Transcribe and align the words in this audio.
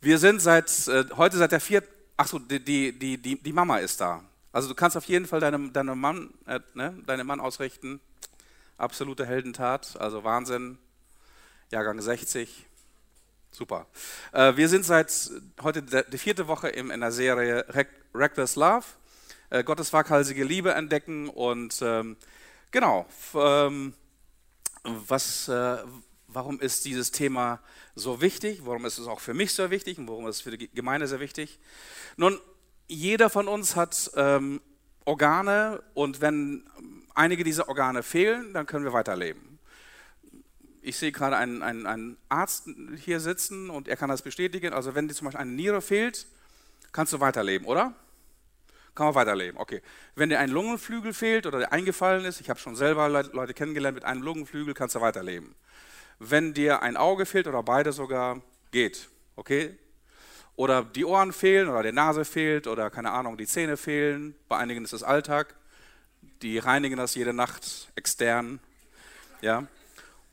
Wir 0.00 0.18
sind 0.18 0.40
seit 0.40 0.88
äh, 0.88 1.04
heute 1.16 1.38
seit 1.38 1.52
der 1.52 1.60
vierten. 1.60 1.88
Achso, 2.16 2.38
die, 2.38 2.60
die, 2.60 2.92
die, 2.98 3.42
die, 3.42 3.52
Mama 3.52 3.78
ist 3.78 4.00
da. 4.00 4.22
Also 4.52 4.68
du 4.68 4.74
kannst 4.74 4.96
auf 4.96 5.04
jeden 5.04 5.26
Fall 5.26 5.40
deinem, 5.40 5.72
deinem 5.72 5.98
Mann, 5.98 6.30
äh, 6.46 6.60
ne, 6.74 6.94
deinem 7.06 7.26
Mann 7.26 7.40
ausrichten. 7.40 8.00
Absolute 8.78 9.26
Heldentat, 9.26 9.96
also 9.98 10.24
Wahnsinn. 10.24 10.78
Jahrgang 11.70 12.00
60. 12.00 12.66
Super. 13.50 13.86
Äh, 14.32 14.56
wir 14.56 14.68
sind 14.68 14.84
seit 14.84 15.30
heute 15.62 15.82
die 15.82 16.18
vierte 16.18 16.46
Woche 16.46 16.68
in 16.68 16.88
der 17.00 17.12
Serie 17.12 17.64
Reckless 18.14 18.56
Love. 18.56 18.84
Äh, 19.50 19.64
Gottes 19.64 19.92
waghalsige 19.92 20.44
Liebe 20.44 20.72
entdecken 20.72 21.28
und 21.28 21.78
ähm, 21.82 22.16
genau. 22.70 23.06
Ähm, 23.34 23.94
was, 24.84 25.50
warum 26.28 26.60
ist 26.60 26.84
dieses 26.84 27.10
Thema 27.10 27.60
so 27.94 28.20
wichtig? 28.20 28.62
Warum 28.64 28.84
ist 28.84 28.98
es 28.98 29.06
auch 29.06 29.20
für 29.20 29.34
mich 29.34 29.52
so 29.52 29.70
wichtig 29.70 29.98
und 29.98 30.08
warum 30.08 30.26
ist 30.26 30.36
es 30.36 30.42
für 30.42 30.56
die 30.56 30.68
Gemeinde 30.68 31.06
sehr 31.06 31.20
wichtig? 31.20 31.58
Nun, 32.16 32.38
jeder 32.88 33.30
von 33.30 33.48
uns 33.48 33.76
hat 33.76 34.10
ähm, 34.16 34.60
Organe 35.04 35.82
und 35.94 36.20
wenn 36.20 36.64
einige 37.14 37.44
dieser 37.44 37.68
Organe 37.68 38.02
fehlen, 38.02 38.52
dann 38.52 38.66
können 38.66 38.84
wir 38.84 38.92
weiterleben. 38.92 39.58
Ich 40.82 40.96
sehe 40.98 41.10
gerade 41.10 41.36
einen, 41.36 41.62
einen, 41.62 41.86
einen 41.86 42.16
Arzt 42.28 42.68
hier 43.04 43.18
sitzen 43.18 43.70
und 43.70 43.88
er 43.88 43.96
kann 43.96 44.08
das 44.08 44.22
bestätigen. 44.22 44.72
Also 44.72 44.94
wenn 44.94 45.08
dir 45.08 45.14
zum 45.14 45.26
Beispiel 45.26 45.40
eine 45.40 45.50
Niere 45.50 45.80
fehlt, 45.80 46.26
kannst 46.92 47.12
du 47.12 47.20
weiterleben, 47.20 47.66
oder? 47.66 47.94
Kann 48.94 49.06
man 49.06 49.14
weiterleben, 49.14 49.58
okay. 49.60 49.82
Wenn 50.14 50.30
dir 50.30 50.38
ein 50.38 50.48
Lungenflügel 50.48 51.12
fehlt 51.12 51.46
oder 51.46 51.58
der 51.58 51.72
eingefallen 51.72 52.24
ist, 52.24 52.40
ich 52.40 52.48
habe 52.48 52.58
schon 52.58 52.76
selber 52.76 53.08
Leute 53.08 53.52
kennengelernt, 53.52 53.94
mit 53.94 54.04
einem 54.04 54.22
Lungenflügel 54.22 54.74
kannst 54.74 54.94
du 54.94 55.00
weiterleben. 55.00 55.54
Wenn 56.18 56.54
dir 56.54 56.82
ein 56.82 56.96
Auge 56.96 57.26
fehlt 57.26 57.46
oder 57.46 57.62
beide 57.62 57.92
sogar, 57.92 58.40
geht, 58.70 59.08
okay. 59.36 59.76
Oder 60.56 60.82
die 60.82 61.04
Ohren 61.04 61.32
fehlen 61.32 61.68
oder 61.68 61.82
die 61.82 61.92
Nase 61.92 62.24
fehlt 62.24 62.66
oder 62.66 62.90
keine 62.90 63.10
Ahnung, 63.10 63.36
die 63.36 63.46
Zähne 63.46 63.76
fehlen. 63.76 64.34
Bei 64.48 64.56
einigen 64.56 64.84
ist 64.84 64.94
es 64.94 65.02
Alltag. 65.02 65.54
Die 66.40 66.58
reinigen 66.58 66.96
das 66.96 67.14
jede 67.14 67.34
Nacht 67.34 67.92
extern. 67.94 68.58
Ja. 69.42 69.66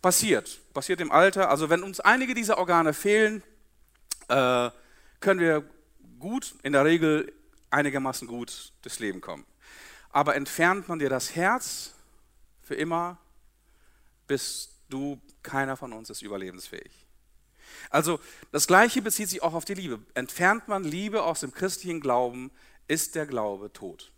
Passiert, 0.02 0.60
passiert 0.74 1.02
im 1.02 1.12
Alter. 1.12 1.50
Also 1.50 1.70
wenn 1.70 1.84
uns 1.84 2.00
einige 2.00 2.34
dieser 2.34 2.58
Organe 2.58 2.94
fehlen, 2.94 3.44
äh, 4.30 4.70
können 5.20 5.40
wir 5.40 5.64
gut, 6.20 6.56
in 6.64 6.74
der 6.74 6.86
Regel 6.86 7.32
einigermaßen 7.70 8.28
gut 8.28 8.72
durchs 8.82 9.00
Leben 9.00 9.20
kommen. 9.20 9.46
Aber 10.10 10.36
entfernt 10.36 10.88
man 10.88 11.00
dir 11.00 11.10
das 11.10 11.36
Herz 11.36 11.94
für 12.62 12.76
immer, 12.76 13.18
bist 14.28 14.73
du, 14.94 15.20
keiner 15.42 15.76
von 15.76 15.94
uns 15.94 16.10
ist 16.10 16.22
überlebensfähig. 16.22 17.08
Also 17.90 18.20
das 18.52 18.68
Gleiche 18.68 19.02
bezieht 19.02 19.30
sich 19.30 19.42
auch 19.42 19.54
auf 19.54 19.66
die 19.66 19.74
Liebe. 19.74 20.00
Entfernt 20.14 20.68
man 20.68 20.84
Liebe 20.84 21.24
aus 21.24 21.42
dem 21.42 21.54
christlichen 21.54 22.00
Glauben, 22.00 22.52
ist 22.88 23.16
der 23.16 23.26
Glaube 23.26 23.74
tot. 23.74 24.12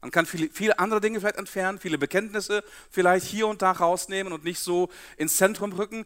Man 0.00 0.10
kann 0.10 0.26
viele, 0.26 0.50
viele 0.50 0.78
andere 0.78 1.00
Dinge 1.00 1.20
vielleicht 1.20 1.36
entfernen, 1.38 1.78
viele 1.78 1.96
Bekenntnisse 1.96 2.62
vielleicht 2.90 3.26
hier 3.26 3.46
und 3.46 3.62
da 3.62 3.72
rausnehmen 3.72 4.32
und 4.32 4.44
nicht 4.44 4.60
so 4.60 4.90
ins 5.16 5.36
Zentrum 5.36 5.72
rücken, 5.72 6.04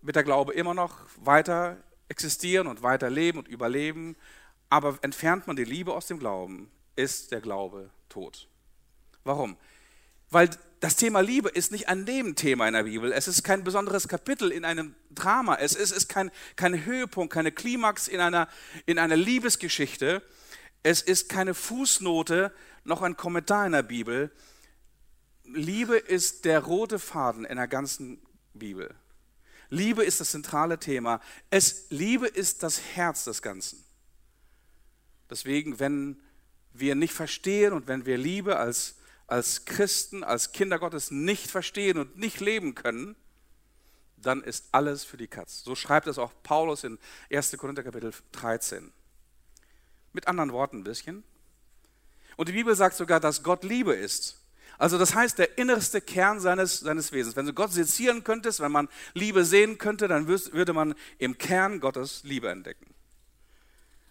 wird 0.00 0.16
der 0.16 0.24
Glaube 0.24 0.54
immer 0.54 0.72
noch 0.72 1.00
weiter 1.16 1.76
existieren 2.08 2.66
und 2.66 2.82
weiter 2.82 3.10
leben 3.10 3.38
und 3.38 3.48
überleben 3.48 4.16
aber 4.68 4.98
entfernt 5.02 5.46
man 5.46 5.56
die 5.56 5.64
Liebe 5.64 5.94
aus 5.94 6.06
dem 6.06 6.18
Glauben, 6.18 6.70
ist 6.96 7.32
der 7.32 7.40
Glaube 7.40 7.90
tot. 8.08 8.48
Warum? 9.24 9.56
Weil 10.30 10.50
das 10.80 10.96
Thema 10.96 11.20
Liebe 11.20 11.48
ist 11.48 11.72
nicht 11.72 11.88
ein 11.88 12.04
Nebenthema 12.04 12.66
in 12.66 12.74
der 12.74 12.82
Bibel. 12.82 13.12
Es 13.12 13.28
ist 13.28 13.42
kein 13.42 13.64
besonderes 13.64 14.08
Kapitel 14.08 14.52
in 14.52 14.64
einem 14.64 14.94
Drama. 15.10 15.56
Es 15.56 15.74
ist, 15.74 15.90
ist 15.90 16.08
kein, 16.08 16.30
kein 16.56 16.84
Höhepunkt, 16.84 17.32
keine 17.32 17.52
Klimax 17.52 18.08
in 18.08 18.20
einer, 18.20 18.48
in 18.84 18.98
einer 18.98 19.16
Liebesgeschichte. 19.16 20.22
Es 20.82 21.02
ist 21.02 21.28
keine 21.28 21.54
Fußnote, 21.54 22.52
noch 22.84 23.02
ein 23.02 23.16
Kommentar 23.16 23.66
in 23.66 23.72
der 23.72 23.82
Bibel. 23.82 24.30
Liebe 25.44 25.96
ist 25.96 26.44
der 26.44 26.60
rote 26.60 26.98
Faden 26.98 27.44
in 27.44 27.56
der 27.56 27.68
ganzen 27.68 28.20
Bibel. 28.52 28.94
Liebe 29.68 30.04
ist 30.04 30.20
das 30.20 30.30
zentrale 30.30 30.78
Thema. 30.78 31.20
Es, 31.50 31.86
Liebe 31.90 32.26
ist 32.26 32.62
das 32.62 32.80
Herz 32.94 33.24
des 33.24 33.42
Ganzen. 33.42 33.82
Deswegen, 35.28 35.80
wenn 35.80 36.20
wir 36.72 36.94
nicht 36.94 37.14
verstehen 37.14 37.72
und 37.72 37.88
wenn 37.88 38.06
wir 38.06 38.18
Liebe 38.18 38.58
als, 38.58 38.96
als 39.26 39.64
Christen, 39.64 40.22
als 40.24 40.52
Kinder 40.52 40.78
Gottes 40.78 41.10
nicht 41.10 41.50
verstehen 41.50 41.98
und 41.98 42.16
nicht 42.16 42.40
leben 42.40 42.74
können, 42.74 43.16
dann 44.16 44.42
ist 44.42 44.68
alles 44.72 45.04
für 45.04 45.16
die 45.16 45.28
Katz. 45.28 45.62
So 45.62 45.74
schreibt 45.74 46.06
es 46.06 46.18
auch 46.18 46.32
Paulus 46.42 46.84
in 46.84 46.98
1. 47.32 47.56
Korinther 47.58 47.82
Kapitel 47.82 48.12
13. 48.32 48.92
Mit 50.12 50.28
anderen 50.28 50.52
Worten 50.52 50.78
ein 50.78 50.84
bisschen. 50.84 51.22
Und 52.36 52.48
die 52.48 52.52
Bibel 52.52 52.74
sagt 52.74 52.96
sogar, 52.96 53.20
dass 53.20 53.42
Gott 53.42 53.64
Liebe 53.64 53.94
ist. 53.94 54.42
Also 54.78 54.98
das 54.98 55.14
heißt, 55.14 55.38
der 55.38 55.58
innerste 55.58 56.00
Kern 56.00 56.38
seines, 56.40 56.80
seines 56.80 57.12
Wesens. 57.12 57.36
Wenn 57.36 57.46
du 57.46 57.54
Gott 57.54 57.72
sezieren 57.72 58.24
könntest, 58.24 58.60
wenn 58.60 58.72
man 58.72 58.88
Liebe 59.14 59.44
sehen 59.44 59.78
könnte, 59.78 60.06
dann 60.06 60.26
würde 60.28 60.72
man 60.72 60.94
im 61.18 61.38
Kern 61.38 61.80
Gottes 61.80 62.22
Liebe 62.24 62.50
entdecken. 62.50 62.94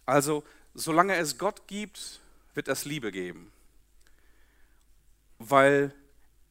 Also 0.06 0.44
solange 0.74 1.16
es 1.18 1.38
Gott 1.38 1.68
gibt, 1.68 2.20
wird 2.54 2.68
es 2.68 2.86
Liebe 2.86 3.12
geben. 3.12 3.52
Weil 5.40 5.94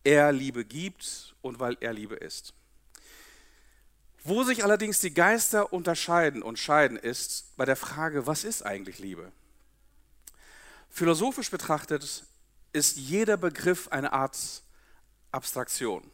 er 0.04 0.32
Liebe 0.32 0.64
gibt 0.64 1.34
und 1.42 1.58
weil 1.60 1.76
er 1.80 1.92
Liebe 1.92 2.16
ist. 2.16 2.54
Wo 4.22 4.42
sich 4.42 4.64
allerdings 4.64 5.00
die 5.00 5.12
Geister 5.12 5.72
unterscheiden 5.72 6.42
und 6.42 6.58
scheiden, 6.58 6.96
ist 6.96 7.54
bei 7.56 7.64
der 7.64 7.76
Frage, 7.76 8.26
was 8.26 8.44
ist 8.44 8.62
eigentlich 8.62 8.98
Liebe? 8.98 9.32
Philosophisch 10.88 11.50
betrachtet 11.50 12.24
ist 12.72 12.96
jeder 12.96 13.36
Begriff 13.36 13.88
eine 13.88 14.12
Art 14.12 14.62
Abstraktion. 15.30 16.10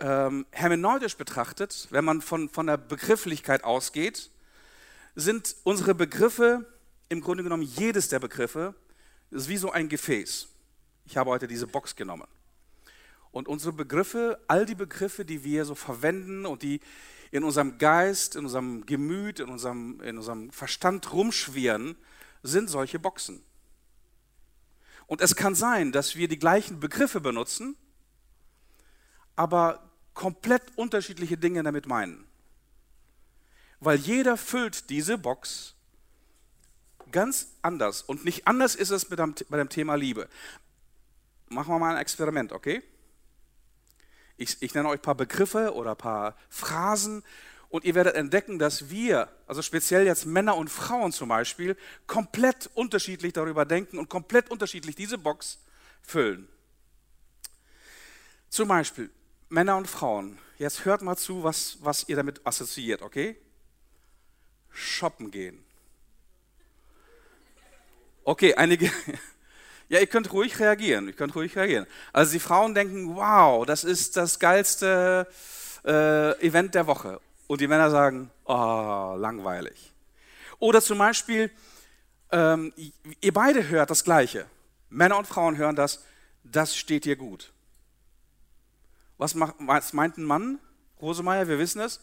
Ähm, 0.00 0.46
hermeneutisch 0.50 1.16
betrachtet, 1.16 1.86
wenn 1.90 2.04
man 2.04 2.22
von, 2.22 2.48
von 2.48 2.66
der 2.66 2.76
Begrifflichkeit 2.76 3.62
ausgeht, 3.62 4.30
sind 5.14 5.54
unsere 5.62 5.94
Begriffe, 5.94 6.66
im 7.08 7.20
Grunde 7.20 7.44
genommen 7.44 7.62
jedes 7.62 8.08
der 8.08 8.18
Begriffe, 8.18 8.74
ist 9.30 9.48
wie 9.48 9.56
so 9.56 9.70
ein 9.70 9.88
Gefäß. 9.88 10.48
Ich 11.04 11.16
habe 11.16 11.30
heute 11.30 11.46
diese 11.46 11.66
Box 11.66 11.96
genommen. 11.96 12.26
Und 13.30 13.48
unsere 13.48 13.72
Begriffe, 13.72 14.40
all 14.46 14.64
die 14.64 14.74
Begriffe, 14.74 15.24
die 15.24 15.44
wir 15.44 15.64
so 15.64 15.74
verwenden 15.74 16.46
und 16.46 16.62
die 16.62 16.80
in 17.30 17.42
unserem 17.42 17.78
Geist, 17.78 18.36
in 18.36 18.44
unserem 18.44 18.86
Gemüt, 18.86 19.40
in 19.40 19.48
unserem, 19.48 20.00
in 20.00 20.18
unserem 20.18 20.50
Verstand 20.50 21.12
rumschwirren, 21.12 21.96
sind 22.42 22.70
solche 22.70 22.98
Boxen. 22.98 23.42
Und 25.06 25.20
es 25.20 25.34
kann 25.34 25.54
sein, 25.54 25.92
dass 25.92 26.16
wir 26.16 26.28
die 26.28 26.38
gleichen 26.38 26.80
Begriffe 26.80 27.20
benutzen, 27.20 27.76
aber 29.36 29.90
komplett 30.14 30.62
unterschiedliche 30.76 31.36
Dinge 31.36 31.62
damit 31.62 31.86
meinen 31.86 32.24
weil 33.84 33.98
jeder 33.98 34.36
füllt 34.36 34.90
diese 34.90 35.18
Box 35.18 35.74
ganz 37.12 37.48
anders. 37.62 38.02
Und 38.02 38.24
nicht 38.24 38.46
anders 38.46 38.74
ist 38.74 38.90
es 38.90 39.04
bei 39.04 39.16
dem 39.16 39.68
Thema 39.68 39.94
Liebe. 39.94 40.28
Machen 41.48 41.74
wir 41.74 41.78
mal 41.78 41.94
ein 41.94 42.00
Experiment, 42.00 42.52
okay? 42.52 42.82
Ich, 44.36 44.60
ich 44.60 44.74
nenne 44.74 44.88
euch 44.88 44.98
ein 44.98 45.02
paar 45.02 45.14
Begriffe 45.14 45.74
oder 45.74 45.92
ein 45.92 45.96
paar 45.96 46.36
Phrasen 46.48 47.22
und 47.68 47.84
ihr 47.84 47.94
werdet 47.94 48.16
entdecken, 48.16 48.58
dass 48.58 48.90
wir, 48.90 49.28
also 49.46 49.62
speziell 49.62 50.06
jetzt 50.06 50.26
Männer 50.26 50.56
und 50.56 50.68
Frauen 50.68 51.12
zum 51.12 51.28
Beispiel, 51.28 51.76
komplett 52.06 52.70
unterschiedlich 52.74 53.32
darüber 53.32 53.64
denken 53.64 53.98
und 53.98 54.08
komplett 54.08 54.50
unterschiedlich 54.50 54.96
diese 54.96 55.18
Box 55.18 55.58
füllen. 56.02 56.48
Zum 58.48 58.68
Beispiel 58.68 59.10
Männer 59.48 59.76
und 59.76 59.88
Frauen. 59.88 60.38
Jetzt 60.58 60.84
hört 60.84 61.02
mal 61.02 61.16
zu, 61.16 61.44
was, 61.44 61.78
was 61.80 62.08
ihr 62.08 62.16
damit 62.16 62.44
assoziiert, 62.46 63.02
okay? 63.02 63.36
shoppen 64.74 65.30
gehen. 65.30 65.64
Okay, 68.24 68.54
einige. 68.54 68.90
Ja, 69.88 70.00
ihr 70.00 70.06
könnt 70.06 70.32
ruhig 70.32 70.58
reagieren. 70.58 71.06
Ihr 71.06 71.12
könnt 71.12 71.34
ruhig 71.34 71.54
reagieren. 71.56 71.86
Also 72.12 72.32
die 72.32 72.40
Frauen 72.40 72.74
denken, 72.74 73.14
wow, 73.14 73.66
das 73.66 73.84
ist 73.84 74.16
das 74.16 74.38
geilste 74.38 75.26
äh, 75.84 76.46
Event 76.46 76.74
der 76.74 76.86
Woche. 76.86 77.20
Und 77.46 77.60
die 77.60 77.68
Männer 77.68 77.90
sagen, 77.90 78.30
oh, 78.44 79.14
langweilig. 79.18 79.92
Oder 80.58 80.80
zum 80.80 80.98
Beispiel, 80.98 81.50
ähm, 82.32 82.72
ihr 83.20 83.32
beide 83.32 83.68
hört 83.68 83.90
das 83.90 84.04
Gleiche. 84.04 84.46
Männer 84.88 85.18
und 85.18 85.26
Frauen 85.26 85.56
hören 85.56 85.76
das, 85.76 86.02
das 86.42 86.76
steht 86.76 87.04
dir 87.04 87.16
gut. 87.16 87.52
Was, 89.18 89.34
macht, 89.34 89.54
was 89.58 89.92
meint 89.92 90.18
ein 90.18 90.24
Mann? 90.24 90.58
Rosemeyer, 91.00 91.48
wir 91.48 91.58
wissen 91.58 91.80
es. 91.80 92.00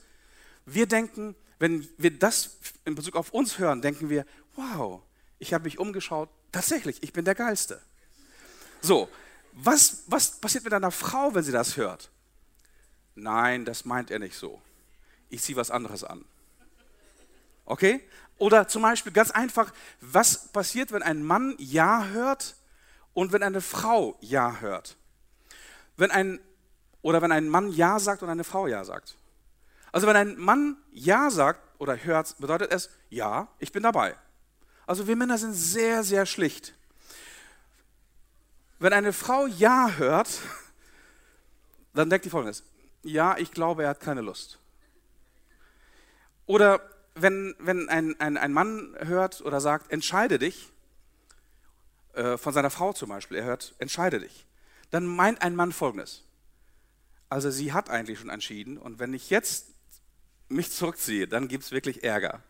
Wir 0.66 0.86
denken, 0.86 1.36
wenn 1.60 1.88
wir 1.98 2.12
das 2.12 2.58
in 2.86 2.96
Bezug 2.96 3.16
auf 3.16 3.32
uns 3.32 3.58
hören, 3.60 3.82
denken 3.82 4.10
wir, 4.10 4.26
wow, 4.56 5.02
ich 5.40 5.54
habe 5.54 5.64
mich 5.64 5.80
umgeschaut, 5.80 6.30
tatsächlich, 6.52 7.02
ich 7.04 7.14
bin 7.14 7.26
der 7.26 7.36
Geilste. 7.36 7.82
So, 8.82 9.10
was, 9.54 10.04
was 10.08 10.40
passiert 10.40 10.64
mit 10.64 10.74
einer 10.74 10.92
Frau, 10.92 11.34
wenn 11.34 11.44
sie 11.44 11.52
das 11.52 11.78
hört? 11.78 12.10
Nein, 13.16 13.66
das 13.66 13.86
meint 13.86 14.10
er 14.12 14.20
nicht 14.20 14.36
so. 14.36 14.62
Ich 15.30 15.42
ziehe 15.42 15.56
was 15.56 15.72
anderes 15.72 16.04
an. 16.04 16.26
Okay? 17.66 18.04
Oder 18.38 18.68
zum 18.68 18.82
Beispiel 18.82 19.12
ganz 19.12 19.32
einfach, 19.32 19.72
was 20.00 20.48
passiert, 20.48 20.92
wenn 20.92 21.04
ein 21.04 21.24
Mann 21.24 21.56
Ja 21.60 22.06
hört 22.06 22.56
und 23.14 23.32
wenn 23.32 23.44
eine 23.44 23.62
Frau 23.62 24.18
Ja 24.22 24.58
hört? 24.60 24.98
Wenn 25.96 26.12
ein, 26.12 26.40
oder 27.02 27.22
wenn 27.22 27.32
ein 27.32 27.50
Mann 27.50 27.72
Ja 27.72 28.00
sagt 28.00 28.24
und 28.24 28.30
eine 28.30 28.44
Frau 28.44 28.68
Ja 28.68 28.84
sagt. 28.84 29.16
Also 29.92 30.08
wenn 30.08 30.16
ein 30.16 30.38
Mann 30.38 30.78
Ja 30.92 31.30
sagt 31.30 31.62
oder 31.80 31.98
hört, 32.04 32.36
bedeutet 32.40 32.72
es, 32.72 32.90
ja, 33.10 33.48
ich 33.60 33.72
bin 33.72 33.84
dabei. 33.84 34.16
Also 34.92 35.08
wir 35.08 35.16
Männer 35.16 35.38
sind 35.38 35.54
sehr, 35.54 36.04
sehr 36.04 36.26
schlicht. 36.26 36.74
Wenn 38.78 38.92
eine 38.92 39.14
Frau 39.14 39.48
Ja 39.48 39.94
hört, 39.96 40.42
dann 41.94 42.10
denkt 42.10 42.26
die 42.26 42.30
folgendes, 42.30 42.66
ja, 43.02 43.38
ich 43.38 43.52
glaube, 43.52 43.84
er 43.84 43.90
hat 43.92 44.02
keine 44.02 44.20
Lust. 44.20 44.60
Oder 46.46 46.82
wenn, 47.16 47.56
wenn 47.60 47.88
ein, 47.88 48.20
ein, 48.20 48.36
ein 48.36 48.52
Mann 48.52 48.94
hört 49.00 49.40
oder 49.40 49.62
sagt, 49.62 49.94
entscheide 49.94 50.38
dich, 50.40 50.74
äh, 52.12 52.38
von 52.38 52.52
seiner 52.52 52.70
Frau 52.70 52.92
zum 52.92 53.08
Beispiel, 53.08 53.38
er 53.38 53.46
hört, 53.46 53.74
entscheide 53.80 54.20
dich, 54.20 54.46
dann 54.90 55.06
meint 55.06 55.42
ein 55.42 55.56
Mann 55.56 55.72
folgendes. 55.72 56.26
Also 57.30 57.50
sie 57.50 57.72
hat 57.72 57.90
eigentlich 57.90 58.20
schon 58.20 58.30
entschieden 58.30 58.78
und 58.78 59.00
wenn 59.00 59.14
ich 59.14 59.30
jetzt 59.30 59.68
mich 60.50 60.70
zurückziehe, 60.70 61.30
dann 61.30 61.48
gibt 61.48 61.64
es 61.64 61.72
wirklich 61.72 62.04
Ärger. 62.04 62.44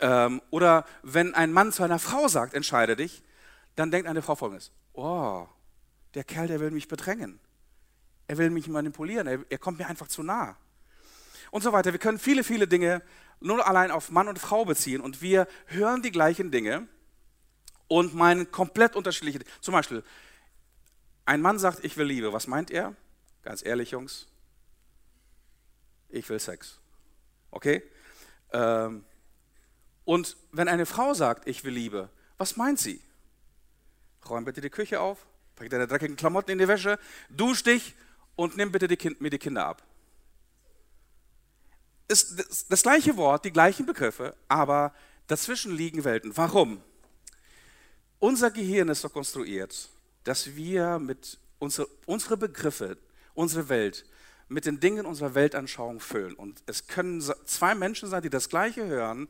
Ähm, 0.00 0.42
oder 0.50 0.84
wenn 1.02 1.34
ein 1.34 1.52
Mann 1.52 1.72
zu 1.72 1.82
einer 1.82 1.98
Frau 1.98 2.28
sagt, 2.28 2.54
entscheide 2.54 2.96
dich, 2.96 3.22
dann 3.76 3.90
denkt 3.90 4.08
eine 4.08 4.22
Frau 4.22 4.34
folgendes, 4.34 4.72
oh, 4.92 5.46
der 6.14 6.24
Kerl, 6.24 6.48
der 6.48 6.60
will 6.60 6.70
mich 6.70 6.88
bedrängen. 6.88 7.40
Er 8.26 8.38
will 8.38 8.50
mich 8.50 8.68
manipulieren, 8.68 9.26
er, 9.26 9.40
er 9.48 9.58
kommt 9.58 9.78
mir 9.78 9.86
einfach 9.86 10.08
zu 10.08 10.22
nah. 10.22 10.56
Und 11.50 11.62
so 11.62 11.72
weiter. 11.72 11.92
Wir 11.92 12.00
können 12.00 12.18
viele, 12.18 12.42
viele 12.42 12.66
Dinge 12.66 13.02
nur 13.40 13.66
allein 13.66 13.90
auf 13.90 14.10
Mann 14.10 14.28
und 14.28 14.38
Frau 14.38 14.64
beziehen 14.64 15.00
und 15.00 15.22
wir 15.22 15.46
hören 15.66 16.02
die 16.02 16.10
gleichen 16.10 16.50
Dinge 16.50 16.88
und 17.88 18.14
meinen 18.14 18.50
komplett 18.50 18.96
unterschiedliche 18.96 19.40
Dinge. 19.40 19.50
Zum 19.60 19.72
Beispiel, 19.72 20.02
ein 21.26 21.40
Mann 21.40 21.58
sagt, 21.58 21.84
ich 21.84 21.96
will 21.96 22.06
Liebe. 22.06 22.32
Was 22.32 22.46
meint 22.46 22.70
er? 22.70 22.94
Ganz 23.42 23.64
ehrlich, 23.64 23.90
Jungs, 23.90 24.26
ich 26.08 26.28
will 26.28 26.38
Sex. 26.38 26.80
Okay? 27.50 27.82
Ähm, 28.52 29.04
und 30.04 30.36
wenn 30.52 30.68
eine 30.68 30.86
Frau 30.86 31.14
sagt, 31.14 31.48
ich 31.48 31.64
will 31.64 31.72
Liebe, 31.72 32.08
was 32.38 32.56
meint 32.56 32.78
sie? 32.78 33.00
Räum 34.28 34.44
bitte 34.44 34.60
die 34.60 34.70
Küche 34.70 35.00
auf, 35.00 35.26
bring 35.56 35.70
deine 35.70 35.86
dreckigen 35.86 36.16
Klamotten 36.16 36.50
in 36.50 36.58
die 36.58 36.68
Wäsche, 36.68 36.98
dusch 37.30 37.62
dich 37.62 37.94
und 38.36 38.56
nimm 38.56 38.72
bitte 38.72 38.88
die 38.88 38.96
kind, 38.96 39.20
mir 39.20 39.30
die 39.30 39.38
Kinder 39.38 39.66
ab. 39.66 39.82
Ist 42.08 42.38
das, 42.38 42.66
das 42.68 42.82
gleiche 42.82 43.16
Wort, 43.16 43.44
die 43.44 43.52
gleichen 43.52 43.86
Begriffe, 43.86 44.36
aber 44.48 44.94
dazwischen 45.26 45.74
liegen 45.74 46.04
Welten. 46.04 46.36
Warum? 46.36 46.82
Unser 48.18 48.50
Gehirn 48.50 48.88
ist 48.88 49.00
so 49.00 49.08
konstruiert, 49.08 49.88
dass 50.24 50.54
wir 50.54 50.98
mit 50.98 51.38
unsere, 51.58 51.88
unsere 52.06 52.36
Begriffe, 52.36 52.98
unsere 53.34 53.68
Welt 53.68 54.04
mit 54.48 54.66
den 54.66 54.80
Dingen 54.80 55.06
unserer 55.06 55.34
Weltanschauung 55.34 56.00
füllen. 56.00 56.34
Und 56.34 56.62
es 56.66 56.86
können 56.86 57.22
zwei 57.46 57.74
Menschen 57.74 58.08
sein, 58.08 58.22
die 58.22 58.30
das 58.30 58.48
Gleiche 58.48 58.86
hören, 58.86 59.28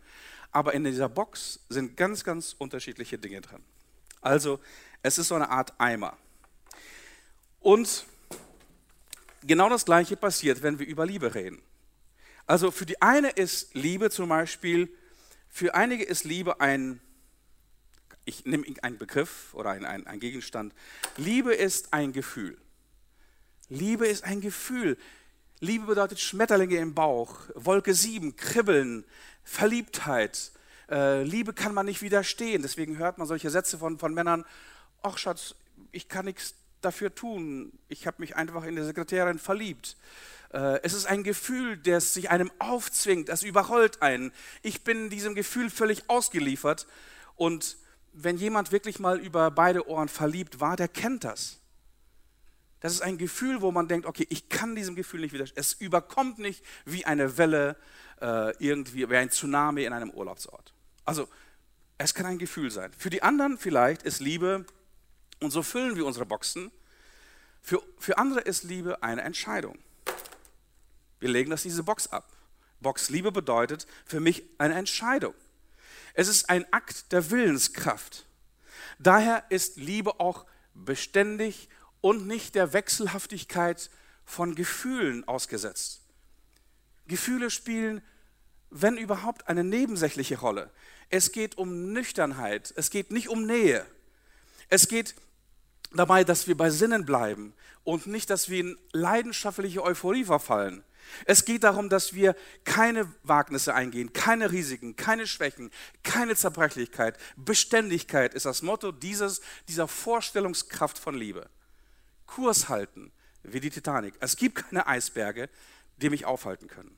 aber 0.55 0.73
in 0.73 0.85
dieser 0.85 1.09
Box 1.09 1.59
sind 1.69 1.97
ganz, 1.97 2.23
ganz 2.23 2.55
unterschiedliche 2.57 3.19
Dinge 3.19 3.41
drin. 3.41 3.63
Also 4.21 4.61
es 5.03 5.19
ist 5.19 5.29
so 5.29 5.35
eine 5.35 5.51
Art 5.51 5.75
Eimer. 5.79 6.17
Und 7.61 8.07
genau 9.43 9.69
das 9.69 9.85
Gleiche 9.85 10.17
passiert, 10.17 10.63
wenn 10.63 10.79
wir 10.79 10.87
über 10.87 11.05
Liebe 11.05 11.35
reden. 11.35 11.61
Also 12.47 12.71
für 12.71 12.87
die 12.87 13.03
eine 13.03 13.31
ist 13.31 13.75
Liebe 13.75 14.11
zum 14.11 14.29
Beispiel, 14.29 14.89
für 15.49 15.75
einige 15.75 16.05
ist 16.05 16.23
Liebe 16.23 16.61
ein, 16.61 17.01
ich 18.25 18.45
nehme 18.45 18.65
einen 18.83 18.97
Begriff 18.97 19.55
oder 19.55 19.71
ein, 19.71 19.85
ein, 19.85 20.07
ein 20.07 20.21
Gegenstand. 20.21 20.73
Liebe 21.17 21.53
ist 21.53 21.93
ein 21.93 22.13
Gefühl. 22.13 22.57
Liebe 23.69 24.07
ist 24.07 24.23
ein 24.23 24.41
Gefühl. 24.41 24.99
Liebe 25.61 25.87
bedeutet 25.87 26.21
Schmetterlinge 26.21 26.77
im 26.77 26.95
Bauch, 26.95 27.37
Wolke 27.55 27.95
7, 27.95 28.37
Kribbeln, 28.37 29.05
Verliebtheit. 29.45 30.53
Äh, 30.91 31.23
Liebe 31.23 31.53
kann 31.53 31.75
man 31.75 31.87
nicht 31.87 32.03
widerstehen. 32.03 32.63
Deswegen 32.63 32.99
hört 32.99 33.19
man 33.19 33.27
solche 33.27 33.51
Sätze 33.51 33.79
von, 33.79 33.99
von 33.99 34.13
Männern, 34.15 34.45
ach 35.03 35.19
Schatz, 35.19 35.55
ich 35.93 36.09
kann 36.09 36.25
nichts 36.25 36.55
dafür 36.81 37.15
tun. 37.15 37.73
Ich 37.89 38.07
habe 38.07 38.17
mich 38.21 38.37
einfach 38.37 38.65
in 38.65 38.77
die 38.77 38.83
Sekretärin 38.83 39.39
verliebt. 39.39 39.97
Äh, 40.53 40.81
es 40.83 40.93
ist 40.93 41.07
ein 41.07 41.23
Gefühl, 41.23 41.77
das 41.77 42.15
sich 42.15 42.31
einem 42.31 42.51
aufzwingt, 42.59 43.29
das 43.29 43.43
überrollt 43.43 44.03
einen. 44.03 44.33
Ich 44.63 44.83
bin 44.83 45.11
diesem 45.11 45.35
Gefühl 45.35 45.71
völlig 45.71 46.09
ausgeliefert. 46.09 46.87
Und 47.37 47.77
wenn 48.13 48.37
jemand 48.37 48.73
wirklich 48.73 48.99
mal 48.99 49.19
über 49.19 49.51
beide 49.51 49.89
Ohren 49.89 50.09
verliebt 50.09 50.61
war, 50.61 50.77
der 50.77 50.89
kennt 50.89 51.25
das. 51.25 51.59
Das 52.85 52.93
ist 52.93 53.01
ein 53.01 53.17
Gefühl, 53.17 53.63
wo 53.63 53.73
man 53.73 53.89
denkt, 53.89 54.05
okay, 54.05 54.27
ich 54.29 54.51
kann 54.51 54.77
diesem 54.77 54.95
Gefühl 54.95 55.23
nicht 55.23 55.33
widerstehen. 55.33 55.59
Es 55.59 55.73
überkommt 55.73 56.39
nicht 56.39 56.63
wie 56.85 57.07
eine 57.07 57.39
Welle, 57.39 57.77
äh, 58.21 58.55
irgendwie, 58.63 59.09
wie 59.09 59.17
ein 59.17 59.31
Tsunami 59.31 59.85
in 59.85 59.95
einem 59.95 60.11
Urlaubsort. 60.11 60.75
Also, 61.07 61.27
es 61.97 62.13
kann 62.13 62.27
ein 62.27 62.37
Gefühl 62.37 62.71
sein. 62.71 62.93
Für 62.93 63.09
die 63.09 63.23
anderen 63.23 63.57
vielleicht 63.57 64.03
ist 64.03 64.21
Liebe, 64.21 64.67
und 65.41 65.51
so 65.51 65.63
füllen 65.63 65.97
wir 65.97 66.05
unsere 66.05 66.27
Boxen, 66.27 66.71
für, 67.63 67.83
für 67.99 68.19
andere 68.19 68.41
ist 68.41 68.65
Liebe 68.65 69.03
eine 69.03 69.23
Entscheidung. 69.23 69.79
Wir 71.21 71.31
legen 71.31 71.49
das 71.49 71.63
diese 71.63 71.85
Box 71.85 72.09
ab. 72.09 72.31
Box 72.81 73.09
Liebe 73.09 73.33
bedeutet 73.33 73.87
für 74.05 74.21
mich 74.21 74.45
eine 74.59 74.75
Entscheidung. 74.75 75.33
Es 76.13 76.29
ist 76.29 76.51
ein 76.51 76.71
Akt 76.71 77.13
der 77.13 77.31
Willenskraft. 77.31 78.27
Daher 78.99 79.43
ist 79.49 79.79
Liebe 79.79 80.21
auch 80.21 80.45
beständig 80.75 81.71
und 82.05 82.27
nicht 82.27 82.55
der 82.55 82.75
Wechselhaftigkeit 82.75 83.89
von 84.27 84.55
Gefühlen 84.55 85.27
ausgesetzt. 85.27 86.03
Gefühle 87.07 87.49
spielen, 87.49 88.03
wenn 88.69 88.99
überhaupt, 88.99 89.49
eine 89.49 89.65
nebensächliche 89.65 90.39
Rolle. 90.39 90.71
Es 91.09 91.33
geht 91.33 91.57
um 91.57 91.95
Nüchternheit, 91.95 92.75
es 92.77 92.91
geht 92.91 93.11
nicht 93.11 93.31
um 93.31 93.47
Nähe. 93.47 93.87
Es 94.69 94.89
geht 94.89 95.15
dabei, 95.95 96.25
dass 96.25 96.47
wir 96.47 96.59
bei 96.59 96.69
Sinnen 96.69 97.07
bleiben 97.07 97.55
und 97.85 98.07
nicht, 98.07 98.29
dass 98.29 98.51
wir 98.51 98.61
in 98.61 98.79
leidenschaftliche 98.93 99.83
Euphorie 99.83 100.25
verfallen. 100.25 100.85
Es 101.25 101.47
geht 101.47 101.65
darum, 101.65 101.89
dass 101.89 102.13
wir 102.13 102.37
keine 102.65 103.11
Wagnisse 103.23 103.75
eingehen, 103.75 104.13
keine 104.13 104.53
Risiken, 104.53 104.95
keine 104.95 105.27
Schwächen, 105.27 105.71
keine 106.03 106.37
Zerbrechlichkeit. 106.37 107.17
Beständigkeit 107.37 108.35
ist 108.35 108.45
das 108.45 108.61
Motto 108.61 108.93
dieses, 108.93 109.41
dieser 109.69 109.89
Vorstellungskraft 109.89 110.99
von 110.99 111.15
Liebe. 111.15 111.49
Kurs 112.27 112.69
halten, 112.69 113.13
wie 113.43 113.61
die 113.61 113.71
Titanic. 113.71 114.15
Es 114.21 114.37
gibt 114.37 114.57
keine 114.57 114.87
Eisberge, 114.87 115.49
die 115.99 116.11
mich 116.11 116.25
aufhalten 116.25 116.69
können. 116.69 116.97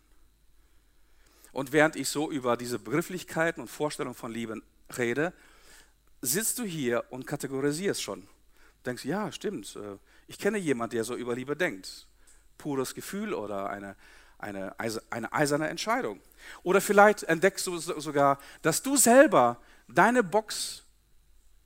Und 1.52 1.73
während 1.73 1.97
ich 1.97 2.09
so 2.09 2.30
über 2.30 2.56
diese 2.56 2.78
Begrifflichkeiten 2.78 3.62
und 3.62 3.68
Vorstellungen 3.68 4.14
von 4.14 4.30
Liebe 4.30 4.61
rede, 4.97 5.33
sitzt 6.21 6.59
du 6.59 6.64
hier 6.64 7.04
und 7.11 7.26
kategorisierst 7.26 8.02
schon. 8.02 8.23
Du 8.23 8.28
denkst, 8.85 9.04
ja, 9.04 9.33
stimmt, 9.33 9.75
äh, 9.76 9.97
ich 10.26 10.38
kenne 10.38 10.59
jemanden, 10.59 10.97
der 10.97 11.04
so 11.04 11.16
über 11.16 11.35
Liebe 11.35 11.56
denkt. 11.56 12.06
Pures 12.59 12.95
Gefühl 12.95 13.33
oder 13.33 13.71
eine, 13.71 13.97
eine, 14.38 14.78
eine 15.11 15.33
eiserne 15.33 15.68
Entscheidung. 15.68 16.21
Oder 16.62 16.80
vielleicht 16.80 17.23
entdeckst 17.25 17.66
du 17.66 17.78
sogar, 17.78 18.38
dass 18.62 18.83
du 18.83 18.97
selber 18.97 19.61
deine 19.88 20.23
Box 20.23 20.85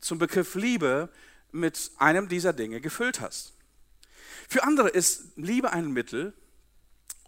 zum 0.01 0.19
Begriff 0.19 0.55
Liebe 0.55 1.09
mit 1.53 1.93
einem 1.97 2.29
dieser 2.29 2.53
Dinge 2.53 2.81
gefüllt 2.81 3.21
hast. 3.21 3.55
Für 4.49 4.65
andere 4.65 4.89
ist 4.89 5.37
Liebe 5.37 5.73
ein 5.73 5.93
Mittel, 5.93 6.35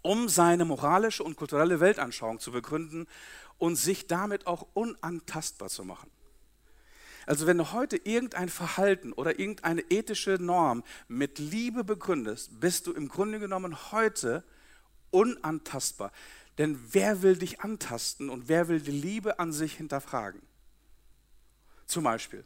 um 0.01 0.27
seine 0.27 0.65
moralische 0.65 1.23
und 1.23 1.35
kulturelle 1.37 1.79
Weltanschauung 1.79 2.39
zu 2.39 2.51
begründen 2.51 3.07
und 3.57 3.77
sich 3.77 4.07
damit 4.07 4.47
auch 4.47 4.67
unantastbar 4.73 5.69
zu 5.69 5.85
machen. 5.85 6.11
Also 7.25 7.47
wenn 7.47 7.57
du 7.57 7.71
heute 7.71 7.95
irgendein 7.95 8.49
Verhalten 8.49 9.13
oder 9.13 9.39
irgendeine 9.39 9.81
ethische 9.89 10.31
Norm 10.31 10.83
mit 11.07 11.39
Liebe 11.39 11.83
begründest, 11.83 12.59
bist 12.59 12.87
du 12.87 12.91
im 12.91 13.07
Grunde 13.07 13.39
genommen 13.39 13.91
heute 13.91 14.43
unantastbar. 15.09 16.11
Denn 16.57 16.77
wer 16.91 17.21
will 17.21 17.37
dich 17.37 17.61
antasten 17.61 18.29
und 18.29 18.49
wer 18.49 18.67
will 18.67 18.81
die 18.81 18.91
Liebe 18.91 19.39
an 19.39 19.53
sich 19.53 19.75
hinterfragen? 19.75 20.41
Zum 21.85 22.03
Beispiel, 22.03 22.45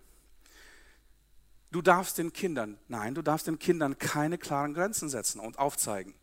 Du 1.71 1.81
darfst 1.81 2.17
den 2.17 2.31
Kindern, 2.31 2.77
nein, 2.87 3.13
du 3.13 3.21
darfst 3.21 3.47
den 3.47 3.59
Kindern 3.59 3.97
keine 3.97 4.37
klaren 4.37 4.73
Grenzen 4.73 5.09
setzen 5.09 5.39
und 5.39 5.59
aufzeigen. 5.59 6.13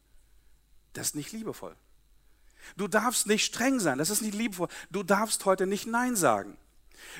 Das 0.95 1.09
ist 1.09 1.17
nicht 1.17 1.33
liebevoll. 1.33 1.77
Du 2.77 2.89
darfst 2.89 3.27
nicht 3.27 3.45
streng 3.45 3.79
sein, 3.79 3.99
das 3.99 4.11
ist 4.11 4.23
nicht 4.23 4.35
liebevoll. 4.35 4.69
Du 4.91 5.03
darfst 5.03 5.45
heute 5.45 5.67
nicht 5.67 5.87
Nein 5.87 6.17
sagen. 6.17 6.57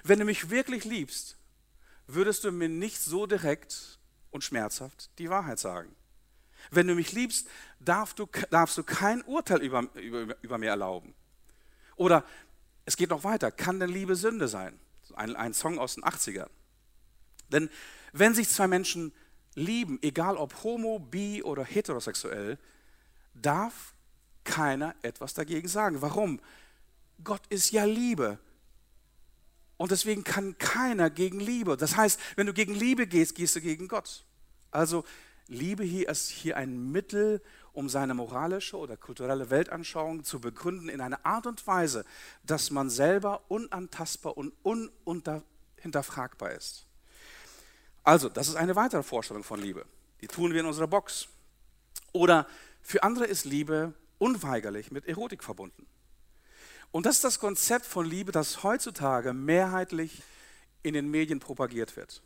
Wenn 0.03 0.19
du 0.19 0.25
mich 0.25 0.49
wirklich 0.49 0.85
liebst, 0.85 1.37
würdest 2.07 2.45
du 2.45 2.53
mir 2.53 2.69
nicht 2.69 3.01
so 3.01 3.27
direkt 3.27 3.99
und 4.31 4.43
schmerzhaft 4.43 5.11
die 5.19 5.29
Wahrheit 5.29 5.59
sagen. 5.59 5.95
Wenn 6.71 6.87
du 6.87 6.95
mich 6.95 7.13
liebst, 7.13 7.47
darfst 7.79 8.19
du, 8.19 8.27
darfst 8.51 8.79
du 8.79 8.83
kein 8.83 9.23
Urteil 9.23 9.63
über, 9.63 9.83
über, 9.97 10.37
über 10.43 10.59
mir 10.59 10.71
erlauben. 10.71 11.15
Oder 11.97 12.25
es 12.87 12.97
geht 12.97 13.11
noch 13.11 13.25
weiter. 13.25 13.51
Kann 13.51 13.81
denn 13.81 13.91
Liebe 13.91 14.17
Sünde 14.17 14.49
sein? 14.49 14.79
Ein, 15.15 15.37
ein 15.37 15.53
Song 15.53 15.79
aus 15.79 15.95
den 15.95 16.05
80ern. 16.05 16.49
Denn 17.51 17.69
wenn 18.15 18.33
sich 18.33 18.49
zwei 18.49 18.69
Menschen 18.69 19.13
lieben, 19.55 19.99
egal 20.03 20.37
ob 20.37 20.63
homo, 20.63 21.01
bi 21.01 21.43
oder 21.43 21.65
heterosexuell, 21.65 22.59
darf 23.35 23.93
keiner 24.45 24.95
etwas 25.03 25.35
dagegen 25.35 25.67
sagen. 25.69 26.01
Warum? 26.01 26.41
Gott 27.25 27.43
ist 27.49 27.73
ja 27.73 27.85
Liebe. 27.85 28.39
Und 29.77 29.91
deswegen 29.91 30.23
kann 30.23 30.57
keiner 30.59 31.11
gegen 31.11 31.41
Liebe. 31.41 31.77
Das 31.77 31.97
heißt, 31.97 32.21
wenn 32.37 32.47
du 32.47 32.53
gegen 32.53 32.75
Liebe 32.75 33.09
gehst, 33.09 33.35
gehst 33.35 33.57
du 33.57 33.61
gegen 33.61 33.89
Gott. 33.89 34.25
Also 34.71 35.05
Liebe 35.49 35.83
hier 35.83 36.09
ist 36.09 36.31
hier 36.31 36.57
ein 36.57 36.93
Mittel, 36.93 37.43
um 37.73 37.89
seine 37.89 38.15
moralische 38.15 38.77
oder 38.77 38.97
kulturelle 38.97 39.51
Weltanschauung 39.51 40.23
zu 40.23 40.41
begründen 40.41 40.89
in 40.89 41.01
einer 41.01 41.27
Art 41.27 41.49
und 41.49 41.67
Weise, 41.67 42.05
dass 42.45 42.71
man 42.71 42.91
selber 42.91 43.43
unantastbar 43.49 44.37
und 44.37 44.53
unhinterfragbar 44.63 46.53
ist. 46.53 46.87
Also, 48.05 48.29
das 48.29 48.49
ist 48.49 48.57
eine 48.57 48.77
weitere 48.77 49.03
Vorstellung 49.03 49.43
von 49.43 49.61
Liebe. 49.61 49.87
Die 50.21 50.29
tun 50.29 50.53
wir 50.53 50.61
in 50.61 50.67
unserer 50.67 50.87
Box. 50.87 51.29
Oder 52.13 52.47
für 52.83 53.03
andere 53.03 53.25
ist 53.25 53.45
Liebe 53.45 53.95
unweigerlich 54.19 54.91
mit 54.91 55.07
Erotik 55.07 55.43
verbunden. 55.43 55.87
Und 56.93 57.07
das 57.07 57.17
ist 57.17 57.25
das 57.25 57.41
Konzept 57.41 57.87
von 57.87 58.07
Liebe, 58.07 58.31
das 58.31 58.63
heutzutage 58.63 59.33
mehrheitlich 59.33 60.23
in 60.83 60.95
den 60.95 61.11
Medien 61.11 61.41
propagiert 61.41 61.97
wird. 61.97 62.23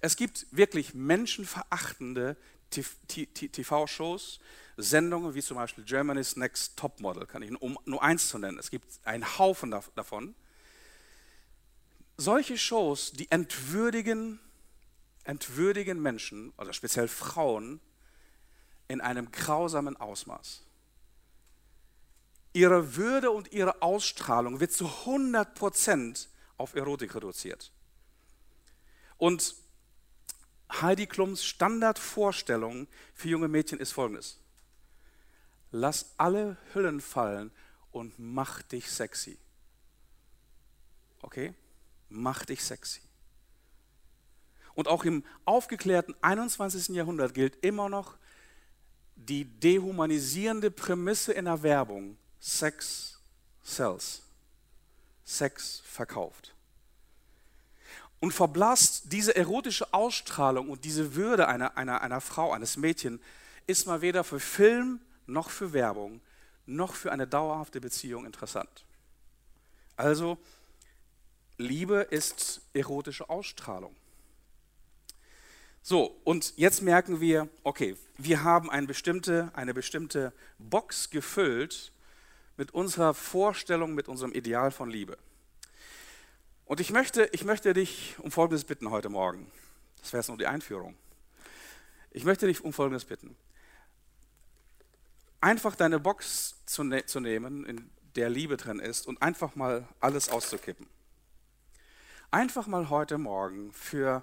Es 0.00 0.16
gibt 0.16 0.46
wirklich 0.50 0.94
menschenverachtende 0.94 2.36
TV-Shows, 2.70 4.40
Sendungen 4.78 5.34
wie 5.34 5.42
zum 5.42 5.58
Beispiel 5.58 5.84
Germany's 5.84 6.36
Next 6.36 6.76
Top 6.76 6.98
Model, 7.00 7.26
kann 7.26 7.42
ich 7.42 7.50
nur 7.50 8.02
eins 8.02 8.28
zu 8.28 8.38
nennen. 8.38 8.58
Es 8.58 8.70
gibt 8.70 8.86
einen 9.04 9.38
Haufen 9.38 9.70
davon. 9.70 10.34
Solche 12.16 12.56
Shows, 12.56 13.12
die 13.12 13.30
entwürdigen, 13.30 14.40
entwürdigen 15.24 16.00
Menschen, 16.00 16.52
also 16.56 16.72
speziell 16.72 17.08
Frauen, 17.08 17.80
in 18.88 19.00
einem 19.00 19.30
grausamen 19.30 19.96
Ausmaß. 19.96 20.62
Ihre 22.52 22.96
Würde 22.96 23.30
und 23.30 23.52
ihre 23.52 23.80
Ausstrahlung 23.80 24.60
wird 24.60 24.72
zu 24.72 24.86
100% 24.86 26.28
auf 26.58 26.74
Erotik 26.74 27.14
reduziert. 27.14 27.72
Und 29.16 29.54
Heidi 30.70 31.06
Klums 31.06 31.44
Standardvorstellung 31.44 32.88
für 33.14 33.28
junge 33.28 33.48
Mädchen 33.48 33.78
ist 33.78 33.92
folgendes. 33.92 34.38
Lass 35.70 36.14
alle 36.18 36.58
Hüllen 36.74 37.00
fallen 37.00 37.50
und 37.90 38.18
mach 38.18 38.62
dich 38.62 38.90
sexy. 38.90 39.38
Okay? 41.22 41.54
Mach 42.08 42.44
dich 42.44 42.62
sexy. 42.62 43.00
Und 44.74 44.88
auch 44.88 45.04
im 45.04 45.24
aufgeklärten 45.44 46.14
21. 46.22 46.88
Jahrhundert 46.88 47.34
gilt 47.34 47.62
immer 47.64 47.88
noch 47.88 48.16
die 49.16 49.44
dehumanisierende 49.44 50.70
Prämisse 50.70 51.32
in 51.32 51.44
der 51.44 51.62
Werbung, 51.62 52.16
Sex 52.40 53.20
sells. 53.62 54.22
Sex 55.24 55.82
verkauft 55.84 56.52
und 58.22 58.30
verblasst 58.30 59.12
diese 59.12 59.34
erotische 59.34 59.92
Ausstrahlung 59.92 60.70
und 60.70 60.84
diese 60.84 61.16
Würde 61.16 61.48
einer, 61.48 61.76
einer, 61.76 62.02
einer 62.02 62.20
Frau, 62.20 62.52
eines 62.52 62.76
Mädchen, 62.76 63.20
ist 63.66 63.88
mal 63.88 64.00
weder 64.00 64.22
für 64.22 64.38
Film 64.38 65.00
noch 65.26 65.50
für 65.50 65.72
Werbung 65.72 66.20
noch 66.64 66.94
für 66.94 67.10
eine 67.10 67.26
dauerhafte 67.26 67.80
Beziehung 67.80 68.24
interessant. 68.24 68.84
Also, 69.96 70.38
Liebe 71.58 72.06
ist 72.10 72.60
erotische 72.72 73.28
Ausstrahlung. 73.28 73.96
So, 75.84 76.16
und 76.22 76.56
jetzt 76.56 76.80
merken 76.80 77.20
wir, 77.20 77.48
okay, 77.64 77.96
wir 78.16 78.44
haben 78.44 78.70
eine 78.70 78.86
bestimmte, 78.86 79.50
eine 79.54 79.74
bestimmte 79.74 80.32
Box 80.60 81.10
gefüllt 81.10 81.92
mit 82.56 82.72
unserer 82.72 83.14
Vorstellung, 83.14 83.92
mit 83.92 84.06
unserem 84.06 84.30
Ideal 84.30 84.70
von 84.70 84.88
Liebe. 84.88 85.18
Und 86.66 86.78
ich 86.78 86.92
möchte, 86.92 87.28
ich 87.32 87.42
möchte 87.42 87.72
dich 87.72 88.14
um 88.20 88.30
Folgendes 88.30 88.62
bitten 88.62 88.90
heute 88.90 89.08
Morgen. 89.08 89.50
Das 90.00 90.12
wäre 90.12 90.20
jetzt 90.20 90.28
nur 90.28 90.38
die 90.38 90.46
Einführung. 90.46 90.94
Ich 92.12 92.22
möchte 92.22 92.46
dich 92.46 92.62
um 92.62 92.72
Folgendes 92.72 93.04
bitten. 93.04 93.34
Einfach 95.40 95.74
deine 95.74 95.98
Box 95.98 96.62
zu, 96.64 96.84
ne 96.84 97.06
zu 97.06 97.18
nehmen, 97.18 97.66
in 97.66 97.90
der 98.14 98.30
Liebe 98.30 98.56
drin 98.56 98.78
ist, 98.78 99.08
und 99.08 99.20
einfach 99.20 99.56
mal 99.56 99.88
alles 99.98 100.28
auszukippen. 100.28 100.86
Einfach 102.30 102.68
mal 102.68 102.88
heute 102.88 103.18
Morgen 103.18 103.72
für 103.72 104.22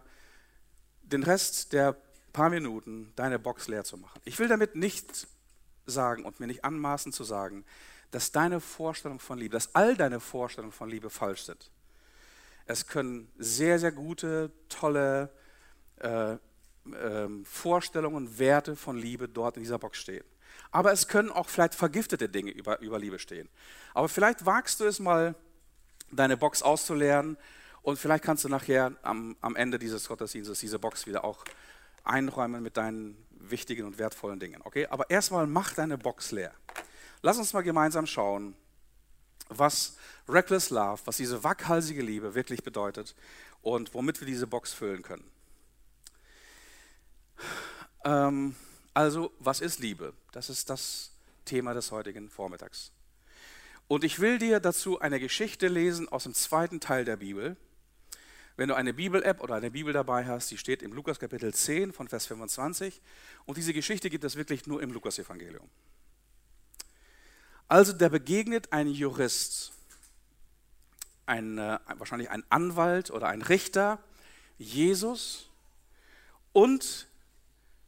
den 1.11 1.23
Rest 1.23 1.73
der 1.73 1.95
paar 2.33 2.49
Minuten 2.49 3.11
deine 3.15 3.39
Box 3.39 3.67
leer 3.67 3.83
zu 3.83 3.97
machen. 3.97 4.19
Ich 4.25 4.39
will 4.39 4.47
damit 4.47 4.75
nicht 4.75 5.27
sagen 5.85 6.25
und 6.25 6.39
mir 6.39 6.47
nicht 6.47 6.63
anmaßen 6.63 7.11
zu 7.11 7.23
sagen, 7.23 7.65
dass 8.11 8.31
deine 8.31 8.59
Vorstellung 8.59 9.19
von 9.19 9.37
Liebe, 9.37 9.53
dass 9.53 9.75
all 9.75 9.95
deine 9.95 10.19
Vorstellungen 10.19 10.71
von 10.71 10.89
Liebe 10.89 11.09
falsch 11.09 11.43
sind. 11.43 11.69
Es 12.65 12.87
können 12.87 13.31
sehr, 13.37 13.79
sehr 13.79 13.91
gute, 13.91 14.51
tolle 14.67 15.29
äh, 15.97 16.33
äh, 16.33 16.37
Vorstellungen, 17.43 18.37
Werte 18.37 18.75
von 18.75 18.97
Liebe 18.97 19.27
dort 19.27 19.57
in 19.57 19.63
dieser 19.63 19.79
Box 19.79 19.97
stehen. 19.97 20.23
Aber 20.71 20.91
es 20.91 21.07
können 21.07 21.31
auch 21.31 21.49
vielleicht 21.49 21.75
vergiftete 21.75 22.29
Dinge 22.29 22.51
über, 22.51 22.79
über 22.79 22.99
Liebe 22.99 23.19
stehen. 23.19 23.49
Aber 23.93 24.07
vielleicht 24.07 24.45
wagst 24.45 24.79
du 24.79 24.85
es 24.85 24.99
mal, 24.99 25.35
deine 26.11 26.37
Box 26.37 26.61
auszuleeren 26.61 27.37
und 27.81 27.98
vielleicht 27.98 28.24
kannst 28.24 28.43
du 28.43 28.50
nachher 28.50 28.93
am, 29.01 29.36
am 29.41 29.55
Ende 29.55 29.79
dieses 29.79 30.07
Gottesdienstes 30.07 30.59
diese 30.59 30.79
Box 30.79 31.07
wieder 31.07 31.24
auch 31.24 31.43
einräumen 32.03 32.62
mit 32.63 32.77
deinen 32.77 33.17
wichtigen 33.31 33.86
und 33.86 33.98
wertvollen 33.98 34.39
Dingen. 34.39 34.62
Okay? 34.63 34.88
Aber 34.88 35.09
erstmal 35.09 35.48
mach 35.48 35.74
deine 35.74 35.98
Box 35.98 36.31
leer. 36.31 36.53
Lass 37.21 37.38
uns 37.38 37.53
mal 37.53 37.62
gemeinsam 37.62 38.05
schauen, 38.05 38.55
was 39.50 39.98
Reckless 40.27 40.69
Love, 40.69 41.01
was 41.05 41.17
diese 41.17 41.43
waghalsige 41.43 42.01
Liebe 42.01 42.36
wirklich 42.36 42.63
bedeutet 42.63 43.15
und 43.62 43.93
womit 43.93 44.19
wir 44.19 44.27
diese 44.27 44.48
Box 44.48 44.74
füllen 44.74 45.01
können. 45.01 45.29
Ähm, 48.05 48.55
also, 48.93 49.31
was 49.39 49.62
ist 49.62 49.79
Liebe? 49.79 50.13
Das 50.31 50.50
ist 50.50 50.69
das 50.69 51.12
Thema 51.45 51.74
des 51.74 51.91
heutigen 51.91 52.29
Vormittags. 52.29 52.91
Und 53.88 54.03
ich 54.03 54.19
will 54.19 54.38
dir 54.38 54.59
dazu 54.59 55.00
eine 55.00 55.19
Geschichte 55.19 55.67
lesen 55.67 56.07
aus 56.09 56.24
dem 56.24 56.33
zweiten 56.33 56.79
Teil 56.79 57.05
der 57.05 57.17
Bibel. 57.17 57.57
Wenn 58.59 58.67
du 58.67 58.75
eine 58.75 58.93
Bibel-App 58.93 59.39
oder 59.39 59.55
eine 59.55 59.71
Bibel 59.71 59.93
dabei 59.93 60.25
hast, 60.25 60.51
die 60.51 60.57
steht 60.57 60.83
im 60.83 60.91
Lukas 60.91 61.17
Kapitel 61.17 61.53
10 61.53 61.93
von 61.93 62.09
Vers 62.09 62.25
25. 62.25 63.01
Und 63.45 63.55
diese 63.55 63.71
Geschichte 63.71 64.09
gibt 64.09 64.25
es 64.25 64.35
wirklich 64.35 64.67
nur 64.67 64.81
im 64.81 64.91
Lukas-Evangelium. 64.91 65.65
Also, 67.69 67.93
da 67.93 68.09
begegnet 68.09 68.73
ein 68.73 68.89
Jurist 68.89 69.71
ein, 71.25 71.57
äh, 71.57 71.79
wahrscheinlich 71.95 72.31
ein 72.31 72.43
Anwalt 72.49 73.11
oder 73.11 73.29
ein 73.29 73.43
Richter, 73.43 73.97
Jesus, 74.57 75.49
und 76.51 77.07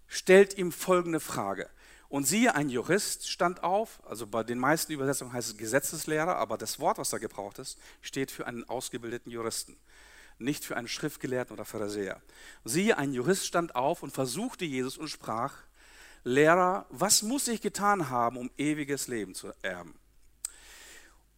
stellt 0.08 0.58
ihm 0.58 0.72
folgende 0.72 1.20
Frage. 1.20 1.70
Und 2.08 2.24
siehe, 2.24 2.56
ein 2.56 2.70
Jurist 2.70 3.30
stand 3.30 3.62
auf, 3.62 4.00
also 4.08 4.26
bei 4.26 4.44
den 4.44 4.58
meisten 4.58 4.94
Übersetzungen 4.94 5.34
heißt 5.34 5.50
es 5.50 5.58
Gesetzeslehrer, 5.58 6.38
aber 6.38 6.58
das 6.58 6.80
Wort, 6.80 6.98
was 6.98 7.10
da 7.10 7.18
gebraucht 7.18 7.60
ist, 7.60 7.78
steht 8.02 8.32
für 8.32 8.48
einen 8.48 8.64
ausgebildeten 8.70 9.34
Juristen, 9.34 9.76
nicht 10.44 10.66
für 10.66 10.76
einen 10.76 10.88
Schriftgelehrten 10.88 11.54
oder 11.54 11.66
Pharisäer. 11.66 12.22
Siehe, 12.64 12.98
ein 12.98 13.14
Jurist 13.14 13.46
stand 13.46 13.76
auf 13.76 14.04
und 14.04 14.12
versuchte 14.12 14.66
Jesus 14.66 14.98
und 14.98 15.08
sprach, 15.08 15.54
Lehrer, 16.24 16.86
was 16.90 17.24
muss 17.24 17.48
ich 17.48 17.62
getan 17.62 18.10
haben, 18.10 18.38
um 18.38 18.52
ewiges 18.58 19.08
Leben 19.08 19.34
zu 19.34 19.52
erben? 19.62 19.96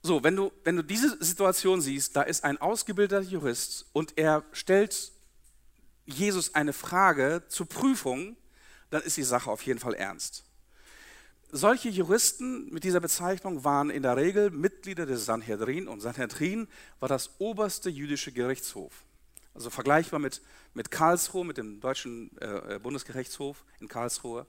So, 0.01 0.23
wenn 0.23 0.35
du, 0.35 0.51
wenn 0.65 0.75
du 0.75 0.83
diese 0.83 1.23
Situation 1.23 1.79
siehst, 1.79 2.15
da 2.15 2.23
ist 2.23 2.43
ein 2.43 2.59
ausgebildeter 2.59 3.21
Jurist 3.21 3.85
und 3.93 4.17
er 4.17 4.43
stellt 4.51 5.13
Jesus 6.05 6.55
eine 6.55 6.73
Frage 6.73 7.43
zur 7.47 7.69
Prüfung, 7.69 8.35
dann 8.89 9.01
ist 9.01 9.15
die 9.15 9.23
Sache 9.23 9.49
auf 9.49 9.61
jeden 9.61 9.79
Fall 9.79 9.93
ernst. 9.93 10.43
Solche 11.55 11.89
Juristen 11.89 12.73
mit 12.73 12.83
dieser 12.83 12.99
Bezeichnung 12.99 13.63
waren 13.63 13.91
in 13.91 14.01
der 14.01 14.17
Regel 14.17 14.49
Mitglieder 14.49 15.05
des 15.05 15.25
Sanhedrin 15.25 15.87
und 15.87 15.99
Sanhedrin 15.99 16.67
war 16.99 17.07
das 17.07 17.29
oberste 17.37 17.91
jüdische 17.91 18.31
Gerichtshof. 18.31 19.05
Also 19.53 19.69
vergleichbar 19.69 20.19
mit, 20.19 20.41
mit 20.73 20.89
Karlsruhe, 20.89 21.45
mit 21.45 21.57
dem 21.57 21.79
deutschen 21.79 22.35
äh, 22.41 22.79
Bundesgerichtshof 22.81 23.63
in 23.79 23.87
Karlsruhe. 23.87 24.47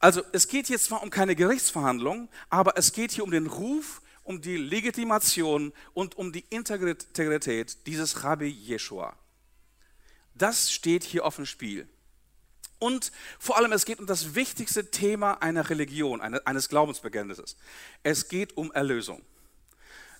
Also 0.00 0.20
es 0.32 0.48
geht 0.48 0.68
jetzt 0.68 0.84
zwar 0.84 1.02
um 1.02 1.08
keine 1.08 1.34
Gerichtsverhandlung, 1.34 2.28
aber 2.50 2.76
es 2.76 2.92
geht 2.92 3.12
hier 3.12 3.24
um 3.24 3.30
den 3.30 3.46
Ruf 3.46 4.02
um 4.22 4.42
die 4.42 4.58
Legitimation 4.58 5.72
und 5.94 6.18
um 6.18 6.30
die 6.30 6.44
Integrität 6.50 7.86
dieses 7.86 8.22
Rabbi 8.22 8.48
Jeshua. 8.48 9.16
Das 10.34 10.70
steht 10.70 11.04
hier 11.04 11.24
auf 11.24 11.36
dem 11.36 11.46
Spiel. 11.46 11.88
Und 12.82 13.12
vor 13.38 13.56
allem, 13.56 13.70
es 13.70 13.84
geht 13.84 14.00
um 14.00 14.06
das 14.06 14.34
wichtigste 14.34 14.90
Thema 14.90 15.34
einer 15.34 15.70
Religion, 15.70 16.20
eines 16.20 16.68
Glaubensbekenntnisses. 16.68 17.56
Es 18.02 18.26
geht 18.26 18.56
um 18.56 18.72
Erlösung. 18.72 19.22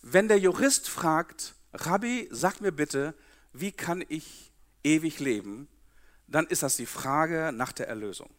Wenn 0.00 0.28
der 0.28 0.38
Jurist 0.38 0.88
fragt, 0.88 1.57
Rabbi, 1.73 2.28
sag 2.31 2.61
mir 2.61 2.71
bitte, 2.71 3.14
wie 3.52 3.73
kann 3.73 4.04
ich 4.09 4.52
ewig 4.85 5.19
leben, 5.19 5.66
dann 6.28 6.47
ist 6.47 6.62
das 6.62 6.76
die 6.76 6.87
Frage 6.87 7.50
nach 7.52 7.73
der 7.73 7.88
Erlösung. 7.88 8.31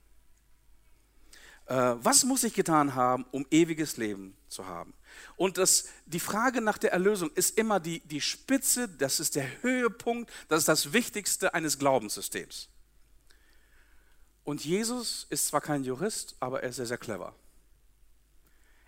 Äh, 1.66 1.96
was 1.98 2.24
muss 2.24 2.46
ich 2.46 2.54
getan 2.54 2.96
haben, 2.96 3.26
um 3.32 3.46
ewiges 3.52 3.98
Leben 3.98 4.38
zu 4.48 4.68
haben? 4.68 4.94
Und 5.36 5.58
das, 5.58 5.90
die 6.06 6.22
Frage 6.22 6.62
nach 6.62 6.78
der 6.78 6.94
Erlösung 6.94 7.30
ist 7.32 7.58
immer 7.58 7.82
die, 7.82 8.00
die 8.08 8.22
Spitze, 8.22 8.88
das 8.88 9.20
ist 9.20 9.36
der 9.36 9.62
Höhepunkt, 9.64 10.32
das 10.48 10.60
ist 10.60 10.70
das 10.70 10.94
Wichtigste 10.94 11.54
eines 11.54 11.78
Glaubenssystems. 11.78 12.70
Und 14.44 14.66
Jesus 14.66 15.26
ist 15.30 15.48
zwar 15.48 15.62
kein 15.62 15.84
Jurist, 15.84 16.36
aber 16.40 16.64
er 16.64 16.70
ist 16.70 16.76
sehr, 16.78 16.86
sehr 16.86 16.98
clever. 16.98 17.34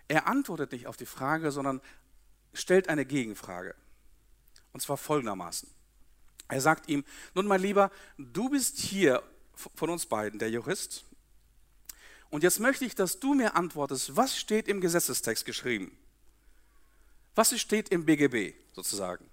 Er 0.08 0.26
antwortet 0.26 0.72
nicht 0.72 0.86
auf 0.86 0.96
die 0.96 1.06
Frage, 1.06 1.50
sondern 1.50 1.80
stellt 2.52 2.88
eine 2.88 3.06
Gegenfrage. 3.06 3.74
Und 4.72 4.80
zwar 4.80 4.96
folgendermaßen. 4.96 5.68
Er 6.48 6.60
sagt 6.60 6.88
ihm, 6.88 7.04
nun 7.34 7.46
mein 7.46 7.60
Lieber, 7.60 7.90
du 8.18 8.50
bist 8.50 8.78
hier 8.78 9.22
von 9.74 9.90
uns 9.90 10.06
beiden, 10.06 10.38
der 10.38 10.50
Jurist. 10.50 11.04
Und 12.30 12.42
jetzt 12.42 12.60
möchte 12.60 12.84
ich, 12.84 12.94
dass 12.94 13.18
du 13.18 13.34
mir 13.34 13.56
antwortest, 13.56 14.16
was 14.16 14.36
steht 14.36 14.68
im 14.68 14.80
Gesetzestext 14.80 15.44
geschrieben? 15.44 15.96
Was 17.34 17.58
steht 17.58 17.88
im 17.88 18.04
BGB 18.04 18.54
sozusagen? 18.72 19.28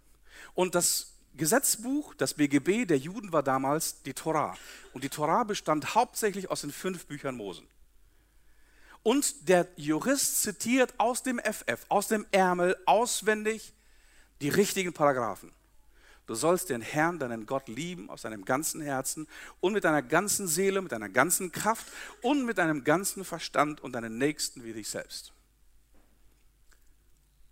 Und 0.54 0.76
das 0.76 1.13
Gesetzbuch, 1.36 2.14
das 2.16 2.36
BGB 2.36 2.86
der 2.86 2.98
Juden 2.98 3.32
war 3.32 3.44
damals 3.44 4.02
die 4.04 4.14
Torah. 4.14 4.56
Und 4.94 5.04
die 5.04 5.10
Torah 5.10 5.44
bestand 5.44 5.96
hauptsächlich 5.96 6.52
aus 6.52 6.62
den 6.62 6.72
fünf 6.72 7.06
Büchern 7.08 7.36
Mosen. 7.36 7.68
Und 9.02 9.50
der 9.50 9.68
Jurist 9.76 10.42
zitiert 10.44 10.94
aus 10.98 11.24
dem 11.24 11.40
FF, 11.40 11.86
aus 11.90 12.08
dem 12.08 12.26
Ärmel 12.32 12.78
auswendig 12.86 13.74
die 14.42 14.50
richtigen 14.50 14.94
Paragraphen. 14.94 15.52
Du 16.26 16.36
sollst 16.36 16.70
den 16.70 16.82
Herrn, 16.82 17.20
deinen 17.20 17.46
Gott 17.46 17.68
lieben 17.68 18.10
aus 18.10 18.22
deinem 18.22 18.46
ganzen 18.46 18.82
Herzen 18.82 19.28
und 19.60 19.74
mit 19.74 19.84
deiner 19.84 20.02
ganzen 20.02 20.48
Seele, 20.48 20.82
mit 20.82 20.94
deiner 20.94 21.10
ganzen 21.10 21.52
Kraft 21.52 21.88
und 22.22 22.46
mit 22.46 22.58
deinem 22.58 22.86
ganzen 22.86 23.26
Verstand 23.26 23.82
und 23.82 23.92
deinen 23.92 24.18
Nächsten 24.18 24.64
wie 24.64 24.72
dich 24.72 24.88
selbst. 24.88 25.34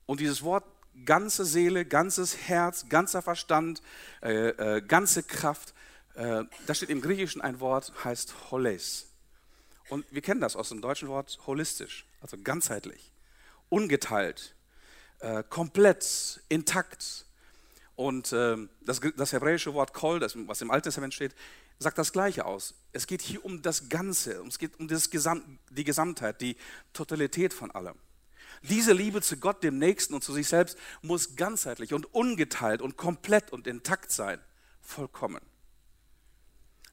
Und 0.05 0.21
dieses 0.21 0.41
Wort 0.41 0.63
ganze 1.05 1.45
Seele, 1.45 1.85
ganzes 1.85 2.37
Herz, 2.47 2.87
ganzer 2.89 3.21
Verstand, 3.21 3.81
äh, 4.21 4.49
äh, 4.49 4.81
ganze 4.81 5.23
Kraft, 5.23 5.73
äh, 6.15 6.43
da 6.67 6.73
steht 6.73 6.89
im 6.89 7.01
Griechischen 7.01 7.41
ein 7.41 7.59
Wort, 7.59 7.93
heißt 8.03 8.51
holes. 8.51 9.07
Und 9.89 10.05
wir 10.11 10.21
kennen 10.21 10.41
das 10.41 10.55
aus 10.55 10.69
dem 10.69 10.81
deutschen 10.81 11.09
Wort 11.09 11.39
holistisch, 11.47 12.05
also 12.21 12.37
ganzheitlich, 12.41 13.11
ungeteilt, 13.69 14.55
äh, 15.19 15.43
komplett, 15.49 16.41
intakt. 16.49 17.25
Und 17.95 18.31
äh, 18.31 18.57
das, 18.81 19.01
das, 19.17 19.33
hebräische 19.33 19.73
Wort 19.73 19.93
kol, 19.93 20.19
das, 20.19 20.35
was 20.47 20.61
im 20.61 20.71
Alten 20.71 20.85
Testament 20.85 21.13
steht, 21.13 21.35
sagt 21.77 21.97
das 21.97 22.13
Gleiche 22.13 22.45
aus. 22.45 22.73
Es 22.93 23.05
geht 23.05 23.21
hier 23.21 23.43
um 23.43 23.61
das 23.61 23.89
Ganze, 23.89 24.41
es 24.47 24.59
geht 24.59 24.79
um 24.79 24.87
das 24.87 25.09
Gesam 25.09 25.59
die 25.69 25.83
Gesamtheit, 25.83 26.41
die 26.41 26.55
Totalität 26.93 27.53
von 27.53 27.71
allem. 27.71 27.95
Diese 28.63 28.93
Liebe 28.93 29.21
zu 29.21 29.37
Gott, 29.37 29.63
dem 29.63 29.79
Nächsten 29.79 30.13
und 30.13 30.23
zu 30.23 30.33
sich 30.33 30.47
selbst 30.47 30.77
muss 31.01 31.35
ganzheitlich 31.35 31.93
und 31.93 32.13
ungeteilt 32.13 32.81
und 32.81 32.95
komplett 32.95 33.51
und 33.51 33.65
intakt 33.65 34.11
sein, 34.11 34.39
vollkommen. 34.81 35.41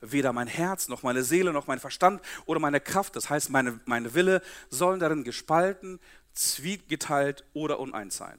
Weder 0.00 0.32
mein 0.32 0.46
Herz, 0.46 0.88
noch 0.88 1.02
meine 1.02 1.24
Seele, 1.24 1.52
noch 1.52 1.66
mein 1.66 1.80
Verstand 1.80 2.22
oder 2.46 2.60
meine 2.60 2.80
Kraft, 2.80 3.16
das 3.16 3.28
heißt 3.28 3.50
meine, 3.50 3.80
meine 3.84 4.14
Wille, 4.14 4.42
sollen 4.70 5.00
darin 5.00 5.24
gespalten, 5.24 6.00
zwiegeteilt 6.32 7.44
oder 7.52 7.80
uneins 7.80 8.16
sein. 8.16 8.38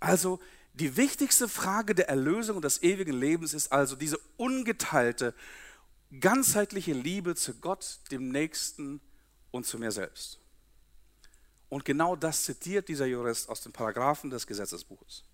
Also 0.00 0.40
die 0.74 0.96
wichtigste 0.96 1.48
Frage 1.48 1.94
der 1.94 2.08
Erlösung 2.08 2.56
und 2.56 2.64
des 2.64 2.82
ewigen 2.82 3.14
Lebens 3.14 3.54
ist 3.54 3.72
also 3.72 3.96
diese 3.96 4.18
ungeteilte, 4.36 5.34
ganzheitliche 6.20 6.92
Liebe 6.92 7.34
zu 7.34 7.54
Gott, 7.54 8.00
dem 8.10 8.28
Nächsten 8.28 9.00
und 9.52 9.64
zu 9.64 9.78
mir 9.78 9.90
selbst. 9.90 10.40
Und 11.68 11.84
genau 11.84 12.16
das 12.16 12.44
zitiert 12.44 12.88
dieser 12.88 13.06
Jurist 13.06 13.48
aus 13.48 13.60
den 13.60 13.72
Paragraphen 13.72 14.30
des 14.30 14.46
Gesetzesbuches. 14.46 15.24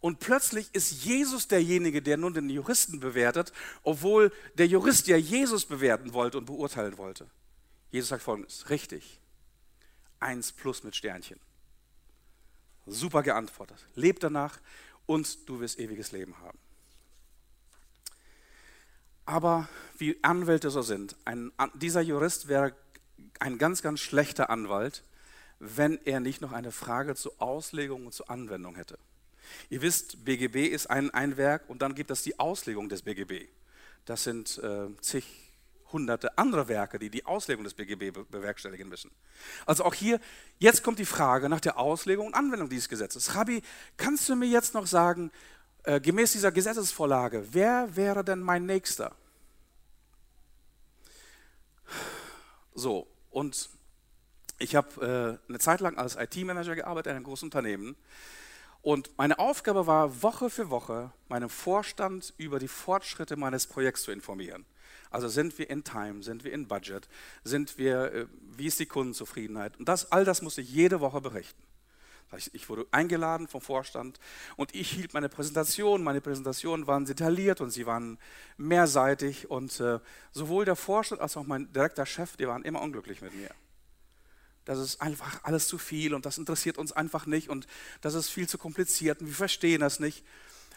Und 0.00 0.18
plötzlich 0.18 0.68
ist 0.74 1.04
Jesus 1.04 1.46
derjenige, 1.46 2.02
der 2.02 2.16
nun 2.16 2.34
den 2.34 2.50
Juristen 2.50 2.98
bewertet, 2.98 3.52
obwohl 3.84 4.32
der 4.54 4.66
Jurist 4.66 5.06
ja 5.06 5.16
Jesus 5.16 5.64
bewerten 5.64 6.12
wollte 6.12 6.38
und 6.38 6.44
beurteilen 6.44 6.98
wollte. 6.98 7.30
Jesus 7.90 8.08
sagt 8.08 8.24
folgendes, 8.24 8.68
richtig, 8.68 9.20
eins 10.18 10.50
plus 10.50 10.82
mit 10.82 10.96
Sternchen. 10.96 11.38
Super 12.86 13.22
geantwortet. 13.22 13.78
Leb 13.94 14.18
danach 14.18 14.58
und 15.06 15.48
du 15.48 15.60
wirst 15.60 15.78
ewiges 15.78 16.10
Leben 16.10 16.36
haben. 16.40 16.58
Aber 19.24 19.68
wie 19.98 20.18
Anwälte 20.22 20.70
so 20.70 20.82
sind, 20.82 21.14
ein, 21.24 21.52
dieser 21.74 22.00
Jurist 22.00 22.48
wäre 22.48 22.74
ein 23.38 23.56
ganz, 23.56 23.82
ganz 23.82 24.00
schlechter 24.00 24.50
Anwalt, 24.50 25.04
wenn 25.64 26.00
er 26.04 26.18
nicht 26.18 26.40
noch 26.40 26.50
eine 26.50 26.72
Frage 26.72 27.14
zur 27.14 27.34
Auslegung 27.38 28.06
und 28.06 28.12
zur 28.12 28.28
Anwendung 28.28 28.74
hätte. 28.74 28.98
Ihr 29.70 29.80
wisst, 29.80 30.24
BGB 30.24 30.66
ist 30.66 30.90
ein, 30.90 31.10
ein 31.10 31.36
Werk 31.36 31.68
und 31.68 31.82
dann 31.82 31.94
gibt 31.94 32.10
es 32.10 32.22
die 32.22 32.40
Auslegung 32.40 32.88
des 32.88 33.02
BGB. 33.02 33.48
Das 34.04 34.24
sind 34.24 34.58
äh, 34.58 34.88
zig 35.00 35.24
hunderte 35.92 36.36
andere 36.36 36.66
Werke, 36.66 36.98
die 36.98 37.10
die 37.10 37.26
Auslegung 37.26 37.62
des 37.62 37.74
BGB 37.74 38.12
be 38.12 38.24
bewerkstelligen 38.24 38.88
müssen. 38.88 39.12
Also 39.64 39.84
auch 39.84 39.94
hier, 39.94 40.18
jetzt 40.58 40.82
kommt 40.82 40.98
die 40.98 41.04
Frage 41.04 41.48
nach 41.48 41.60
der 41.60 41.78
Auslegung 41.78 42.26
und 42.26 42.34
Anwendung 42.34 42.68
dieses 42.68 42.88
Gesetzes. 42.88 43.36
Rabbi, 43.36 43.62
kannst 43.96 44.28
du 44.28 44.34
mir 44.34 44.48
jetzt 44.48 44.74
noch 44.74 44.88
sagen, 44.88 45.30
äh, 45.84 46.00
gemäß 46.00 46.32
dieser 46.32 46.50
Gesetzesvorlage, 46.50 47.46
wer 47.52 47.94
wäre 47.94 48.24
denn 48.24 48.40
mein 48.40 48.66
Nächster? 48.66 49.14
So, 52.74 53.06
und 53.30 53.68
ich 54.58 54.76
habe 54.76 55.40
äh, 55.48 55.48
eine 55.48 55.58
Zeit 55.58 55.80
lang 55.80 55.96
als 55.98 56.16
IT-Manager 56.16 56.74
gearbeitet 56.74 57.10
in 57.10 57.16
einem 57.16 57.24
großen 57.24 57.46
Unternehmen 57.46 57.96
und 58.82 59.16
meine 59.16 59.38
Aufgabe 59.38 59.86
war, 59.86 60.22
Woche 60.22 60.50
für 60.50 60.68
Woche 60.68 61.12
meinem 61.28 61.48
Vorstand 61.48 62.34
über 62.36 62.58
die 62.58 62.68
Fortschritte 62.68 63.36
meines 63.36 63.68
Projekts 63.68 64.02
zu 64.02 64.10
informieren. 64.10 64.66
Also 65.10 65.28
sind 65.28 65.56
wir 65.58 65.70
in 65.70 65.84
Time, 65.84 66.22
sind 66.24 66.42
wir 66.42 66.52
in 66.52 66.66
Budget, 66.66 67.08
sind 67.44 67.78
wir, 67.78 68.12
äh, 68.12 68.26
wie 68.56 68.66
ist 68.66 68.80
die 68.80 68.86
Kundenzufriedenheit? 68.86 69.76
Und 69.78 69.88
das, 69.88 70.10
all 70.10 70.24
das 70.24 70.42
musste 70.42 70.62
ich 70.62 70.70
jede 70.70 71.00
Woche 71.00 71.20
berichten. 71.20 71.62
Ich 72.54 72.70
wurde 72.70 72.86
eingeladen 72.92 73.46
vom 73.46 73.60
Vorstand 73.60 74.18
und 74.56 74.74
ich 74.74 74.90
hielt 74.90 75.12
meine 75.12 75.28
Präsentation. 75.28 76.02
Meine 76.02 76.22
Präsentationen 76.22 76.86
waren 76.86 77.04
detailliert 77.04 77.60
und 77.60 77.70
sie 77.70 77.84
waren 77.84 78.18
mehrseitig 78.56 79.50
und 79.50 79.78
äh, 79.80 80.00
sowohl 80.32 80.64
der 80.64 80.76
Vorstand 80.76 81.20
als 81.20 81.36
auch 81.36 81.44
mein 81.44 81.70
direkter 81.74 82.06
Chef, 82.06 82.38
die 82.38 82.48
waren 82.48 82.62
immer 82.62 82.80
unglücklich 82.80 83.20
mit 83.20 83.34
mir 83.34 83.50
das 84.64 84.78
ist 84.78 85.02
einfach 85.02 85.42
alles 85.44 85.66
zu 85.66 85.78
viel 85.78 86.14
und 86.14 86.26
das 86.26 86.38
interessiert 86.38 86.78
uns 86.78 86.92
einfach 86.92 87.26
nicht 87.26 87.48
und 87.48 87.66
das 88.00 88.14
ist 88.14 88.28
viel 88.28 88.48
zu 88.48 88.58
kompliziert 88.58 89.20
und 89.20 89.26
wir 89.26 89.34
verstehen 89.34 89.80
das 89.80 90.00
nicht. 90.00 90.24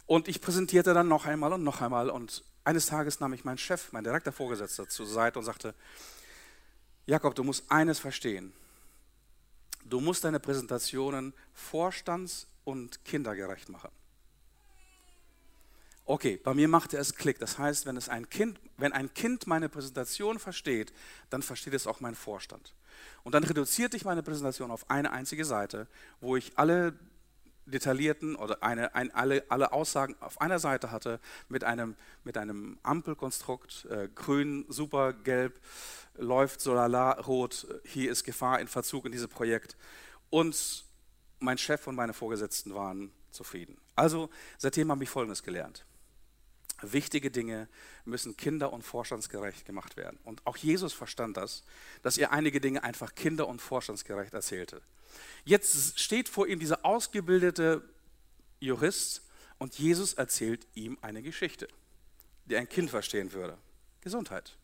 Und 0.08 0.28
ich 0.28 0.42
präsentierte 0.42 0.94
dann 0.94 1.08
noch 1.08 1.26
einmal 1.26 1.54
und 1.54 1.64
noch 1.64 1.82
einmal 1.82 2.10
und 2.10 2.44
eines 2.64 2.88
Tages 2.88 3.20
nahm 3.20 3.34
ich 3.34 3.46
meinen 3.46 3.58
Chef, 3.58 3.92
mein 3.92 4.04
direkter 4.04 4.32
Vorgesetzter 4.32 4.90
zur 4.90 5.06
Seite 5.06 5.40
und 5.40 5.46
sagte, 5.46 5.76
Jakob, 7.06 7.36
du 7.36 7.44
musst 7.44 7.72
eines 7.72 8.00
verstehen. 8.00 8.54
Du 9.84 10.02
musst 10.02 10.24
deine 10.24 10.40
Präsentationen 10.40 11.34
vorstands- 11.54 12.48
und 12.64 13.06
kindergerecht 13.06 13.70
machen. 13.70 13.92
Okay, 16.08 16.38
bei 16.38 16.54
mir 16.54 16.68
machte 16.68 16.98
es 16.98 17.16
Klick. 17.16 17.40
Das 17.40 17.58
heißt, 17.58 17.88
wenn, 17.88 17.98
es 17.98 18.10
ein 18.10 18.30
kind, 18.30 18.60
wenn 18.78 18.94
ein 18.94 19.12
Kind 19.16 19.48
meine 19.48 19.70
Präsentation 19.70 20.38
versteht, 20.38 20.94
dann 21.32 21.42
versteht 21.42 21.74
es 21.74 21.88
auch 21.88 22.00
mein 22.00 22.14
Vorstand. 22.14 22.76
Und 23.24 23.34
dann 23.34 23.44
reduzierte 23.44 23.98
ich 23.98 24.06
meine 24.06 24.22
Präsentation 24.22 24.70
auf 24.70 24.90
eine 24.90 25.12
einzige 25.12 25.46
Seite, 25.46 25.88
wo 26.22 26.36
ich 26.36 26.54
alle 26.58 26.94
detaillierten 27.66 28.36
oder 28.36 28.62
eine, 28.62 28.94
ein, 28.94 29.10
alle, 29.16 29.44
alle 29.50 29.74
Aussagen 29.74 30.16
auf 30.20 30.40
einer 30.40 30.60
Seite 30.60 30.92
hatte 30.92 31.20
mit 31.50 31.64
einem, 31.64 31.96
mit 32.24 32.38
einem 32.38 32.78
Ampelkonstrukt, 32.84 33.86
äh, 33.90 34.08
grün, 34.14 34.66
super, 34.70 35.12
gelb, 35.12 35.60
läuft 36.14 36.62
so 36.62 36.76
lala, 36.76 37.14
rot, 37.22 37.68
hier 37.84 38.12
ist 38.12 38.24
Gefahr 38.24 38.60
in 38.60 38.68
Verzug 38.68 39.06
in 39.06 39.12
diesem 39.12 39.30
Projekt. 39.30 39.76
Und 40.30 40.86
mein 41.40 41.58
Chef 41.58 41.88
und 41.88 41.96
meine 41.96 42.14
Vorgesetzten 42.14 42.76
waren 42.76 43.12
zufrieden. 43.32 43.78
Also 43.96 44.30
seitdem 44.60 44.92
habe 44.92 45.04
ich 45.04 45.10
Folgendes 45.10 45.42
gelernt. 45.42 45.84
Wichtige 46.94 47.32
Dinge 47.32 47.68
müssen 48.06 48.38
kinder- 48.38 48.74
und 48.74 48.84
vorstandsgerecht 48.84 49.66
gemacht 49.66 49.98
werden. 49.98 50.20
Und 50.24 50.46
auch 50.46 50.58
Jesus 50.58 50.94
verstand 50.94 51.38
das, 51.38 51.64
dass 52.02 52.18
er 52.18 52.32
einige 52.32 52.60
Dinge 52.60 52.84
einfach 52.84 53.16
kinder- 53.16 53.48
und 53.48 53.62
vorstandsgerecht 53.62 54.34
erzählte. 54.34 54.82
Jetzt 55.44 56.00
steht 56.00 56.30
vor 56.30 56.48
ihm 56.48 56.60
dieser 56.60 56.86
ausgebildete 56.86 57.82
Jurist 58.60 59.22
und 59.58 59.78
Jesus 59.78 60.14
erzählt 60.14 60.68
ihm 60.74 60.98
eine 61.02 61.22
Geschichte, 61.22 61.68
die 62.46 62.58
ein 62.58 62.70
Kind 62.70 62.90
verstehen 62.90 63.32
würde. 63.32 63.58
Gesundheit. 64.02 64.58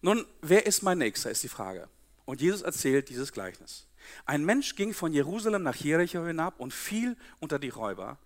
Nun, 0.00 0.26
wer 0.42 0.66
ist 0.66 0.82
mein 0.82 0.98
Nächster, 0.98 1.30
ist 1.30 1.42
die 1.42 1.48
Frage. 1.48 1.88
Und 2.26 2.40
Jesus 2.40 2.62
erzählt 2.62 3.08
dieses 3.08 3.32
Gleichnis. 3.32 3.86
Ein 4.26 4.44
Mensch 4.44 4.76
ging 4.76 4.92
von 4.92 5.12
Jerusalem 5.12 5.62
nach 5.62 5.76
Jericho 5.76 6.24
hinab 6.26 6.60
und 6.60 6.72
fiel 6.72 7.16
unter 7.40 7.58
die 7.58 7.70
Räuber, 7.70 8.18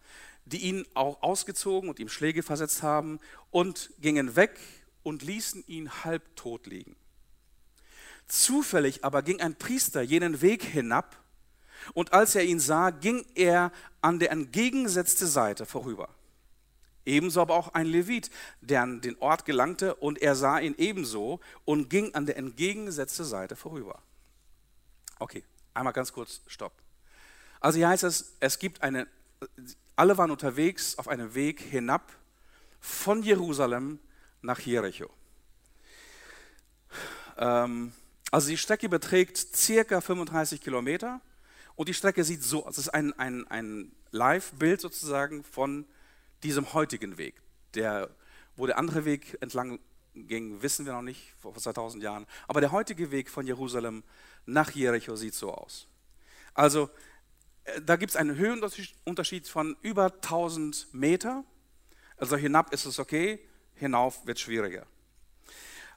die 0.48 0.58
ihn 0.58 0.86
auch 0.94 1.22
ausgezogen 1.22 1.88
und 1.88 1.98
ihm 1.98 2.08
Schläge 2.08 2.42
versetzt 2.42 2.82
haben 2.82 3.20
und 3.50 3.90
gingen 4.00 4.36
weg 4.36 4.58
und 5.02 5.22
ließen 5.22 5.64
ihn 5.66 6.04
halbtot 6.04 6.66
liegen. 6.66 6.96
Zufällig 8.26 9.04
aber 9.04 9.22
ging 9.22 9.40
ein 9.40 9.56
Priester 9.56 10.02
jenen 10.02 10.42
Weg 10.42 10.62
hinab 10.62 11.16
und 11.94 12.12
als 12.12 12.34
er 12.34 12.44
ihn 12.44 12.60
sah, 12.60 12.90
ging 12.90 13.24
er 13.34 13.72
an 14.00 14.18
der 14.18 14.30
entgegengesetzte 14.32 15.26
Seite 15.26 15.66
vorüber. 15.66 16.08
Ebenso 17.06 17.40
aber 17.40 17.54
auch 17.54 17.72
ein 17.72 17.86
Levit, 17.86 18.30
der 18.60 18.82
an 18.82 19.00
den 19.00 19.16
Ort 19.18 19.46
gelangte 19.46 19.94
und 19.94 20.20
er 20.20 20.34
sah 20.34 20.58
ihn 20.58 20.74
ebenso 20.76 21.40
und 21.64 21.88
ging 21.88 22.14
an 22.14 22.26
der 22.26 22.36
entgegengesetzte 22.36 23.24
Seite 23.24 23.56
vorüber. 23.56 24.02
Okay, 25.18 25.42
einmal 25.72 25.94
ganz 25.94 26.12
kurz 26.12 26.42
Stopp. 26.46 26.72
Also 27.60 27.78
hier 27.78 27.88
heißt 27.88 28.04
es, 28.04 28.34
es 28.40 28.58
gibt 28.58 28.82
eine, 28.82 29.06
alle 29.98 30.16
waren 30.16 30.30
unterwegs 30.30 30.96
auf 30.96 31.08
einem 31.08 31.34
Weg 31.34 31.60
hinab 31.60 32.12
von 32.80 33.22
Jerusalem 33.24 33.98
nach 34.42 34.60
Jericho. 34.60 35.10
Ähm, 37.36 37.92
also 38.30 38.48
die 38.48 38.56
Strecke 38.56 38.88
beträgt 38.88 39.36
circa 39.36 40.00
35 40.00 40.60
Kilometer 40.60 41.20
und 41.74 41.88
die 41.88 41.94
Strecke 41.94 42.22
sieht 42.22 42.44
so 42.44 42.64
aus. 42.64 42.78
Es 42.78 42.86
ist 42.86 42.88
ein, 42.90 43.12
ein, 43.18 43.46
ein 43.48 43.90
Live-Bild 44.12 44.80
sozusagen 44.80 45.42
von 45.42 45.84
diesem 46.44 46.72
heutigen 46.74 47.18
Weg. 47.18 47.34
Der, 47.74 48.08
wo 48.54 48.66
der 48.66 48.78
andere 48.78 49.04
Weg 49.04 49.36
entlang 49.40 49.80
ging, 50.14 50.62
wissen 50.62 50.86
wir 50.86 50.92
noch 50.92 51.02
nicht, 51.02 51.32
vor 51.40 51.52
2000 51.54 52.04
Jahren. 52.04 52.26
Aber 52.46 52.60
der 52.60 52.70
heutige 52.70 53.10
Weg 53.10 53.28
von 53.28 53.48
Jerusalem 53.48 54.04
nach 54.46 54.70
Jericho 54.70 55.16
sieht 55.16 55.34
so 55.34 55.52
aus. 55.52 55.88
Also 56.54 56.88
da 57.82 57.96
gibt 57.96 58.10
es 58.10 58.16
einen 58.16 58.36
Höhenunterschied 58.36 59.48
von 59.48 59.76
über 59.82 60.06
1000 60.06 60.88
Meter. 60.92 61.44
Also 62.16 62.36
hinab 62.36 62.72
ist 62.72 62.84
es 62.84 62.98
okay, 62.98 63.40
hinauf 63.74 64.26
wird 64.26 64.38
schwieriger. 64.38 64.86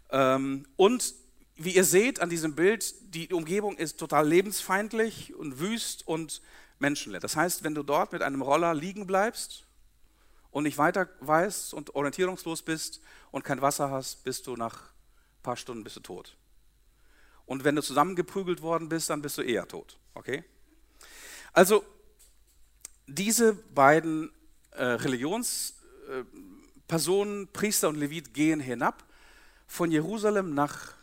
Ähm, 0.09 0.65
und 0.75 1.15
wie 1.55 1.75
ihr 1.75 1.83
seht 1.83 2.19
an 2.21 2.29
diesem 2.29 2.55
Bild, 2.55 2.93
die 3.13 3.33
Umgebung 3.33 3.77
ist 3.77 3.99
total 3.99 4.27
lebensfeindlich 4.27 5.33
und 5.35 5.59
wüst 5.59 6.07
und 6.07 6.41
menschenleer. 6.79 7.19
Das 7.19 7.35
heißt, 7.35 7.63
wenn 7.63 7.75
du 7.75 7.83
dort 7.83 8.11
mit 8.11 8.21
einem 8.21 8.41
Roller 8.41 8.73
liegen 8.73 9.05
bleibst 9.05 9.65
und 10.49 10.63
nicht 10.63 10.77
weiter 10.77 11.09
weißt 11.19 11.73
und 11.73 11.95
orientierungslos 11.95 12.63
bist 12.63 13.01
und 13.31 13.43
kein 13.43 13.61
Wasser 13.61 13.91
hast, 13.91 14.23
bist 14.23 14.47
du 14.47 14.55
nach 14.55 14.91
ein 15.41 15.43
paar 15.43 15.57
Stunden 15.57 15.83
bist 15.83 15.95
du 15.95 16.01
tot. 16.01 16.37
Und 17.45 17.63
wenn 17.63 17.75
du 17.75 17.81
zusammengeprügelt 17.81 18.61
worden 18.61 18.89
bist, 18.89 19.09
dann 19.09 19.21
bist 19.21 19.37
du 19.37 19.41
eher 19.41 19.67
tot. 19.67 19.97
Okay? 20.13 20.43
Also 21.53 21.83
diese 23.07 23.53
beiden 23.53 24.31
äh, 24.71 24.83
Religionspersonen, 24.83 27.43
äh, 27.43 27.47
Priester 27.47 27.89
und 27.89 27.97
Levit, 27.97 28.33
gehen 28.33 28.59
hinab 28.59 29.03
von 29.67 29.91
Jerusalem 29.91 30.53
nach 30.53 30.93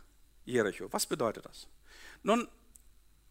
Jericho. 0.45 0.93
Was 0.93 1.07
bedeutet 1.07 1.47
das? 1.47 1.67
Nun, 2.23 2.49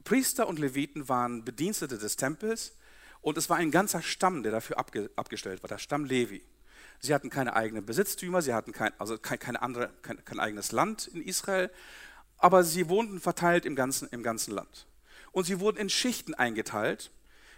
Priester 0.03 0.47
und 0.47 0.60
Leviten 0.60 1.10
waren 1.10 1.43
Bedienstete 1.43 1.97
des 1.97 2.15
Tempels 2.15 2.77
und 3.21 3.38
es 3.38 3.49
war 3.49 3.58
ein 3.58 3.71
ganzer 3.71 4.01
Stamm, 4.01 4.43
der 4.43 4.51
dafür 4.51 4.77
abge, 4.77 5.10
abgestellt 5.15 5.63
war, 5.63 5.67
der 5.67 5.80
Stamm 5.80 6.06
Levi. 6.06 6.41
Sie 6.99 7.13
hatten 7.13 7.30
keine 7.30 7.56
eigenen 7.56 7.86
Besitztümer, 7.86 8.41
sie 8.41 8.53
hatten 8.53 8.71
kein, 8.71 8.91
also 8.99 9.17
kein, 9.17 9.38
keine 9.38 9.62
andere, 9.62 9.91
kein, 10.01 10.23
kein 10.23 10.39
eigenes 10.39 10.71
Land 10.71 11.08
in 11.08 11.21
Israel, 11.21 11.69
aber 12.38 12.63
sie 12.63 12.89
wohnten 12.89 13.19
verteilt 13.19 13.65
im 13.65 13.75
ganzen, 13.75 14.08
im 14.10 14.23
ganzen 14.23 14.53
Land. 14.53 14.88
Und 15.38 15.43
sie 15.43 15.60
wurden 15.60 15.78
in 15.78 15.89
Schichten 15.89 16.34
eingeteilt 16.34 17.12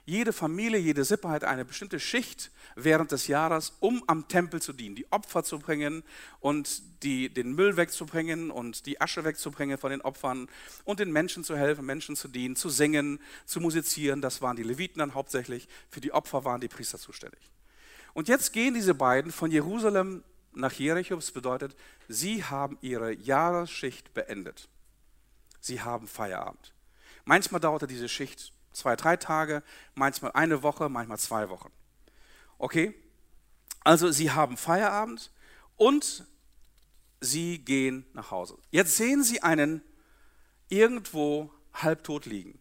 jede 0.09 0.33
Familie, 0.33 0.79
jede 0.79 1.03
Sippe 1.03 1.29
hat 1.29 1.43
eine 1.43 1.65
bestimmte 1.65 1.99
Schicht 1.99 2.49
während 2.75 3.11
des 3.11 3.27
Jahres, 3.27 3.73
um 3.79 4.03
am 4.07 4.27
Tempel 4.27 4.59
zu 4.59 4.73
dienen, 4.73 4.95
die 4.95 5.09
Opfer 5.11 5.43
zu 5.43 5.59
bringen 5.59 6.01
und 6.39 6.81
die, 7.03 7.31
den 7.31 7.53
Müll 7.53 7.77
wegzubringen 7.77 8.49
und 8.49 8.87
die 8.87 8.99
Asche 8.99 9.23
wegzubringen 9.23 9.77
von 9.77 9.91
den 9.91 10.01
Opfern 10.01 10.47
und 10.83 10.99
den 10.99 11.11
Menschen 11.11 11.43
zu 11.43 11.55
helfen, 11.55 11.85
Menschen 11.85 12.15
zu 12.15 12.27
dienen, 12.27 12.55
zu 12.55 12.69
singen, 12.69 13.19
zu 13.45 13.61
musizieren. 13.61 14.19
Das 14.19 14.41
waren 14.41 14.55
die 14.55 14.63
Leviten 14.63 14.97
dann 14.97 15.13
hauptsächlich. 15.13 15.67
Für 15.91 16.01
die 16.01 16.11
Opfer 16.11 16.43
waren 16.43 16.59
die 16.59 16.69
Priester 16.69 16.97
zuständig. 16.97 17.51
Und 18.13 18.27
jetzt 18.27 18.51
gehen 18.51 18.73
diese 18.73 18.95
beiden 18.95 19.31
von 19.31 19.51
Jerusalem 19.51 20.23
nach 20.53 20.73
Jericho. 20.73 21.15
Das 21.17 21.29
bedeutet, 21.29 21.75
sie 22.07 22.43
haben 22.43 22.79
ihre 22.81 23.13
Jahresschicht 23.13 24.15
beendet. 24.15 24.69
Sie 25.59 25.81
haben 25.81 26.07
Feierabend. 26.07 26.73
Manchmal 27.29 27.61
dauerte 27.61 27.85
diese 27.85 28.09
Schicht 28.09 28.53
zwei, 28.71 28.95
drei 28.95 29.15
Tage, 29.15 29.61
manchmal 29.93 30.31
eine 30.31 30.63
Woche, 30.63 30.89
manchmal 30.89 31.19
zwei 31.19 31.47
Wochen. 31.49 31.71
Okay? 32.57 32.95
Also 33.83 34.09
sie 34.09 34.31
haben 34.31 34.57
Feierabend 34.57 35.29
und 35.75 36.25
sie 37.21 37.59
gehen 37.59 38.03
nach 38.13 38.31
Hause. 38.31 38.57
Jetzt 38.71 38.97
sehen 38.97 39.23
sie 39.23 39.43
einen 39.43 39.83
irgendwo 40.69 41.53
halbtot 41.71 42.25
liegen. 42.25 42.57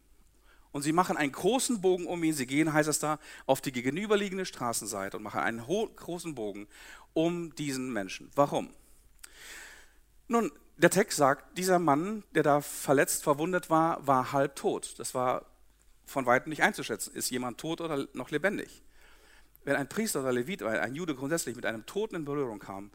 Und 0.71 0.83
sie 0.83 0.93
machen 0.93 1.17
einen 1.17 1.33
großen 1.33 1.81
Bogen 1.81 2.07
um 2.07 2.23
ihn. 2.23 2.35
Sie 2.35 2.47
gehen, 2.47 2.71
heißt 2.71 2.91
es 2.91 2.99
da, 2.99 3.19
auf 3.47 3.63
die 3.63 3.73
gegenüberliegende 3.73 4.45
Straßenseite 4.45 5.17
und 5.17 5.23
machen 5.23 5.41
einen 5.41 5.65
großen 5.65 6.35
Bogen 6.35 6.69
um 7.15 7.55
diesen 7.55 7.91
Menschen. 7.91 8.31
Warum? 8.35 8.69
Nun, 10.27 10.53
der 10.79 10.91
Text 10.91 11.19
sagt, 11.19 11.59
dieser 11.59 11.79
Mann, 11.79 12.23
der 12.35 12.45
da 12.45 12.61
verletzt, 12.61 13.25
verwundet 13.25 13.69
war, 13.69 14.07
war 14.07 14.33
halbtot. 14.33 14.99
Das 14.99 15.13
war 15.13 15.45
von 16.07 16.25
weitem 16.25 16.51
nicht 16.51 16.63
einzuschätzen. 16.63 17.15
Ist 17.15 17.31
jemand 17.31 17.59
tot 17.59 17.81
oder 17.81 18.07
noch 18.15 18.31
lebendig? 18.31 18.83
Wenn 19.65 19.77
ein 19.77 19.89
Priester 19.89 20.21
oder 20.21 20.33
Levit 20.33 20.63
oder 20.63 20.81
ein 20.81 20.95
Jude 20.95 21.15
grundsätzlich 21.15 21.57
mit 21.57 21.67
einem 21.67 21.85
Toten 21.85 22.15
in 22.15 22.25
Berührung 22.25 22.61
kam, 22.61 22.91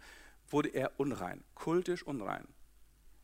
wurde 0.50 0.70
er 0.70 0.92
unrein, 0.98 1.44
kultisch 1.56 2.04
unrein. 2.04 2.48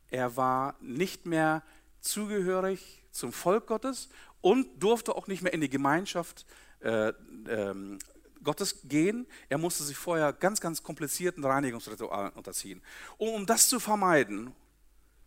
Er 0.08 0.36
war 0.36 0.76
nicht 0.80 1.26
mehr 1.26 1.62
zugehörig 2.00 3.02
zum 3.10 3.32
Volk 3.32 3.66
Gottes 3.66 4.10
und 4.40 4.82
durfte 4.82 5.16
auch 5.16 5.26
nicht 5.26 5.42
mehr 5.42 5.54
in 5.54 5.60
die 5.60 5.70
Gemeinschaft 5.70 6.46
äh, 6.80 7.12
ähm, 7.48 7.98
Gottes 8.42 8.80
gehen. 8.84 9.26
Er 9.48 9.58
musste 9.58 9.84
sich 9.84 9.96
vorher 9.96 10.32
ganz, 10.32 10.60
ganz 10.60 10.82
komplizierten 10.82 11.44
Reinigungsritualen 11.44 12.32
unterziehen. 12.32 12.82
Und 13.18 13.28
um 13.28 13.46
das 13.46 13.68
zu 13.68 13.80
vermeiden, 13.80 14.52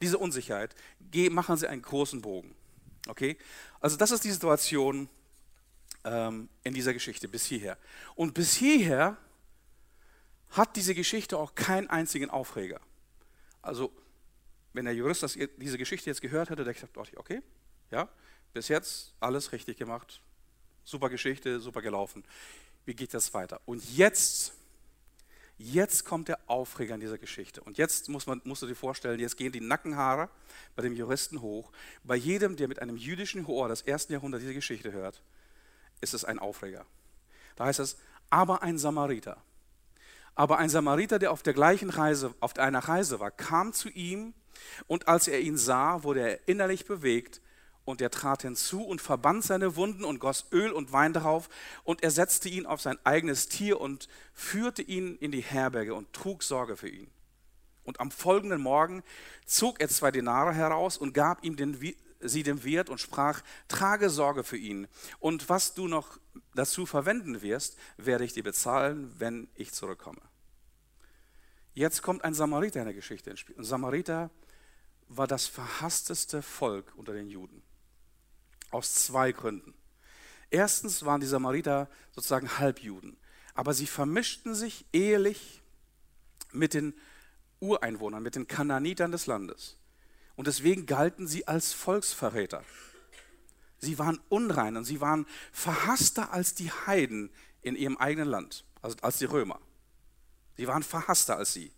diese 0.01 0.17
Unsicherheit, 0.17 0.75
machen 1.31 1.57
sie 1.57 1.67
einen 1.67 1.81
großen 1.81 2.21
Bogen. 2.21 2.55
Okay? 3.07 3.37
Also 3.79 3.97
das 3.97 4.11
ist 4.11 4.23
die 4.23 4.31
Situation 4.31 5.09
ähm, 6.03 6.49
in 6.63 6.73
dieser 6.73 6.93
Geschichte 6.93 7.27
bis 7.27 7.45
hierher. 7.45 7.77
Und 8.15 8.33
bis 8.33 8.53
hierher 8.53 9.17
hat 10.49 10.75
diese 10.75 10.95
Geschichte 10.95 11.37
auch 11.37 11.55
keinen 11.55 11.89
einzigen 11.89 12.29
Aufreger. 12.29 12.79
Also 13.61 13.91
wenn 14.73 14.85
der 14.85 14.93
Jurist 14.93 15.23
das, 15.23 15.37
diese 15.57 15.77
Geschichte 15.77 16.09
jetzt 16.09 16.21
gehört 16.21 16.49
hätte, 16.49 16.63
der 16.63 16.73
gesagt, 16.73 16.97
okay, 17.17 17.41
ja, 17.91 18.09
bis 18.53 18.67
jetzt 18.67 19.13
alles 19.19 19.51
richtig 19.51 19.77
gemacht, 19.77 20.21
super 20.83 21.09
Geschichte, 21.09 21.59
super 21.59 21.81
gelaufen. 21.81 22.23
Wie 22.85 22.93
geht 22.93 23.13
das 23.13 23.33
weiter? 23.33 23.61
Und 23.65 23.83
jetzt 23.95 24.53
Jetzt 25.57 26.03
kommt 26.03 26.27
der 26.27 26.39
Aufreger 26.47 26.95
in 26.95 26.99
dieser 26.99 27.17
Geschichte. 27.17 27.61
Und 27.61 27.77
jetzt 27.77 28.09
muss 28.09 28.25
man, 28.25 28.41
musst 28.43 28.63
du 28.63 28.67
dir 28.67 28.75
vorstellen, 28.75 29.19
jetzt 29.19 29.37
gehen 29.37 29.51
die 29.51 29.61
Nackenhaare 29.61 30.29
bei 30.75 30.81
dem 30.81 30.93
Juristen 30.93 31.41
hoch. 31.41 31.71
Bei 32.03 32.15
jedem, 32.15 32.55
der 32.55 32.67
mit 32.67 32.81
einem 32.81 32.97
jüdischen 32.97 33.45
Ohr 33.45 33.69
das 33.69 33.81
ersten 33.81 34.13
Jahrhundert 34.13 34.41
diese 34.41 34.53
Geschichte 34.53 34.91
hört, 34.91 35.21
ist 36.01 36.13
es 36.13 36.25
ein 36.25 36.39
Aufreger. 36.39 36.85
Da 37.55 37.65
heißt 37.65 37.79
es, 37.79 37.97
aber 38.29 38.63
ein 38.63 38.79
Samariter. 38.79 39.41
Aber 40.35 40.57
ein 40.57 40.69
Samariter, 40.69 41.19
der 41.19 41.31
auf 41.31 41.43
der 41.43 41.53
gleichen 41.53 41.91
Reise, 41.91 42.33
auf 42.39 42.57
einer 42.57 42.79
Reise 42.79 43.19
war, 43.19 43.29
kam 43.29 43.73
zu 43.73 43.89
ihm 43.89 44.33
und 44.87 45.07
als 45.07 45.27
er 45.27 45.39
ihn 45.39 45.57
sah, 45.57 46.03
wurde 46.03 46.21
er 46.21 46.47
innerlich 46.47 46.85
bewegt 46.85 47.41
und 47.85 48.01
er 48.01 48.11
trat 48.11 48.43
hinzu 48.43 48.83
und 48.83 49.01
verband 49.01 49.43
seine 49.43 49.75
Wunden 49.75 50.03
und 50.03 50.19
goss 50.19 50.45
Öl 50.51 50.71
und 50.71 50.91
Wein 50.91 51.13
darauf 51.13 51.49
und 51.83 52.03
er 52.03 52.11
setzte 52.11 52.49
ihn 52.49 52.65
auf 52.65 52.81
sein 52.81 52.97
eigenes 53.03 53.49
Tier 53.49 53.79
und 53.81 54.07
führte 54.33 54.81
ihn 54.81 55.17
in 55.17 55.31
die 55.31 55.41
Herberge 55.41 55.93
und 55.93 56.13
trug 56.13 56.43
Sorge 56.43 56.77
für 56.77 56.89
ihn. 56.89 57.09
Und 57.83 57.99
am 57.99 58.11
folgenden 58.11 58.61
Morgen 58.61 59.03
zog 59.45 59.81
er 59.81 59.89
zwei 59.89 60.11
Denare 60.11 60.53
heraus 60.53 60.97
und 60.97 61.13
gab 61.13 61.43
ihm 61.43 61.57
den, 61.57 61.77
sie 62.21 62.43
dem 62.43 62.63
Wirt 62.63 62.89
und 62.89 62.99
sprach, 62.99 63.41
trage 63.67 64.09
Sorge 64.09 64.43
für 64.43 64.57
ihn. 64.57 64.87
Und 65.19 65.49
was 65.49 65.73
du 65.73 65.87
noch 65.87 66.17
dazu 66.55 66.85
verwenden 66.85 67.41
wirst, 67.41 67.77
werde 67.97 68.23
ich 68.23 68.33
dir 68.33 68.43
bezahlen, 68.43 69.13
wenn 69.17 69.49
ich 69.55 69.73
zurückkomme. 69.73 70.21
Jetzt 71.73 72.03
kommt 72.03 72.23
ein 72.23 72.33
Samariter 72.33 72.79
in 72.79 72.85
der 72.85 72.93
Geschichte 72.93 73.29
ins 73.31 73.39
Spiel. 73.39 73.57
Ein 73.57 73.63
Samariter 73.63 74.29
war 75.09 75.27
das 75.27 75.47
verhassteste 75.47 76.41
Volk 76.41 76.93
unter 76.95 77.13
den 77.13 77.29
Juden. 77.29 77.61
Aus 78.73 78.95
zwei 78.95 79.31
Gründen. 79.31 79.75
Erstens 80.49 81.05
waren 81.05 81.21
die 81.21 81.27
Samariter 81.27 81.89
sozusagen 82.11 82.57
Halbjuden, 82.57 83.17
aber 83.53 83.73
sie 83.73 83.85
vermischten 83.85 84.55
sich 84.55 84.85
ehelich 84.91 85.61
mit 86.51 86.73
den 86.73 86.93
Ureinwohnern, 87.59 88.23
mit 88.23 88.35
den 88.35 88.47
Kananitern 88.47 89.11
des 89.11 89.27
Landes. 89.27 89.77
Und 90.35 90.47
deswegen 90.47 90.87
galten 90.87 91.27
sie 91.27 91.47
als 91.47 91.71
Volksverräter. 91.71 92.63
Sie 93.77 93.99
waren 93.99 94.19
unrein 94.29 94.75
und 94.75 94.85
sie 94.85 95.01
waren 95.01 95.27
verhasster 95.51 96.33
als 96.33 96.55
die 96.55 96.71
Heiden 96.71 97.29
in 97.61 97.75
ihrem 97.75 97.97
eigenen 97.97 98.27
Land, 98.27 98.65
also 98.81 98.97
als 99.01 99.19
die 99.19 99.25
Römer. 99.25 99.59
Sie 100.57 100.67
waren 100.67 100.83
verhasster 100.83 101.37
als 101.37 101.53
sie. 101.53 101.71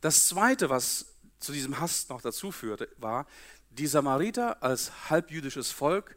Das 0.00 0.26
Zweite, 0.26 0.70
was 0.70 1.06
zu 1.38 1.52
diesem 1.52 1.78
Hass 1.78 2.08
noch 2.08 2.20
dazu 2.20 2.50
führte, 2.50 2.88
war, 2.96 3.26
die 3.70 3.86
Samariter 3.86 4.62
als 4.62 5.10
halbjüdisches 5.10 5.70
Volk 5.70 6.16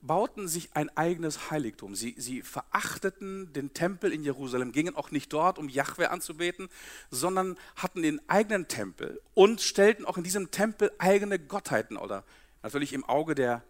bauten 0.00 0.48
sich 0.48 0.70
ein 0.74 0.94
eigenes 0.96 1.50
Heiligtum. 1.50 1.94
Sie, 1.94 2.14
sie 2.18 2.42
verachteten 2.42 3.52
den 3.54 3.72
Tempel 3.72 4.12
in 4.12 4.22
Jerusalem, 4.22 4.72
gingen 4.72 4.96
auch 4.96 5.10
nicht 5.10 5.32
dort, 5.32 5.58
um 5.58 5.68
Jahwe 5.68 6.10
anzubeten, 6.10 6.68
sondern 7.10 7.56
hatten 7.76 8.02
den 8.02 8.20
eigenen 8.28 8.68
Tempel 8.68 9.20
und 9.32 9.62
stellten 9.62 10.04
auch 10.04 10.18
in 10.18 10.24
diesem 10.24 10.50
Tempel 10.50 10.92
eigene 10.98 11.38
Gottheiten 11.38 11.96
oder 11.96 12.24
natürlich 12.62 12.92
im 12.92 13.04
Auge 13.04 13.34
der, 13.34 13.62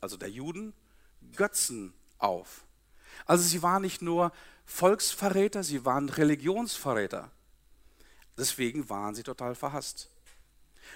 also 0.00 0.16
der 0.16 0.30
Juden 0.30 0.72
Götzen 1.36 1.92
auf. 2.18 2.64
Also 3.24 3.44
sie 3.44 3.62
waren 3.62 3.82
nicht 3.82 4.02
nur 4.02 4.32
Volksverräter, 4.64 5.62
sie 5.62 5.84
waren 5.84 6.08
Religionsverräter. 6.08 7.30
Deswegen 8.36 8.88
waren 8.90 9.14
sie 9.14 9.22
total 9.22 9.54
verhasst. 9.54 10.10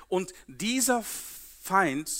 Und 0.08 0.34
dieser 0.46 1.02
Feind 1.60 2.10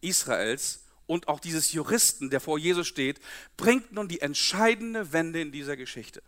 Israels 0.00 0.84
und 1.06 1.28
auch 1.28 1.40
dieses 1.40 1.72
Juristen, 1.72 2.30
der 2.30 2.40
vor 2.40 2.58
Jesus 2.58 2.86
steht, 2.86 3.20
bringt 3.56 3.92
nun 3.92 4.08
die 4.08 4.20
entscheidende 4.20 5.12
Wende 5.12 5.40
in 5.40 5.52
dieser 5.52 5.76
Geschichte. 5.76 6.22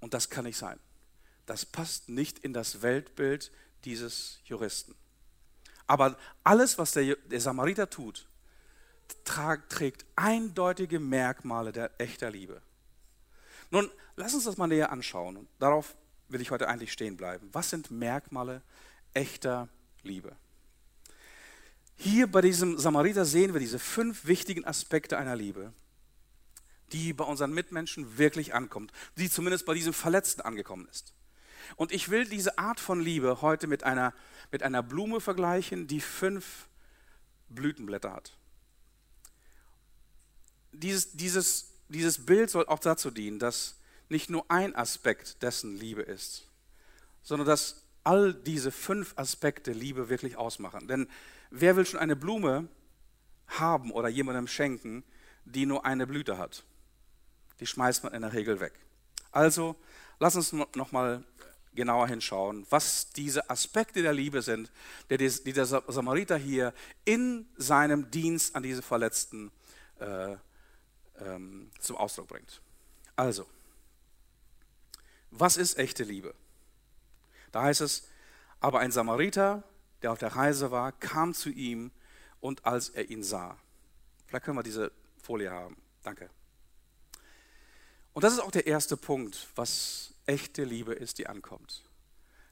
Und 0.00 0.12
das 0.12 0.28
kann 0.28 0.44
nicht 0.44 0.58
sein. 0.58 0.78
Das 1.46 1.64
passt 1.64 2.08
nicht 2.08 2.40
in 2.40 2.52
das 2.52 2.82
Weltbild 2.82 3.52
dieses 3.84 4.40
Juristen. 4.44 4.94
Aber 5.86 6.18
alles, 6.42 6.76
was 6.78 6.92
der, 6.92 7.16
der 7.16 7.40
Samariter 7.40 7.88
tut, 7.88 8.26
trägt 9.24 10.04
eindeutige 10.16 10.98
Merkmale 10.98 11.72
der 11.72 11.92
echter 11.98 12.30
Liebe. 12.30 12.60
Nun, 13.70 13.90
lass 14.16 14.34
uns 14.34 14.44
das 14.44 14.56
mal 14.56 14.66
näher 14.66 14.90
anschauen. 14.90 15.36
Und 15.36 15.48
darauf 15.60 15.96
will 16.28 16.40
ich 16.40 16.50
heute 16.50 16.68
eigentlich 16.68 16.92
stehen 16.92 17.16
bleiben. 17.16 17.48
Was 17.52 17.70
sind 17.70 17.90
Merkmale 17.90 18.62
echter 19.14 19.68
Liebe? 20.02 20.36
Hier 21.96 22.26
bei 22.26 22.42
diesem 22.42 22.78
Samariter 22.78 23.24
sehen 23.24 23.52
wir 23.54 23.60
diese 23.60 23.78
fünf 23.78 24.26
wichtigen 24.26 24.64
Aspekte 24.64 25.16
einer 25.16 25.34
Liebe, 25.34 25.72
die 26.92 27.12
bei 27.12 27.24
unseren 27.24 27.52
Mitmenschen 27.52 28.18
wirklich 28.18 28.54
ankommt, 28.54 28.92
die 29.16 29.30
zumindest 29.30 29.66
bei 29.66 29.74
diesem 29.74 29.92
Verletzten 29.92 30.42
angekommen 30.42 30.86
ist. 30.90 31.14
Und 31.74 31.90
ich 31.92 32.10
will 32.10 32.26
diese 32.26 32.58
Art 32.58 32.78
von 32.78 33.00
Liebe 33.00 33.42
heute 33.42 33.66
mit 33.66 33.82
einer, 33.82 34.14
mit 34.52 34.62
einer 34.62 34.82
Blume 34.82 35.20
vergleichen, 35.20 35.88
die 35.88 36.00
fünf 36.00 36.68
Blütenblätter 37.48 38.12
hat. 38.12 38.36
Dieses, 40.72 41.12
dieses, 41.12 41.72
dieses 41.88 42.24
Bild 42.24 42.50
soll 42.50 42.66
auch 42.66 42.78
dazu 42.78 43.10
dienen, 43.10 43.38
dass 43.38 43.76
nicht 44.08 44.30
nur 44.30 44.48
ein 44.50 44.76
Aspekt 44.76 45.42
dessen 45.42 45.76
Liebe 45.76 46.02
ist, 46.02 46.46
sondern 47.22 47.48
dass 47.48 47.82
all 48.04 48.34
diese 48.34 48.70
fünf 48.70 49.14
Aspekte 49.16 49.72
Liebe 49.72 50.08
wirklich 50.08 50.36
ausmachen. 50.36 50.86
Denn 50.86 51.08
Wer 51.50 51.76
will 51.76 51.86
schon 51.86 52.00
eine 52.00 52.16
Blume 52.16 52.68
haben 53.46 53.90
oder 53.92 54.08
jemandem 54.08 54.46
schenken, 54.46 55.04
die 55.44 55.66
nur 55.66 55.84
eine 55.84 56.06
Blüte 56.06 56.38
hat? 56.38 56.64
Die 57.60 57.66
schmeißt 57.66 58.04
man 58.04 58.12
in 58.12 58.22
der 58.22 58.32
Regel 58.32 58.60
weg. 58.60 58.74
Also, 59.32 59.76
lass 60.18 60.36
uns 60.36 60.52
noch 60.52 60.92
mal 60.92 61.24
genauer 61.74 62.08
hinschauen, 62.08 62.66
was 62.70 63.10
diese 63.10 63.50
Aspekte 63.50 64.02
der 64.02 64.12
Liebe 64.12 64.42
sind, 64.42 64.70
die 65.10 65.52
der 65.52 65.66
Samariter 65.66 66.36
hier 66.36 66.72
in 67.04 67.46
seinem 67.56 68.10
Dienst 68.10 68.56
an 68.56 68.62
diese 68.62 68.82
Verletzten 68.82 69.52
äh, 70.00 70.36
ähm, 71.20 71.70
zum 71.78 71.96
Ausdruck 71.96 72.28
bringt. 72.28 72.60
Also, 73.14 73.46
was 75.30 75.56
ist 75.56 75.78
echte 75.78 76.02
Liebe? 76.02 76.34
Da 77.52 77.62
heißt 77.62 77.82
es, 77.82 78.08
aber 78.60 78.80
ein 78.80 78.90
Samariter 78.90 79.62
der 80.02 80.12
auf 80.12 80.18
der 80.18 80.34
Reise 80.34 80.70
war, 80.70 80.92
kam 80.92 81.34
zu 81.34 81.50
ihm 81.50 81.90
und 82.40 82.64
als 82.64 82.88
er 82.90 83.10
ihn 83.10 83.22
sah. 83.22 83.56
Vielleicht 84.26 84.44
können 84.44 84.58
wir 84.58 84.62
diese 84.62 84.92
Folie 85.22 85.50
haben. 85.50 85.76
Danke. 86.02 86.30
Und 88.12 88.22
das 88.22 88.32
ist 88.32 88.40
auch 88.40 88.50
der 88.50 88.66
erste 88.66 88.96
Punkt, 88.96 89.48
was 89.56 90.14
echte 90.26 90.64
Liebe 90.64 90.94
ist, 90.94 91.18
die 91.18 91.26
ankommt. 91.26 91.82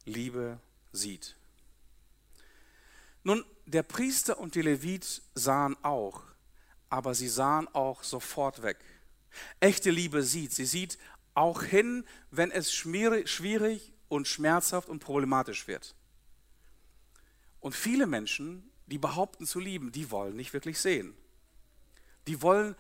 Liebe 0.05 0.59
sieht. 0.93 1.37
Nun, 3.23 3.45
der 3.65 3.83
Priester 3.83 4.39
und 4.39 4.55
die 4.55 4.63
Levit 4.63 5.23
sahen 5.35 5.77
auch, 5.83 6.23
aber 6.91 7.15
sie 7.15 7.29
sahen 7.29 7.67
auch 7.69 8.03
sofort 8.05 8.63
weg. 8.63 8.79
Echte 9.61 9.91
Liebe 9.91 10.23
sieht. 10.23 10.53
Sie 10.53 10.67
sieht 10.67 10.99
auch 11.33 11.63
hin, 11.63 12.05
wenn 12.31 12.51
es 12.51 12.73
schwierig 12.73 13.93
und 14.09 14.29
schmerzhaft 14.29 14.89
und 14.89 15.01
problematisch 15.01 15.67
wird. 15.67 15.95
Und 17.65 17.75
viele 17.75 18.07
Menschen, 18.07 18.71
die 18.89 18.99
behaupten 18.99 19.47
zu 19.47 19.59
lieben, 19.59 19.91
die 19.91 20.11
wollen 20.11 20.37
nicht 20.37 20.53
wirklich 20.53 20.79
sehen. 20.79 21.15
Die 22.27 22.43
wollen 22.43 22.77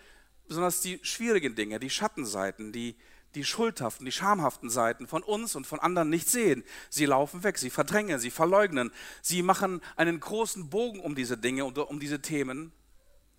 besonders 0.46 0.82
die 0.82 1.00
schwierigen 1.02 1.54
Dinge, 1.54 1.78
die 1.80 1.88
Schattenseiten, 1.88 2.70
die, 2.70 2.94
die 3.34 3.44
schuldhaften, 3.44 4.04
die 4.04 4.12
schamhaften 4.12 4.68
Seiten 4.68 5.06
von 5.06 5.22
uns 5.22 5.56
und 5.56 5.66
von 5.66 5.80
anderen 5.80 6.10
nicht 6.10 6.28
sehen. 6.28 6.64
Sie 6.90 7.06
laufen 7.06 7.44
weg, 7.44 7.56
sie 7.56 7.70
verdrängen, 7.70 8.18
sie 8.18 8.30
verleugnen, 8.30 8.92
sie 9.22 9.40
machen 9.40 9.80
einen 9.96 10.20
großen 10.20 10.68
Bogen 10.68 11.00
um 11.00 11.14
diese 11.14 11.38
Dinge 11.38 11.64
und 11.64 11.78
um 11.78 11.98
diese 11.98 12.20
Themen, 12.20 12.70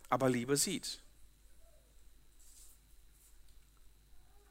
aber 0.09 0.31
Liebe 0.31 0.57
sieht. 0.57 1.03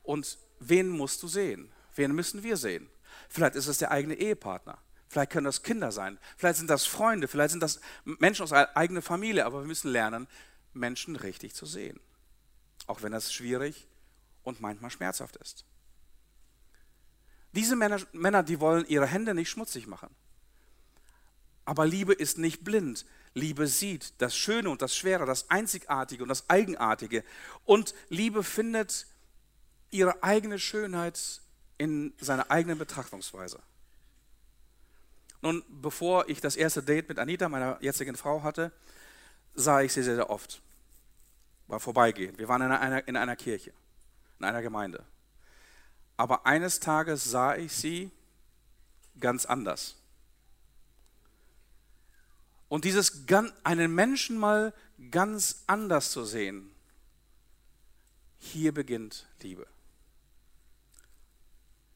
Und 0.04 0.38
wen 0.60 0.90
musst 0.90 1.24
du 1.24 1.26
sehen? 1.26 1.72
Wen 1.96 2.14
müssen 2.14 2.44
wir 2.44 2.56
sehen? 2.56 2.88
Vielleicht 3.28 3.56
ist 3.56 3.66
es 3.66 3.78
der 3.78 3.90
eigene 3.90 4.14
Ehepartner. 4.14 4.78
Vielleicht 5.14 5.30
können 5.30 5.44
das 5.44 5.62
Kinder 5.62 5.92
sein, 5.92 6.18
vielleicht 6.36 6.58
sind 6.58 6.68
das 6.68 6.86
Freunde, 6.86 7.28
vielleicht 7.28 7.52
sind 7.52 7.62
das 7.62 7.78
Menschen 8.04 8.42
aus 8.42 8.52
einer 8.52 8.76
eigenen 8.76 9.00
Familie, 9.00 9.46
aber 9.46 9.60
wir 9.60 9.66
müssen 9.68 9.92
lernen, 9.92 10.26
Menschen 10.72 11.14
richtig 11.14 11.54
zu 11.54 11.66
sehen. 11.66 12.00
Auch 12.88 13.04
wenn 13.04 13.12
das 13.12 13.32
schwierig 13.32 13.86
und 14.42 14.60
manchmal 14.60 14.90
schmerzhaft 14.90 15.36
ist. 15.36 15.66
Diese 17.52 17.76
Männer, 17.76 18.00
Männer, 18.10 18.42
die 18.42 18.58
wollen 18.58 18.88
ihre 18.88 19.06
Hände 19.06 19.34
nicht 19.34 19.50
schmutzig 19.50 19.86
machen. 19.86 20.12
Aber 21.64 21.86
Liebe 21.86 22.12
ist 22.12 22.38
nicht 22.38 22.64
blind. 22.64 23.06
Liebe 23.34 23.68
sieht 23.68 24.20
das 24.20 24.36
Schöne 24.36 24.68
und 24.68 24.82
das 24.82 24.96
Schwere, 24.96 25.26
das 25.26 25.48
Einzigartige 25.48 26.24
und 26.24 26.28
das 26.28 26.50
Eigenartige. 26.50 27.22
Und 27.64 27.94
Liebe 28.08 28.42
findet 28.42 29.06
ihre 29.92 30.24
eigene 30.24 30.58
Schönheit 30.58 31.40
in 31.78 32.14
seiner 32.18 32.50
eigenen 32.50 32.78
Betrachtungsweise. 32.78 33.62
Nun, 35.44 35.62
bevor 35.68 36.26
ich 36.30 36.40
das 36.40 36.56
erste 36.56 36.82
Date 36.82 37.06
mit 37.06 37.18
Anita, 37.18 37.50
meiner 37.50 37.76
jetzigen 37.82 38.16
Frau, 38.16 38.42
hatte, 38.42 38.72
sah 39.54 39.82
ich 39.82 39.92
sie 39.92 40.02
sehr, 40.02 40.14
sehr 40.14 40.30
oft. 40.30 40.62
War 41.66 41.80
vorbeigehen. 41.80 42.38
Wir 42.38 42.48
waren 42.48 42.62
in 42.62 42.72
einer, 42.72 43.06
in 43.06 43.14
einer 43.14 43.36
Kirche, 43.36 43.74
in 44.38 44.46
einer 44.46 44.62
Gemeinde. 44.62 45.04
Aber 46.16 46.46
eines 46.46 46.80
Tages 46.80 47.24
sah 47.24 47.56
ich 47.56 47.74
sie 47.74 48.10
ganz 49.20 49.44
anders. 49.44 49.96
Und 52.70 52.86
dieses 52.86 53.26
einen 53.64 53.94
Menschen 53.94 54.38
mal 54.38 54.72
ganz 55.10 55.64
anders 55.66 56.10
zu 56.10 56.24
sehen, 56.24 56.70
hier 58.38 58.72
beginnt 58.72 59.26
Liebe. 59.42 59.66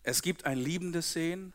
Es 0.02 0.20
gibt 0.20 0.44
ein 0.44 0.58
liebendes 0.58 1.14
Sehen 1.14 1.54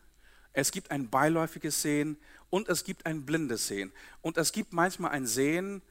es 0.54 0.72
gibt 0.72 0.92
ein 0.92 1.10
beiläufiges 1.10 1.82
Sehen 1.82 2.18
und 2.50 2.70
es 2.70 2.84
gibt 2.84 3.06
ein 3.06 3.26
blindes 3.26 3.68
Sehen. 3.68 3.92
Und 4.22 4.38
es 4.38 4.52
gibt 4.52 4.72
manchmal 4.72 5.12
ein 5.12 5.26
Sehen, 5.26 5.82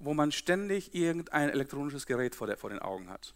wo 0.00 0.12
man 0.14 0.32
ständig 0.32 0.94
irgendein 0.94 1.48
elektronisches 1.50 2.06
Gerät 2.06 2.34
vor, 2.34 2.46
der, 2.46 2.56
vor 2.56 2.70
den 2.70 2.80
Augen 2.80 3.08
hat. 3.08 3.34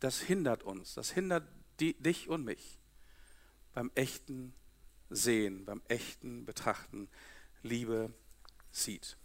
Das 0.00 0.20
hindert 0.20 0.64
uns, 0.64 0.94
das 0.94 1.10
hindert 1.10 1.44
die, 1.78 1.94
dich 1.94 2.28
und 2.28 2.44
mich 2.44 2.78
beim 3.72 3.90
echten 3.94 4.52
Sehen, 5.10 5.64
beim 5.64 5.80
echten 5.88 6.44
Betrachten. 6.44 7.08
Liebe 7.62 8.12
sieht. 8.72 9.16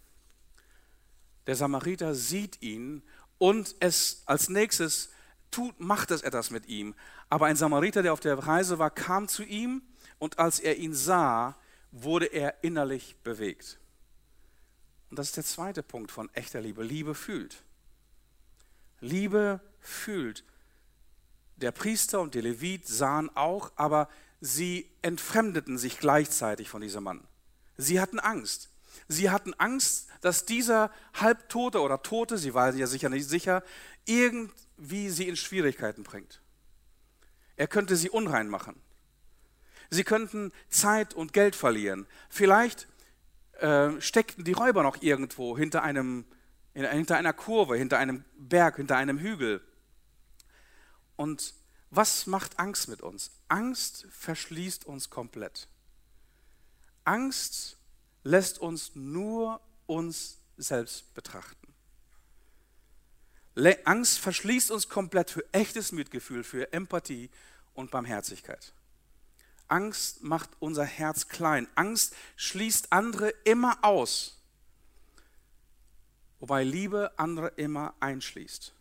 Der 1.47 1.55
Samariter 1.55 2.13
sieht 2.13 2.62
ihn 2.62 3.01
und 3.39 3.75
es 3.79 4.21
als 4.25 4.49
nächstes 4.49 5.10
tut, 5.51 5.79
macht 5.79 6.12
es 6.12 6.21
etwas 6.21 6.49
mit 6.51 6.67
ihm. 6.67 6.95
Aber 7.29 7.47
ein 7.47 7.55
Samariter, 7.55 8.03
der 8.03 8.13
auf 8.13 8.19
der 8.19 8.38
Reise 8.38 8.79
war, 8.79 8.89
kam 8.89 9.27
zu 9.27 9.43
ihm 9.43 9.81
und 10.19 10.39
als 10.39 10.60
er 10.60 10.77
ihn 10.77 10.93
sah, 10.93 11.55
wurde 11.91 12.25
er 12.27 12.63
innerlich 12.63 13.15
bewegt. 13.23 13.79
Und 15.10 15.19
das 15.19 15.27
ist 15.27 15.38
der 15.38 15.43
zweite 15.45 15.83
Punkt 15.83 16.12
von 16.12 16.29
echter 16.33 16.62
Liebe. 16.62 16.83
Liebe 16.83 17.15
fühlt. 17.15 17.63
Liebe 18.99 19.62
fühlt. 19.79 20.43
Der 21.55 21.71
Priester 21.71 22.19
und 22.19 22.36
der 22.36 22.43
Levit 22.43 22.88
sahen 22.88 23.36
auch, 23.36 23.71
aber 23.75 24.10
sie 24.41 24.89
entfremdeten 25.01 25.77
sich 25.77 25.99
gleichzeitig 25.99 26.69
von 26.69 26.81
diesem 26.81 27.03
Mann. 27.03 27.23
Sie 27.77 27.99
hatten 27.99 28.19
Angst. 28.19 28.69
Sie 29.07 29.29
hatten 29.29 29.53
Angst, 29.53 30.07
dass 30.21 30.45
dieser 30.45 30.91
Halbtote 31.13 31.81
oder 31.81 32.01
Tote, 32.01 32.38
sie 32.38 32.53
waren 32.53 32.77
ja 32.77 32.88
sicher 32.88 33.10
nicht 33.10 33.29
sicher, 33.29 33.63
irgendwie 34.77 35.09
sie 35.09 35.27
in 35.27 35.35
Schwierigkeiten 35.35 36.03
bringt. 36.03 36.41
Er 37.55 37.67
könnte 37.67 37.95
sie 37.95 38.09
unrein 38.09 38.49
machen. 38.49 38.79
Sie 39.89 40.03
könnten 40.03 40.51
Zeit 40.69 41.13
und 41.13 41.33
Geld 41.33 41.55
verlieren. 41.55 42.05
Vielleicht 42.29 42.87
äh, 43.59 43.99
steckten 43.99 44.43
die 44.43 44.51
Räuber 44.53 44.83
noch 44.83 45.01
irgendwo 45.01 45.57
hinter, 45.57 45.81
einem, 45.81 46.25
hinter 46.73 47.17
einer 47.17 47.33
Kurve, 47.33 47.77
hinter 47.77 47.97
einem 47.97 48.23
Berg, 48.37 48.75
hinter 48.75 48.97
einem 48.97 49.17
Hügel. 49.17 49.61
Und 51.15 51.55
was 51.89 52.27
macht 52.27 52.59
Angst 52.59 52.89
mit 52.89 53.01
uns? 53.01 53.31
Angst 53.47 54.07
verschließt 54.11 54.85
uns 54.85 55.09
komplett. 55.09 55.67
Angst 57.05 57.77
lässt 58.23 58.59
uns 58.59 58.91
nur 58.93 59.61
uns 59.85 60.39
selbst 60.57 61.13
betrachten. 61.13 61.66
Angst 63.85 64.19
verschließt 64.19 64.71
uns 64.71 64.87
komplett 64.87 65.31
für 65.31 65.43
echtes 65.51 65.91
Mitgefühl, 65.91 66.43
für 66.43 66.71
Empathie 66.73 67.29
und 67.73 67.89
Barmherzigkeit. 67.89 68.73
Angst 69.67 70.23
macht 70.23 70.49
unser 70.59 70.85
Herz 70.85 71.27
klein. 71.27 71.67
Angst 71.75 72.15
schließt 72.35 72.93
andere 72.93 73.29
immer 73.43 73.83
aus, 73.83 74.37
wobei 76.39 76.63
Liebe 76.63 77.11
andere 77.17 77.49
immer 77.55 77.93
einschließt. 77.99 78.73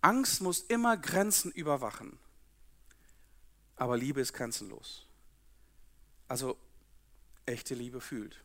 Angst 0.00 0.40
muss 0.40 0.60
immer 0.60 0.96
Grenzen 0.96 1.50
überwachen, 1.50 2.18
aber 3.76 3.96
Liebe 3.96 4.20
ist 4.20 4.32
grenzenlos. 4.32 5.06
Also 6.28 6.56
echte 7.46 7.74
Liebe 7.74 8.00
fühlt. 8.00 8.36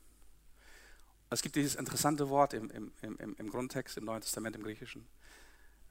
Es 1.35 1.41
gibt 1.41 1.57
dieses 1.57 1.75
interessante 1.75 2.29
Wort 2.29 2.53
im, 2.53 2.71
im, 2.71 2.93
im, 3.01 3.35
im 3.37 3.49
Grundtext, 3.49 3.97
im 3.97 4.05
Neuen 4.05 4.21
Testament, 4.21 4.55
im 4.55 4.63
Griechischen, 4.63 5.05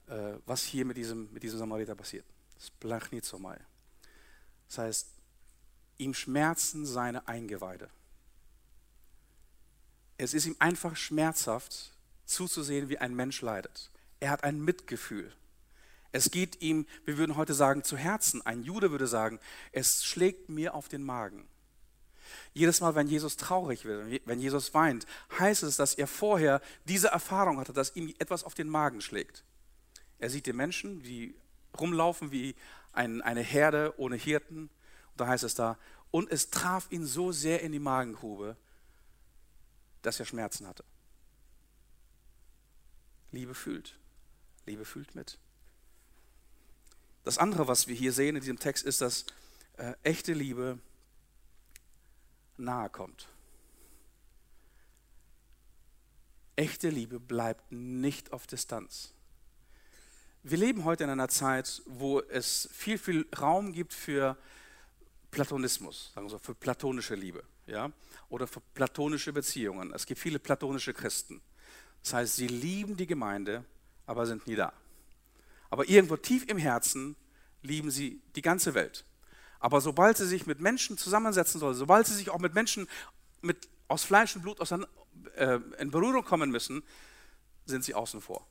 äh, 0.07 0.39
was 0.47 0.63
hier 0.63 0.85
mit 0.85 0.97
diesem, 0.97 1.31
mit 1.31 1.43
diesem 1.43 1.59
Samariter 1.59 1.93
passiert. 1.93 2.25
Das 2.55 2.71
Blachnizomai. 2.71 3.59
Das 4.67 4.79
heißt, 4.79 5.07
ihm 5.99 6.15
schmerzen 6.15 6.87
seine 6.87 7.27
Eingeweide. 7.27 7.91
Es 10.17 10.33
ist 10.33 10.47
ihm 10.47 10.55
einfach 10.57 10.95
schmerzhaft 10.95 11.91
zuzusehen, 12.25 12.89
wie 12.89 12.97
ein 12.97 13.13
Mensch 13.13 13.43
leidet. 13.43 13.91
Er 14.19 14.31
hat 14.31 14.43
ein 14.43 14.59
Mitgefühl. 14.59 15.31
Es 16.11 16.31
geht 16.31 16.63
ihm, 16.63 16.87
wir 17.05 17.19
würden 17.19 17.35
heute 17.35 17.53
sagen, 17.53 17.83
zu 17.83 17.97
Herzen. 17.97 18.43
Ein 18.43 18.63
Jude 18.63 18.89
würde 18.89 19.05
sagen, 19.05 19.39
es 19.71 20.03
schlägt 20.05 20.49
mir 20.49 20.73
auf 20.73 20.87
den 20.87 21.03
Magen. 21.03 21.47
Jedes 22.53 22.81
Mal, 22.81 22.95
wenn 22.95 23.07
Jesus 23.07 23.37
traurig 23.37 23.85
wird, 23.85 24.21
wenn 24.25 24.39
Jesus 24.39 24.73
weint, 24.73 25.05
heißt 25.39 25.63
es, 25.63 25.77
dass 25.77 25.93
er 25.93 26.07
vorher 26.07 26.61
diese 26.85 27.09
Erfahrung 27.09 27.59
hatte, 27.59 27.73
dass 27.73 27.95
ihm 27.95 28.13
etwas 28.19 28.43
auf 28.43 28.53
den 28.53 28.69
Magen 28.69 29.01
schlägt. 29.01 29.43
Er 30.19 30.29
sieht 30.29 30.45
die 30.45 30.53
Menschen, 30.53 31.03
die 31.03 31.35
rumlaufen 31.79 32.31
wie 32.31 32.55
ein, 32.93 33.21
eine 33.21 33.41
Herde 33.41 33.93
ohne 33.97 34.15
Hirten. 34.15 34.69
Und 35.11 35.17
da 35.17 35.27
heißt 35.27 35.43
es 35.43 35.55
da, 35.55 35.77
und 36.11 36.31
es 36.31 36.49
traf 36.49 36.87
ihn 36.91 37.05
so 37.05 37.31
sehr 37.31 37.61
in 37.61 37.71
die 37.71 37.79
Magengrube, 37.79 38.55
dass 40.01 40.19
er 40.19 40.25
Schmerzen 40.25 40.67
hatte. 40.67 40.83
Liebe 43.31 43.53
fühlt. 43.53 43.97
Liebe 44.65 44.85
fühlt 44.85 45.13
mit. 45.15 45.37
Das 47.23 47.37
andere, 47.37 47.67
was 47.67 47.87
wir 47.87 47.95
hier 47.95 48.13
sehen 48.13 48.35
in 48.35 48.41
diesem 48.41 48.59
Text, 48.59 48.85
ist, 48.85 49.01
dass 49.01 49.25
äh, 49.77 49.93
echte 50.03 50.33
Liebe 50.33 50.79
nahe 52.57 52.89
kommt. 52.89 53.27
Echte 56.55 56.89
Liebe 56.89 57.19
bleibt 57.19 57.71
nicht 57.71 58.31
auf 58.31 58.47
Distanz. 58.47 59.13
Wir 60.43 60.57
leben 60.57 60.85
heute 60.85 61.03
in 61.03 61.09
einer 61.09 61.27
Zeit, 61.27 61.81
wo 61.85 62.21
es 62.21 62.69
viel, 62.71 62.97
viel 62.97 63.27
Raum 63.37 63.73
gibt 63.73 63.93
für 63.93 64.37
Platonismus, 65.31 66.11
sagen 66.13 66.27
wir 66.27 66.29
so, 66.31 66.37
für 66.37 66.55
platonische 66.55 67.15
Liebe, 67.15 67.43
ja, 67.65 67.91
oder 68.29 68.47
für 68.47 68.61
platonische 68.73 69.33
Beziehungen. 69.33 69.91
Es 69.91 70.05
gibt 70.05 70.19
viele 70.19 70.39
platonische 70.39 70.93
Christen. 70.93 71.41
Das 72.03 72.13
heißt, 72.13 72.35
sie 72.35 72.47
lieben 72.47 72.95
die 72.95 73.07
Gemeinde, 73.07 73.65
aber 74.05 74.25
sind 74.25 74.47
nie 74.47 74.55
da. 74.55 74.71
Aber 75.69 75.89
irgendwo 75.89 76.15
tief 76.15 76.45
im 76.47 76.57
Herzen 76.57 77.15
lieben 77.63 77.91
sie 77.91 78.21
die 78.35 78.41
ganze 78.41 78.75
Welt. 78.75 79.03
Aber 79.59 79.81
sobald 79.81 80.17
sie 80.17 80.27
sich 80.27 80.45
mit 80.45 80.59
Menschen 80.59 80.97
zusammensetzen 80.97 81.59
soll, 81.59 81.73
sobald 81.73 82.07
sie 82.07 82.13
sich 82.13 82.29
auch 82.29 82.39
mit 82.39 82.53
Menschen 82.53 82.87
mit, 83.41 83.67
aus 83.87 84.03
Fleisch 84.03 84.35
und 84.35 84.41
Blut 84.41 84.59
aus, 84.59 84.71
äh, 84.71 85.59
in 85.79 85.91
Berührung 85.91 86.23
kommen 86.23 86.51
müssen, 86.51 86.83
sind 87.65 87.83
sie 87.83 87.93
außen 87.93 88.21
vor. 88.21 88.45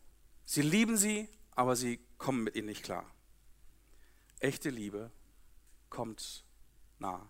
Sie 0.45 0.63
lieben 0.63 0.97
sie, 0.97 1.29
aber 1.55 1.77
sie 1.77 2.01
kommen 2.19 2.45
mit 2.45 2.57
ihnen 2.57 2.67
nicht 2.67 2.83
klar. 2.83 3.05
Echte 4.41 4.71
Liebe 4.71 5.11
kommt 5.89 6.45
nah. 6.99 7.29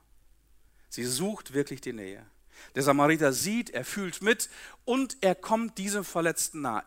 Sie 0.88 1.04
sucht 1.04 1.52
wirklich 1.52 1.80
die 1.80 1.92
Nähe. 1.92 2.24
Der 2.74 2.82
Samariter 2.82 3.32
sieht, 3.32 3.70
er 3.70 3.84
fühlt 3.84 4.22
mit 4.22 4.48
und 4.84 5.16
er 5.20 5.34
kommt 5.34 5.78
diesem 5.78 6.04
Verletzten 6.04 6.60
nah 6.60 6.84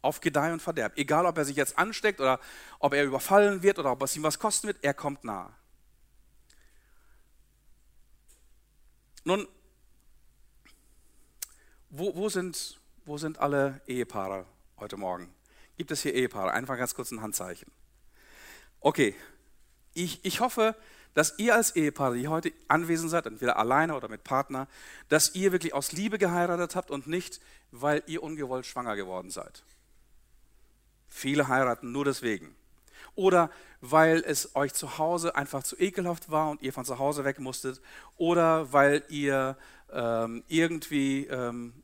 auf 0.00 0.20
Gedeih 0.20 0.52
und 0.52 0.60
Verderb. 0.60 0.92
Egal, 0.96 1.26
ob 1.26 1.38
er 1.38 1.44
sich 1.44 1.56
jetzt 1.56 1.78
ansteckt 1.78 2.20
oder 2.20 2.40
ob 2.80 2.92
er 2.92 3.04
überfallen 3.04 3.62
wird 3.62 3.78
oder 3.78 3.92
ob 3.92 4.02
es 4.02 4.16
ihm 4.16 4.24
was 4.24 4.38
kosten 4.38 4.66
wird, 4.66 4.78
er 4.82 4.94
kommt 4.94 5.24
nah. 5.24 5.56
Nun, 9.24 9.46
wo, 11.90 12.14
wo, 12.16 12.28
sind, 12.28 12.80
wo 13.04 13.18
sind 13.18 13.38
alle 13.38 13.80
Ehepaare 13.86 14.46
heute 14.78 14.96
Morgen? 14.96 15.32
Gibt 15.76 15.90
es 15.90 16.02
hier 16.02 16.14
Ehepaare? 16.14 16.52
Einfach 16.52 16.76
ganz 16.76 16.94
kurz 16.94 17.10
ein 17.12 17.22
Handzeichen. 17.22 17.70
Okay, 18.80 19.14
ich, 19.94 20.24
ich 20.24 20.40
hoffe, 20.40 20.74
dass 21.14 21.38
ihr 21.38 21.54
als 21.54 21.76
Ehepaare, 21.76 22.16
die 22.16 22.28
heute 22.28 22.52
anwesend 22.68 23.10
seid, 23.10 23.26
entweder 23.26 23.58
alleine 23.58 23.94
oder 23.94 24.08
mit 24.08 24.24
Partner, 24.24 24.66
dass 25.08 25.34
ihr 25.34 25.52
wirklich 25.52 25.74
aus 25.74 25.92
Liebe 25.92 26.18
geheiratet 26.18 26.74
habt 26.74 26.90
und 26.90 27.06
nicht, 27.06 27.40
weil 27.70 28.02
ihr 28.06 28.22
ungewollt 28.22 28.66
schwanger 28.66 28.96
geworden 28.96 29.30
seid. 29.30 29.62
Viele 31.08 31.48
heiraten 31.48 31.92
nur 31.92 32.06
deswegen. 32.06 32.56
Oder 33.14 33.50
weil 33.80 34.22
es 34.26 34.54
euch 34.54 34.72
zu 34.72 34.98
Hause 34.98 35.36
einfach 35.36 35.62
zu 35.62 35.78
ekelhaft 35.78 36.30
war 36.30 36.50
und 36.50 36.62
ihr 36.62 36.72
von 36.72 36.84
zu 36.84 36.98
Hause 36.98 37.24
weg 37.24 37.38
musstet. 37.38 37.80
Oder 38.16 38.72
weil 38.72 39.02
ihr 39.08 39.56
ähm, 39.92 40.44
irgendwie 40.48 41.26
ähm, 41.26 41.74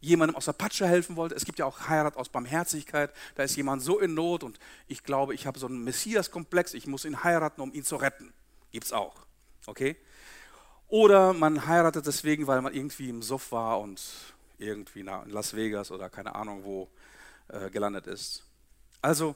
jemandem 0.00 0.36
aus 0.36 0.44
der 0.44 0.52
Patsche 0.52 0.86
helfen 0.86 1.16
wollt. 1.16 1.32
Es 1.32 1.44
gibt 1.44 1.58
ja 1.58 1.64
auch 1.64 1.88
Heirat 1.88 2.16
aus 2.16 2.28
Barmherzigkeit. 2.28 3.10
Da 3.34 3.42
ist 3.42 3.56
jemand 3.56 3.82
so 3.82 3.98
in 3.98 4.14
Not 4.14 4.44
und 4.44 4.58
ich 4.86 5.02
glaube, 5.02 5.34
ich 5.34 5.46
habe 5.46 5.58
so 5.58 5.66
einen 5.66 5.82
Messias-Komplex. 5.82 6.74
Ich 6.74 6.86
muss 6.86 7.04
ihn 7.04 7.24
heiraten, 7.24 7.60
um 7.60 7.72
ihn 7.72 7.84
zu 7.84 7.96
retten. 7.96 8.32
Gibt 8.70 8.84
es 8.84 8.92
auch. 8.92 9.14
Okay? 9.66 9.96
Oder 10.88 11.32
man 11.32 11.66
heiratet 11.66 12.06
deswegen, 12.06 12.46
weil 12.46 12.60
man 12.60 12.74
irgendwie 12.74 13.08
im 13.08 13.22
Suff 13.22 13.50
war 13.52 13.80
und 13.80 14.02
irgendwie 14.58 15.00
in 15.00 15.10
Las 15.26 15.56
Vegas 15.56 15.90
oder 15.90 16.10
keine 16.10 16.34
Ahnung 16.34 16.64
wo 16.64 16.88
äh, 17.48 17.70
gelandet 17.70 18.06
ist. 18.06 18.44
Also, 19.00 19.34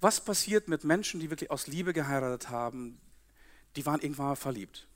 was 0.00 0.24
passiert 0.24 0.68
mit 0.68 0.84
Menschen, 0.84 1.20
die 1.20 1.30
wirklich 1.30 1.50
aus 1.50 1.66
Liebe 1.66 1.92
geheiratet 1.92 2.50
haben? 2.50 3.00
Die 3.76 3.86
waren 3.86 4.00
irgendwann 4.00 4.28
mal 4.28 4.36
verliebt. 4.36 4.86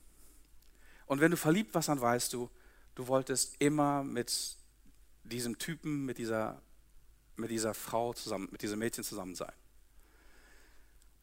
Und 1.05 1.21
wenn 1.21 1.31
du 1.31 1.37
verliebt 1.37 1.73
warst, 1.73 1.89
dann 1.89 2.01
weißt 2.01 2.33
du, 2.33 2.49
du 2.95 3.07
wolltest 3.07 3.55
immer 3.59 4.03
mit 4.03 4.57
diesem 5.23 5.57
Typen, 5.57 6.05
mit 6.05 6.17
dieser, 6.17 6.61
mit 7.35 7.49
dieser 7.49 7.73
Frau 7.73 8.13
zusammen, 8.13 8.47
mit 8.51 8.61
diesem 8.61 8.79
Mädchen 8.79 9.03
zusammen 9.03 9.35
sein. 9.35 9.51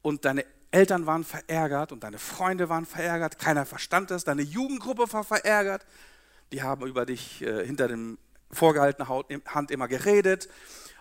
Und 0.03 0.24
deine 0.24 0.45
Eltern 0.70 1.07
waren 1.07 1.24
verärgert 1.24 1.93
und 1.93 2.05
deine 2.05 2.18
Freunde 2.18 2.68
waren 2.68 2.85
verärgert, 2.85 3.39
keiner 3.39 3.64
verstand 3.64 4.11
das, 4.11 4.24
deine 4.24 4.43
Jugendgruppe 4.43 5.11
war 5.12 5.24
verärgert, 5.24 5.87
die 6.53 6.62
haben 6.62 6.87
über 6.87 7.07
dich 7.07 7.43
äh, 7.43 7.64
hinter 7.64 7.89
dem 7.89 8.18
vorgehaltene 8.51 9.09
Hand 9.09 9.70
immer 9.70 9.89
geredet, 9.89 10.49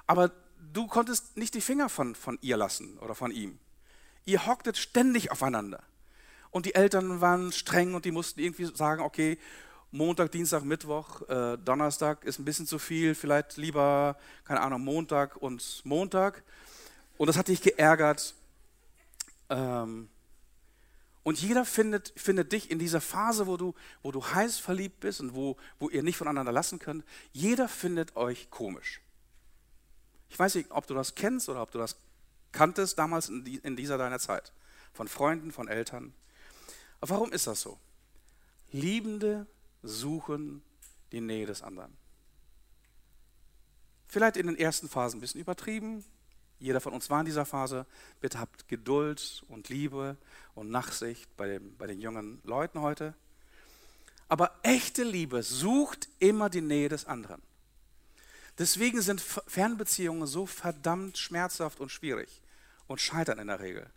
aber 0.06 0.32
du 0.74 0.88
konntest 0.88 1.38
nicht 1.38 1.54
die 1.54 1.62
Finger 1.62 1.90
von, 1.90 2.16
von 2.16 2.38
ihr 2.42 2.58
lassen 2.58 2.98
oder 3.00 3.16
von 3.16 3.32
ihm. 3.32 3.60
Ihr 4.26 4.46
hocktet 4.46 4.78
ständig 4.78 5.32
aufeinander. 5.32 5.84
Und 6.52 6.66
die 6.66 6.76
Eltern 6.76 7.22
waren 7.22 7.52
streng 7.52 7.94
und 7.94 8.06
die 8.06 8.12
mussten 8.12 8.40
irgendwie 8.40 8.66
sagen, 8.66 9.02
okay, 9.02 9.38
Montag, 9.92 10.32
Dienstag, 10.32 10.64
Mittwoch, 10.64 11.22
äh, 11.30 11.58
Donnerstag 11.58 12.26
ist 12.26 12.40
ein 12.40 12.46
bisschen 12.46 12.68
zu 12.68 12.78
viel, 12.78 13.16
vielleicht 13.16 13.58
lieber, 13.58 14.18
keine 14.44 14.62
Ahnung, 14.62 14.84
Montag 14.84 15.38
und 15.38 15.82
Montag. 15.86 16.44
Und 17.18 17.28
das 17.28 17.38
hat 17.38 17.48
dich 17.48 17.62
geärgert. 17.62 18.36
Ähm, 19.50 20.10
und 21.24 21.42
jeder 21.42 21.66
findet, 21.66 22.14
findet 22.16 22.52
dich 22.52 22.70
in 22.72 22.80
dieser 22.80 23.02
Phase, 23.02 23.48
wo 23.48 23.58
du, 23.58 23.74
wo 24.02 24.12
du 24.12 24.26
heiß 24.26 24.60
verliebt 24.60 25.00
bist 25.00 25.20
und 25.20 25.36
wo, 25.36 25.58
wo 25.80 25.90
ihr 25.90 26.04
nicht 26.04 26.18
voneinander 26.18 26.52
lassen 26.52 26.80
könnt. 26.80 27.04
Jeder 27.34 27.68
findet 27.68 28.16
euch 28.16 28.50
komisch. 28.50 29.02
Ich 30.38 30.40
weiß 30.40 30.54
nicht, 30.54 30.70
ob 30.70 30.86
du 30.86 30.94
das 30.94 31.16
kennst 31.16 31.50
oder 31.50 31.64
ob 31.64 31.72
du 31.72 31.80
das 31.80 31.96
kanntest 32.52 33.00
damals 33.00 33.28
in, 33.28 33.44
die, 33.44 33.56
in 33.56 33.76
dieser 33.76 33.98
deiner 33.98 34.20
Zeit. 34.20 34.54
von 34.94 35.08
Freunden, 35.08 35.52
von 35.52 35.68
Eltern. 35.68 36.14
Aber 37.02 37.16
warum 37.16 37.32
ist 37.32 37.48
das 37.48 37.60
so? 37.60 37.80
Liebende 38.72 39.48
suchen 39.82 40.62
die 41.12 41.22
Nähe 41.22 41.48
des 41.48 41.64
anderen. 41.64 41.98
Vielleicht 44.08 44.38
in 44.38 44.46
den 44.46 44.56
ersten 44.56 44.88
Phasen 44.88 45.18
ein 45.18 45.22
bisschen 45.22 45.42
übertrieben. 45.42 46.06
Jeder 46.60 46.82
von 46.82 46.94
uns 46.94 47.10
war 47.10 47.22
in 47.22 47.26
dieser 47.26 47.48
Phase. 47.48 47.88
Bitte 48.22 48.40
habt 48.40 48.68
Geduld 48.68 49.44
und 49.48 49.70
Liebe 49.70 50.18
und 50.54 50.70
Nachsicht 50.70 51.36
bei, 51.36 51.48
dem, 51.48 51.76
bei 51.78 51.88
den 51.88 52.00
jungen 52.00 52.42
Leuten 52.44 52.82
heute. 52.82 53.16
Aber 54.28 54.52
echte 54.62 55.02
Liebe 55.02 55.42
sucht 55.42 56.08
immer 56.20 56.52
die 56.52 56.62
Nähe 56.62 56.90
des 56.90 57.06
anderen. 57.06 57.42
Deswegen 58.58 59.02
sind 59.02 59.22
Fernbeziehungen 59.22 60.28
so 60.28 60.46
verdammt 60.46 61.18
schmerzhaft 61.18 61.80
und 61.80 61.92
schwierig 61.92 62.42
und 62.88 63.02
scheitern 63.02 63.40
in 63.40 63.48
der 63.48 63.60
Regel. 63.60 63.90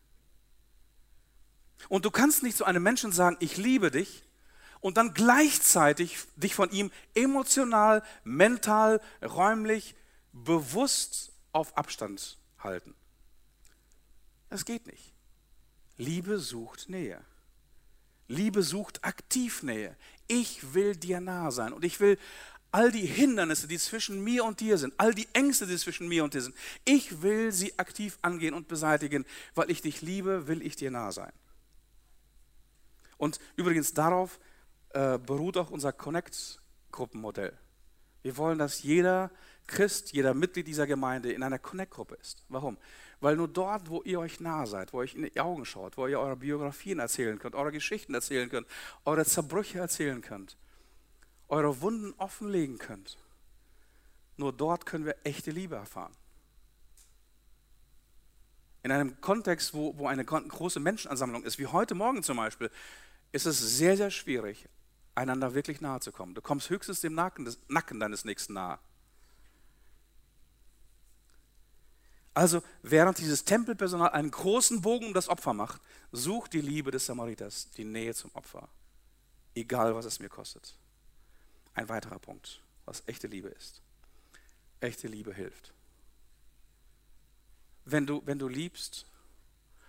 Und 1.88 2.04
du 2.04 2.10
kannst 2.10 2.42
nicht 2.42 2.56
zu 2.56 2.64
einem 2.64 2.82
Menschen 2.82 3.10
sagen, 3.10 3.36
ich 3.40 3.56
liebe 3.56 3.90
dich, 3.90 4.22
und 4.80 4.96
dann 4.96 5.14
gleichzeitig 5.14 6.18
dich 6.36 6.54
von 6.54 6.70
ihm 6.70 6.90
emotional, 7.14 8.02
mental, 8.24 9.00
räumlich, 9.22 9.94
bewusst 10.32 11.32
auf 11.52 11.76
Abstand 11.76 12.38
halten. 12.58 12.94
Es 14.48 14.64
geht 14.64 14.86
nicht. 14.86 15.12
Liebe 15.96 16.38
sucht 16.38 16.88
Nähe. 16.88 17.20
Liebe 18.26 18.62
sucht 18.62 19.04
aktiv 19.04 19.62
Nähe. 19.62 19.96
Ich 20.28 20.72
will 20.72 20.96
dir 20.96 21.20
nah 21.20 21.50
sein 21.50 21.72
und 21.72 21.84
ich 21.84 22.00
will 22.00 22.18
all 22.72 22.92
die 22.92 23.06
Hindernisse, 23.06 23.66
die 23.66 23.78
zwischen 23.78 24.22
mir 24.22 24.44
und 24.44 24.60
dir 24.60 24.78
sind, 24.78 24.94
all 24.96 25.14
die 25.14 25.28
Ängste, 25.32 25.66
die 25.66 25.76
zwischen 25.76 26.08
mir 26.08 26.24
und 26.24 26.34
dir 26.34 26.42
sind, 26.42 26.56
ich 26.84 27.22
will 27.22 27.52
sie 27.52 27.78
aktiv 27.78 28.18
angehen 28.22 28.54
und 28.54 28.68
beseitigen, 28.68 29.24
weil 29.54 29.70
ich 29.70 29.82
dich 29.82 30.02
liebe, 30.02 30.46
will 30.46 30.62
ich 30.62 30.76
dir 30.76 30.90
nah 30.90 31.12
sein. 31.12 31.32
Und 33.18 33.38
übrigens 33.56 33.92
darauf 33.92 34.40
äh, 34.90 35.18
beruht 35.18 35.56
auch 35.56 35.70
unser 35.70 35.92
Connect-Gruppenmodell. 35.92 37.52
Wir 38.22 38.36
wollen, 38.36 38.58
dass 38.58 38.82
jeder 38.82 39.30
Christ, 39.66 40.12
jeder 40.12 40.34
Mitglied 40.34 40.66
dieser 40.66 40.86
Gemeinde 40.86 41.32
in 41.32 41.42
einer 41.42 41.58
Connect-Gruppe 41.58 42.16
ist. 42.16 42.44
Warum? 42.48 42.76
Weil 43.20 43.36
nur 43.36 43.48
dort, 43.48 43.88
wo 43.88 44.02
ihr 44.02 44.18
euch 44.18 44.40
nah 44.40 44.66
seid, 44.66 44.92
wo 44.92 44.98
ihr 44.98 45.04
euch 45.04 45.14
in 45.14 45.22
die 45.22 45.40
Augen 45.40 45.64
schaut, 45.64 45.96
wo 45.96 46.06
ihr 46.06 46.18
eure 46.18 46.36
Biografien 46.36 46.98
erzählen 46.98 47.38
könnt, 47.38 47.54
eure 47.54 47.72
Geschichten 47.72 48.14
erzählen 48.14 48.48
könnt, 48.48 48.66
eure 49.04 49.24
Zerbrüche 49.24 49.78
erzählen 49.78 50.20
könnt, 50.22 50.56
eure 51.50 51.80
Wunden 51.80 52.14
offenlegen 52.18 52.78
könnt, 52.78 53.18
nur 54.36 54.52
dort 54.52 54.86
können 54.86 55.04
wir 55.04 55.16
echte 55.24 55.50
Liebe 55.50 55.76
erfahren. 55.76 56.12
In 58.82 58.92
einem 58.92 59.20
Kontext, 59.20 59.74
wo, 59.74 59.98
wo 59.98 60.06
eine 60.06 60.24
große 60.24 60.80
Menschenansammlung 60.80 61.42
ist, 61.44 61.58
wie 61.58 61.66
heute 61.66 61.94
Morgen 61.94 62.22
zum 62.22 62.38
Beispiel, 62.38 62.70
ist 63.32 63.46
es 63.46 63.58
sehr, 63.58 63.96
sehr 63.96 64.10
schwierig, 64.10 64.68
einander 65.14 65.54
wirklich 65.54 65.80
nahe 65.82 66.00
zu 66.00 66.12
kommen. 66.12 66.34
Du 66.34 66.40
kommst 66.40 66.70
höchstens 66.70 67.00
dem 67.00 67.14
Nacken, 67.14 67.44
des, 67.44 67.58
Nacken 67.68 68.00
deines 68.00 68.24
Nächsten 68.24 68.54
nahe. 68.54 68.78
Also, 72.32 72.62
während 72.82 73.18
dieses 73.18 73.44
Tempelpersonal 73.44 74.10
einen 74.10 74.30
großen 74.30 74.80
Bogen 74.80 75.08
um 75.08 75.14
das 75.14 75.28
Opfer 75.28 75.52
macht, 75.52 75.82
sucht 76.12 76.54
die 76.54 76.60
Liebe 76.60 76.90
des 76.90 77.04
Samariters 77.04 77.70
die 77.72 77.84
Nähe 77.84 78.14
zum 78.14 78.30
Opfer. 78.34 78.68
Egal, 79.54 79.94
was 79.94 80.06
es 80.06 80.20
mir 80.20 80.28
kostet. 80.28 80.74
Ein 81.80 81.88
weiterer 81.88 82.18
Punkt, 82.18 82.60
was 82.84 83.02
echte 83.06 83.26
Liebe 83.26 83.48
ist. 83.48 83.80
Echte 84.80 85.08
Liebe 85.08 85.32
hilft. 85.32 85.72
Wenn 87.86 88.06
du, 88.06 88.20
wenn 88.26 88.38
du 88.38 88.48
liebst 88.48 89.06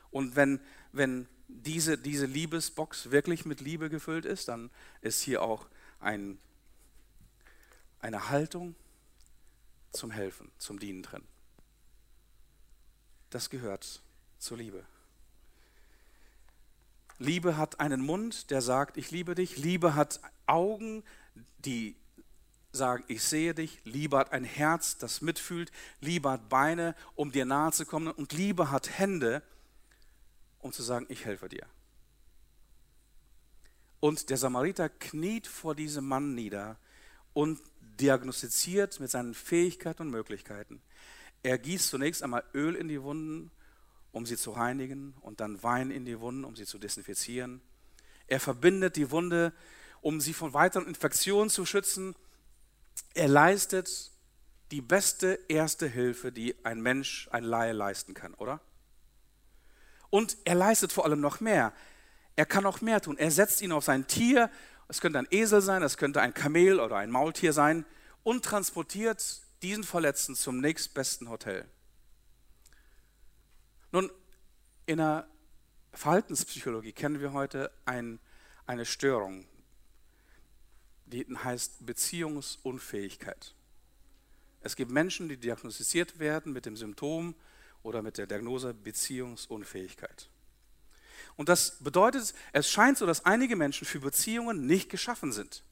und 0.09 0.37
wenn, 0.37 0.61
wenn 0.93 1.27
diese, 1.49 1.97
diese 1.97 2.27
Liebesbox 2.27 3.11
wirklich 3.11 3.43
mit 3.43 3.59
Liebe 3.59 3.89
gefüllt 3.89 4.23
ist, 4.23 4.47
dann 4.47 4.69
ist 5.01 5.21
hier 5.21 5.41
auch 5.41 5.67
ein, 5.99 6.39
eine 7.99 8.29
Haltung 8.29 8.73
zum 9.91 10.11
Helfen, 10.11 10.49
zum 10.59 10.79
Dienen 10.79 11.03
drin. 11.03 11.23
Das 13.31 13.49
gehört 13.49 14.01
zur 14.39 14.59
Liebe. 14.59 14.85
Liebe 17.19 17.57
hat 17.57 17.81
einen 17.81 17.99
Mund, 17.99 18.49
der 18.49 18.61
sagt, 18.61 18.95
ich 18.95 19.11
liebe 19.11 19.35
dich. 19.35 19.57
Liebe 19.57 19.93
hat 19.93 20.21
Augen, 20.45 21.03
die 21.59 21.95
sagen, 22.71 23.03
ich 23.07 23.23
sehe 23.23 23.53
dich. 23.53 23.79
Liebe 23.83 24.17
hat 24.17 24.31
ein 24.31 24.43
Herz, 24.43 24.97
das 24.97 25.21
mitfühlt. 25.21 25.71
Liebe 25.99 26.29
hat 26.29 26.49
Beine, 26.49 26.95
um 27.15 27.31
dir 27.31 27.45
nahe 27.45 27.71
zu 27.71 27.85
kommen. 27.85 28.07
Und 28.07 28.33
Liebe 28.33 28.71
hat 28.71 28.97
Hände, 28.97 29.43
um 30.59 30.71
zu 30.71 30.83
sagen, 30.83 31.05
ich 31.09 31.25
helfe 31.25 31.49
dir. 31.49 31.65
Und 33.99 34.29
der 34.29 34.37
Samariter 34.37 34.89
kniet 34.89 35.47
vor 35.47 35.75
diesem 35.75 36.07
Mann 36.07 36.33
nieder 36.33 36.77
und 37.33 37.61
diagnostiziert 37.99 38.99
mit 38.99 39.11
seinen 39.11 39.33
Fähigkeiten 39.33 40.03
und 40.03 40.09
Möglichkeiten. 40.09 40.81
Er 41.43 41.57
gießt 41.57 41.89
zunächst 41.89 42.23
einmal 42.23 42.43
Öl 42.53 42.75
in 42.75 42.87
die 42.87 43.01
Wunden, 43.03 43.51
um 44.11 44.25
sie 44.25 44.37
zu 44.37 44.51
reinigen, 44.51 45.13
und 45.21 45.39
dann 45.39 45.61
Wein 45.63 45.91
in 45.91 46.05
die 46.05 46.19
Wunden, 46.19 46.45
um 46.45 46.55
sie 46.55 46.65
zu 46.65 46.77
desinfizieren. 46.77 47.61
Er 48.27 48.39
verbindet 48.39 48.95
die 48.95 49.11
Wunde, 49.11 49.53
um 50.01 50.19
sie 50.19 50.33
von 50.33 50.53
weiteren 50.53 50.87
Infektionen 50.87 51.49
zu 51.49 51.65
schützen. 51.65 52.15
Er 53.13 53.27
leistet 53.27 54.11
die 54.71 54.81
beste 54.81 55.39
erste 55.47 55.87
Hilfe, 55.87 56.31
die 56.31 56.55
ein 56.65 56.81
Mensch, 56.81 57.29
ein 57.31 57.43
Laie 57.43 57.73
leisten 57.73 58.13
kann, 58.13 58.33
oder? 58.33 58.61
Und 60.09 60.37
er 60.45 60.55
leistet 60.55 60.91
vor 60.91 61.05
allem 61.05 61.21
noch 61.21 61.39
mehr. 61.39 61.73
Er 62.35 62.45
kann 62.45 62.63
noch 62.63 62.81
mehr 62.81 63.01
tun. 63.01 63.17
Er 63.17 63.31
setzt 63.31 63.61
ihn 63.61 63.71
auf 63.71 63.83
sein 63.83 64.07
Tier, 64.07 64.49
es 64.87 64.99
könnte 64.99 65.19
ein 65.19 65.27
Esel 65.31 65.61
sein, 65.61 65.83
es 65.83 65.97
könnte 65.97 66.21
ein 66.21 66.33
Kamel 66.33 66.79
oder 66.79 66.97
ein 66.97 67.11
Maultier 67.11 67.53
sein, 67.53 67.85
und 68.23 68.43
transportiert 68.43 69.41
diesen 69.61 69.83
Verletzten 69.83 70.35
zum 70.35 70.59
nächstbesten 70.59 71.29
Hotel. 71.29 71.65
Nun, 73.91 74.11
in 74.85 74.97
der 74.97 75.27
Verhaltenspsychologie 75.93 76.93
kennen 76.93 77.19
wir 77.19 77.33
heute 77.33 77.71
ein, 77.85 78.19
eine 78.65 78.85
Störung, 78.85 79.47
heißt 81.13 81.85
Beziehungsunfähigkeit. 81.85 83.53
Es 84.61 84.75
gibt 84.75 84.91
Menschen, 84.91 85.27
die 85.27 85.37
diagnostiziert 85.37 86.19
werden 86.19 86.53
mit 86.53 86.65
dem 86.65 86.77
Symptom 86.77 87.35
oder 87.83 88.01
mit 88.01 88.17
der 88.17 88.27
Diagnose 88.27 88.73
Beziehungsunfähigkeit. 88.73 90.29
Und 91.35 91.49
das 91.49 91.79
bedeutet, 91.79 92.33
es 92.53 92.69
scheint 92.69 92.97
so, 92.97 93.05
dass 93.05 93.25
einige 93.25 93.55
Menschen 93.55 93.85
für 93.85 93.99
Beziehungen 93.99 94.65
nicht 94.65 94.89
geschaffen 94.89 95.31
sind. 95.31 95.63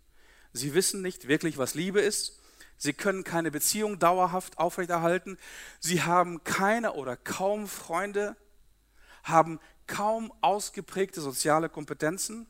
Sie 0.54 0.74
wissen 0.74 1.02
nicht 1.02 1.28
wirklich, 1.28 1.58
was 1.58 1.76
Liebe 1.76 2.02
ist. 2.02 2.40
Sie 2.78 2.94
können 2.94 3.24
keine 3.24 3.52
Beziehung 3.52 4.00
dauerhaft 4.00 4.58
aufrechterhalten. 4.58 5.38
Sie 5.80 6.02
haben 6.02 6.44
keine 6.44 6.94
oder 6.94 7.18
kaum 7.18 7.68
Freunde, 7.68 8.36
haben 9.24 9.60
kaum 9.86 10.34
ausgeprägte 10.42 11.22
soziale 11.22 11.70
Kompetenzen. 11.70 12.48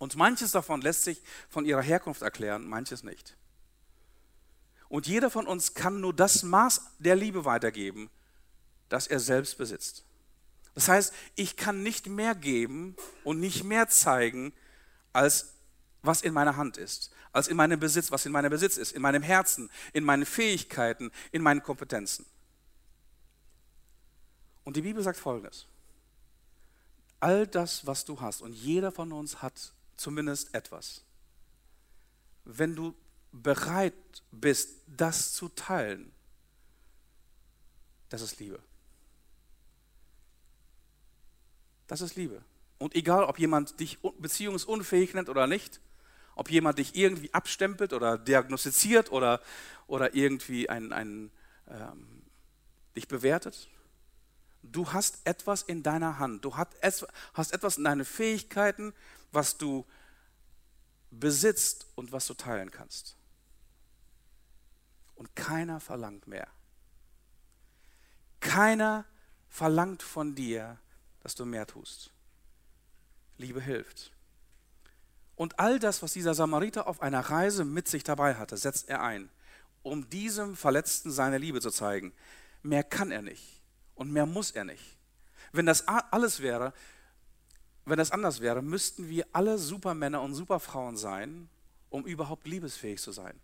Und 0.00 0.16
manches 0.16 0.52
davon 0.52 0.80
lässt 0.80 1.04
sich 1.04 1.20
von 1.50 1.66
ihrer 1.66 1.82
Herkunft 1.82 2.22
erklären, 2.22 2.66
manches 2.66 3.02
nicht. 3.02 3.36
Und 4.88 5.06
jeder 5.06 5.30
von 5.30 5.46
uns 5.46 5.74
kann 5.74 6.00
nur 6.00 6.14
das 6.14 6.42
Maß 6.42 6.80
der 6.98 7.16
Liebe 7.16 7.44
weitergeben, 7.44 8.08
das 8.88 9.06
er 9.06 9.20
selbst 9.20 9.58
besitzt. 9.58 10.04
Das 10.74 10.88
heißt, 10.88 11.12
ich 11.36 11.58
kann 11.58 11.82
nicht 11.82 12.06
mehr 12.06 12.34
geben 12.34 12.96
und 13.24 13.40
nicht 13.40 13.62
mehr 13.62 13.88
zeigen, 13.88 14.54
als 15.12 15.52
was 16.00 16.22
in 16.22 16.32
meiner 16.32 16.56
Hand 16.56 16.78
ist, 16.78 17.12
als 17.32 17.48
in 17.48 17.58
meinem 17.58 17.78
Besitz, 17.78 18.10
was 18.10 18.24
in 18.24 18.32
meinem 18.32 18.50
Besitz 18.50 18.78
ist, 18.78 18.92
in 18.92 19.02
meinem 19.02 19.22
Herzen, 19.22 19.68
in 19.92 20.02
meinen 20.02 20.24
Fähigkeiten, 20.24 21.12
in 21.30 21.42
meinen 21.42 21.62
Kompetenzen. 21.62 22.24
Und 24.64 24.76
die 24.76 24.82
Bibel 24.82 25.02
sagt 25.02 25.18
Folgendes. 25.18 25.66
All 27.20 27.46
das, 27.46 27.86
was 27.86 28.06
du 28.06 28.18
hast, 28.18 28.40
und 28.40 28.54
jeder 28.54 28.92
von 28.92 29.12
uns 29.12 29.42
hat 29.42 29.74
zumindest 30.00 30.54
etwas. 30.54 31.04
Wenn 32.44 32.74
du 32.74 32.94
bereit 33.32 33.94
bist, 34.32 34.80
das 34.86 35.32
zu 35.34 35.48
teilen, 35.50 36.10
das 38.08 38.22
ist 38.22 38.40
Liebe. 38.40 38.58
Das 41.86 42.00
ist 42.00 42.16
Liebe. 42.16 42.42
Und 42.78 42.94
egal, 42.94 43.24
ob 43.24 43.38
jemand 43.38 43.78
dich 43.78 43.98
beziehungsunfähig 44.18 45.12
nennt 45.14 45.28
oder 45.28 45.46
nicht, 45.46 45.80
ob 46.34 46.50
jemand 46.50 46.78
dich 46.78 46.96
irgendwie 46.96 47.32
abstempelt 47.34 47.92
oder 47.92 48.16
diagnostiziert 48.16 49.12
oder, 49.12 49.40
oder 49.86 50.14
irgendwie 50.14 50.68
ein, 50.68 50.92
ein, 50.92 51.30
ähm, 51.68 52.22
dich 52.96 53.06
bewertet, 53.06 53.68
du 54.62 54.92
hast 54.92 55.18
etwas 55.24 55.62
in 55.62 55.82
deiner 55.82 56.18
Hand. 56.18 56.44
Du 56.44 56.56
hast 56.56 57.52
etwas 57.52 57.76
in 57.76 57.84
deinen 57.84 58.04
Fähigkeiten, 58.04 58.94
was 59.32 59.58
du 59.58 59.86
besitzt 61.10 61.86
und 61.94 62.12
was 62.12 62.26
du 62.26 62.34
teilen 62.34 62.70
kannst. 62.70 63.16
Und 65.14 65.34
keiner 65.36 65.80
verlangt 65.80 66.26
mehr. 66.26 66.48
Keiner 68.40 69.04
verlangt 69.48 70.02
von 70.02 70.34
dir 70.34 70.78
dass 71.20 71.34
du 71.34 71.44
mehr 71.44 71.66
tust. 71.66 72.10
Liebe 73.36 73.60
hilft. 73.60 74.12
Und 75.36 75.58
all 75.58 75.78
das, 75.78 76.02
was 76.02 76.12
dieser 76.12 76.34
Samariter 76.34 76.86
auf 76.86 77.00
einer 77.00 77.20
Reise 77.20 77.64
mit 77.64 77.88
sich 77.88 78.04
dabei 78.04 78.34
hatte, 78.34 78.56
setzt 78.56 78.88
er 78.88 79.02
ein, 79.02 79.30
um 79.82 80.08
diesem 80.10 80.56
Verletzten 80.56 81.10
seine 81.10 81.38
Liebe 81.38 81.60
zu 81.60 81.70
zeigen. 81.70 82.12
Mehr 82.62 82.84
kann 82.84 83.10
er 83.10 83.22
nicht 83.22 83.60
und 83.94 84.12
mehr 84.12 84.26
muss 84.26 84.50
er 84.50 84.64
nicht. 84.64 84.98
Wenn 85.52 85.66
das 85.66 85.88
alles 85.88 86.40
wäre, 86.40 86.74
wenn 87.84 87.98
das 87.98 88.10
anders 88.10 88.40
wäre, 88.40 88.62
müssten 88.62 89.08
wir 89.08 89.26
alle 89.32 89.58
Supermänner 89.58 90.20
und 90.22 90.34
Superfrauen 90.34 90.96
sein, 90.96 91.48
um 91.88 92.04
überhaupt 92.04 92.46
liebesfähig 92.46 93.00
zu 93.00 93.12
sein. 93.12 93.38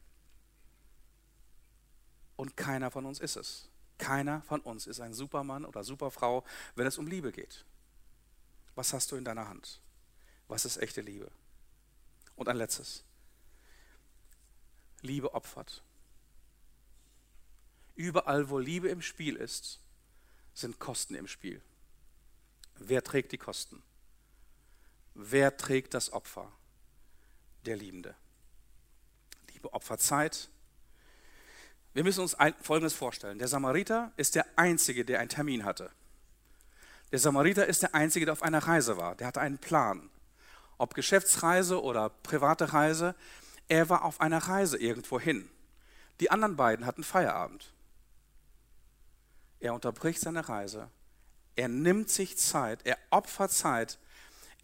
Und 2.37 2.57
keiner 2.57 2.91
von 2.91 3.07
uns 3.07 3.19
ist 3.19 3.37
es. 3.37 3.69
Keiner 3.99 4.43
von 4.43 4.61
uns 4.61 4.87
ist 4.87 5.01
ein 5.01 5.15
Supermann 5.15 5.65
oder 5.65 5.83
Superfrau, 5.83 6.45
wenn 6.75 6.87
es 6.87 6.99
um 6.99 7.07
Liebe 7.07 7.33
geht. 7.33 7.65
Was 8.75 8.93
hast 8.93 9.11
du 9.11 9.17
in 9.17 9.25
deiner 9.25 9.49
Hand? 9.49 9.81
Was 10.49 10.65
ist 10.67 10.77
echte 10.77 11.01
Liebe? 11.01 11.31
Und 12.37 12.49
ein 12.49 12.57
letztes. 12.57 13.05
Liebe 15.01 15.33
opfert. 15.35 15.83
Überall, 17.95 18.51
wo 18.51 18.59
Liebe 18.59 18.89
im 18.89 19.01
Spiel 19.01 19.37
ist, 19.37 19.81
sind 20.53 20.79
Kosten 20.79 21.15
im 21.15 21.27
Spiel. 21.27 21.63
Wer 22.79 23.03
trägt 23.03 23.33
die 23.33 23.39
Kosten? 23.39 23.83
Wer 25.19 25.57
trägt 25.57 25.95
das 25.95 26.13
Opfer? 26.13 26.53
Der 27.65 27.77
Liebende. 27.77 28.15
Liebe 29.53 29.73
opfert 29.73 30.03
Zeit, 30.03 30.51
wir 31.95 32.05
müssen 32.05 32.21
uns 32.21 32.37
Folgendes 32.61 32.93
vorstellen. 32.93 33.39
Der 33.39 33.49
Samariter 33.49 34.13
ist 34.19 34.35
der 34.35 34.45
Einzige, 34.57 35.07
der 35.07 35.21
einen 35.21 35.31
Termin 35.31 35.65
hatte. 35.65 35.91
Der 37.13 37.19
Samariter 37.19 37.67
ist 37.67 37.81
der 37.81 37.95
Einzige, 37.95 38.27
der 38.27 38.35
auf 38.35 38.43
einer 38.43 38.59
Reise 38.59 38.99
war. 38.99 39.15
Der 39.15 39.27
hatte 39.27 39.41
einen 39.41 39.57
Plan. 39.57 40.11
Ob 40.77 40.93
Geschäftsreise 40.93 41.83
oder 41.83 42.11
private 42.11 42.75
Reise, 42.75 43.15
er 43.69 43.89
war 43.89 44.05
auf 44.05 44.21
einer 44.21 44.39
Reise 44.39 44.77
irgendwo 44.77 45.19
hin. 45.19 45.49
Die 46.21 46.31
anderen 46.31 46.57
beiden 46.57 46.85
hatten 46.85 47.05
Feierabend. 47.05 47.73
Er 49.61 49.73
unterbricht 49.73 50.21
seine 50.21 50.47
Reise. 50.47 50.91
Er 51.55 51.69
nimmt 51.69 52.11
sich 52.11 52.37
Zeit. 52.37 52.85
Er 52.85 52.99
opfert 53.09 53.53
Zeit. 53.53 53.99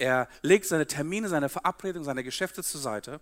Er 0.02 0.26
legt 0.42 0.66
seine 0.66 0.88
Termine, 0.88 1.28
seine 1.28 1.48
Verabredungen, 1.48 2.04
seine 2.04 2.24
Geschäfte 2.24 2.64
zur 2.64 2.80
Seite 2.80 3.20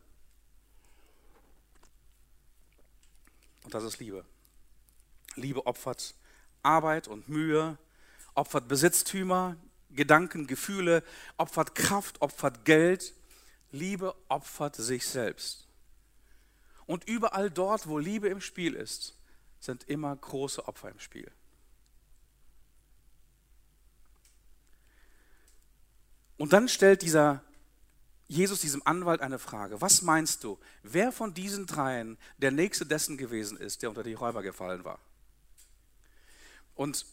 Und 3.65 3.75
das 3.75 3.85
ist 3.85 4.01
Liebe. 4.01 4.25
Liebe 5.35 5.67
opfert 5.67 6.15
Arbeit 6.63 7.07
und 7.07 7.29
Mühe, 7.29 7.77
opfert 8.35 8.67
Besitztümer, 8.67 9.57
Gedanken, 9.91 10.47
Gefühle, 10.47 11.05
opfert 11.37 11.75
Kraft, 11.75 12.23
opfert 12.23 12.65
Geld. 12.65 13.15
Liebe 13.73 14.15
opfert 14.29 14.75
sich 14.75 15.07
selbst. 15.07 15.69
Und 16.87 17.07
überall 17.07 17.51
dort, 17.51 17.89
wo 17.89 17.99
Liebe 17.99 18.29
im 18.29 18.41
Spiel 18.41 18.73
ist, 18.75 19.17
sind 19.61 19.85
immer 19.85 20.17
große 20.17 20.67
Opfer 20.67 20.89
im 20.89 20.99
Spiel. 20.99 21.31
Und 26.41 26.55
dann 26.55 26.71
stellt 26.71 27.03
dieser 27.03 27.45
Jesus 28.27 28.63
diesem 28.63 28.81
Anwalt 28.87 29.21
eine 29.21 29.39
Frage. 29.39 29.83
Was 29.83 30.01
meinst 30.01 30.43
du, 30.43 30.59
wer 30.83 31.13
von 31.13 31.35
diesen 31.35 31.67
dreien 31.67 32.17
der 32.39 32.51
nächste 32.51 32.87
dessen 32.87 33.19
gewesen 33.19 33.59
ist, 33.59 33.83
der 33.83 33.91
unter 33.91 34.03
die 34.03 34.15
Räuber 34.15 34.43
gefallen 34.43 34.83
war? 34.83 34.99
Und 36.75 37.05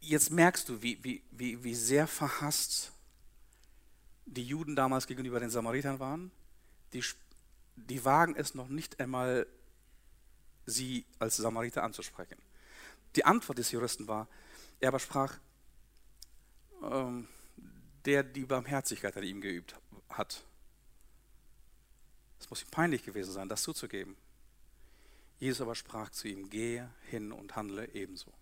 jetzt 0.00 0.30
merkst 0.30 0.66
du, 0.66 0.80
wie, 0.80 0.98
wie, 1.04 1.22
wie, 1.30 1.62
wie 1.62 1.74
sehr 1.74 2.06
verhasst 2.06 2.92
die 4.24 4.44
Juden 4.44 4.76
damals 4.76 5.06
gegenüber 5.06 5.38
den 5.38 5.50
Samaritern 5.50 5.98
waren. 5.98 6.30
Die, 6.94 7.04
die 7.76 8.02
wagen 8.02 8.34
es 8.34 8.54
noch 8.54 8.68
nicht 8.68 8.98
einmal, 8.98 9.46
sie 10.64 11.04
als 11.18 11.36
Samariter 11.36 11.82
anzusprechen. 11.82 12.38
Die 13.14 13.26
Antwort 13.26 13.58
des 13.58 13.72
Juristen 13.72 14.08
war, 14.08 14.26
er 14.80 14.88
aber 14.88 15.00
sprach, 15.00 15.36
ähm, 16.82 17.28
der 18.04 18.22
die 18.22 18.44
Barmherzigkeit 18.44 19.16
an 19.16 19.22
ihm 19.22 19.40
geübt 19.40 19.76
hat. 20.08 20.44
Es 22.40 22.50
muss 22.50 22.62
ihm 22.62 22.70
peinlich 22.70 23.04
gewesen 23.04 23.32
sein, 23.32 23.48
das 23.48 23.62
zuzugeben. 23.62 24.16
Jesus 25.38 25.60
aber 25.60 25.74
sprach 25.74 26.10
zu 26.10 26.28
ihm, 26.28 26.50
gehe 26.50 26.92
hin 27.08 27.32
und 27.32 27.56
handle 27.56 27.88
ebenso. 27.94 28.32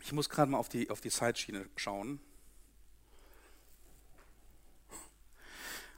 Ich 0.00 0.12
muss 0.12 0.28
gerade 0.28 0.50
mal 0.50 0.58
auf 0.58 0.68
die, 0.68 0.90
auf 0.90 1.00
die 1.00 1.10
Zeitschiene 1.10 1.68
schauen. 1.76 2.20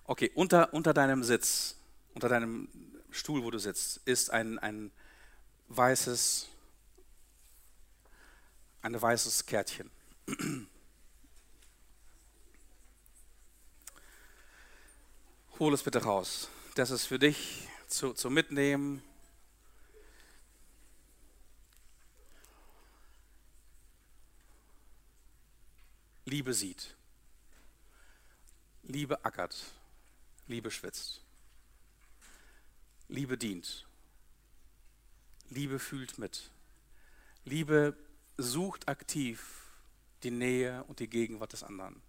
Okay, 0.04 0.30
unter, 0.34 0.74
unter 0.74 0.92
deinem 0.92 1.22
Sitz, 1.22 1.76
unter 2.14 2.28
deinem 2.28 2.68
Stuhl, 3.10 3.44
wo 3.44 3.50
du 3.50 3.58
sitzt, 3.58 4.00
ist 4.06 4.30
ein, 4.30 4.58
ein 4.58 4.90
weißes, 5.68 6.49
ein 8.82 9.00
weißes 9.00 9.46
Kärtchen. 9.46 9.90
Hol 15.58 15.74
es 15.74 15.82
bitte 15.82 16.02
raus. 16.02 16.48
Das 16.74 16.90
ist 16.90 17.06
für 17.06 17.18
dich 17.18 17.68
zu, 17.86 18.14
zu 18.14 18.30
mitnehmen. 18.30 19.02
Liebe 26.24 26.54
sieht. 26.54 26.94
Liebe 28.84 29.24
ackert. 29.24 29.56
Liebe 30.46 30.70
schwitzt. 30.70 31.20
Liebe 33.08 33.36
dient. 33.36 33.86
Liebe 35.50 35.78
fühlt 35.78 36.16
mit. 36.18 36.50
Liebe 37.44 37.96
sucht 38.42 38.88
aktiv 38.88 39.70
die 40.22 40.30
Nähe 40.30 40.84
und 40.84 41.00
die 41.00 41.08
Gegenwart 41.08 41.52
des 41.52 41.62
anderen. 41.62 42.00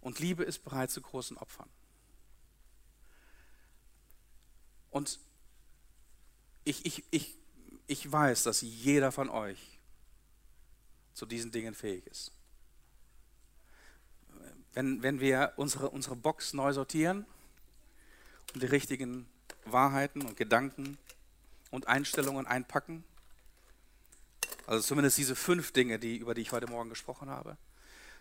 Und 0.00 0.18
Liebe 0.18 0.42
ist 0.42 0.64
bereit 0.64 0.90
zu 0.90 1.00
großen 1.00 1.36
Opfern. 1.38 1.68
Und 4.90 5.18
ich, 6.64 6.84
ich, 6.84 7.04
ich, 7.10 7.36
ich 7.86 8.10
weiß, 8.10 8.42
dass 8.42 8.60
jeder 8.60 9.12
von 9.12 9.30
euch 9.30 9.78
zu 11.14 11.26
diesen 11.26 11.50
Dingen 11.50 11.74
fähig 11.74 12.06
ist. 12.06 12.32
Wenn, 14.74 15.02
wenn 15.02 15.20
wir 15.20 15.52
unsere, 15.56 15.90
unsere 15.90 16.16
Box 16.16 16.52
neu 16.52 16.72
sortieren 16.72 17.26
und 18.54 18.62
die 18.62 18.66
richtigen 18.66 19.28
Wahrheiten 19.64 20.22
und 20.22 20.36
Gedanken 20.36 20.98
und 21.70 21.88
Einstellungen 21.88 22.46
einpacken, 22.46 23.04
also 24.72 24.86
zumindest 24.86 25.18
diese 25.18 25.36
fünf 25.36 25.72
Dinge, 25.72 25.98
die, 25.98 26.16
über 26.16 26.34
die 26.34 26.42
ich 26.42 26.52
heute 26.52 26.66
Morgen 26.66 26.90
gesprochen 26.90 27.28
habe, 27.28 27.56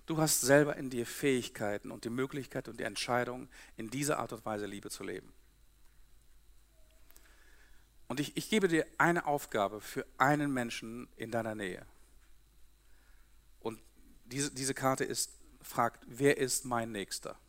Du 0.05 0.17
hast 0.17 0.41
selber 0.41 0.75
in 0.77 0.89
dir 0.89 1.05
Fähigkeiten 1.05 1.91
und 1.91 2.05
die 2.05 2.09
Möglichkeit 2.09 2.67
und 2.67 2.79
die 2.79 2.83
Entscheidung, 2.83 3.47
in 3.77 3.89
dieser 3.89 4.19
Art 4.19 4.33
und 4.33 4.45
Weise 4.45 4.65
Liebe 4.65 4.89
zu 4.89 5.03
leben. 5.03 5.31
Und 8.07 8.19
ich, 8.19 8.35
ich 8.35 8.49
gebe 8.49 8.67
dir 8.67 8.85
eine 8.97 9.25
Aufgabe 9.25 9.79
für 9.79 10.05
einen 10.17 10.51
Menschen 10.51 11.07
in 11.15 11.31
deiner 11.31 11.55
Nähe. 11.55 11.85
Und 13.61 13.79
diese, 14.25 14.51
diese 14.51 14.73
Karte 14.73 15.05
ist, 15.05 15.31
fragt, 15.61 16.03
wer 16.07 16.37
ist 16.37 16.65
mein 16.65 16.91
Nächster? 16.91 17.39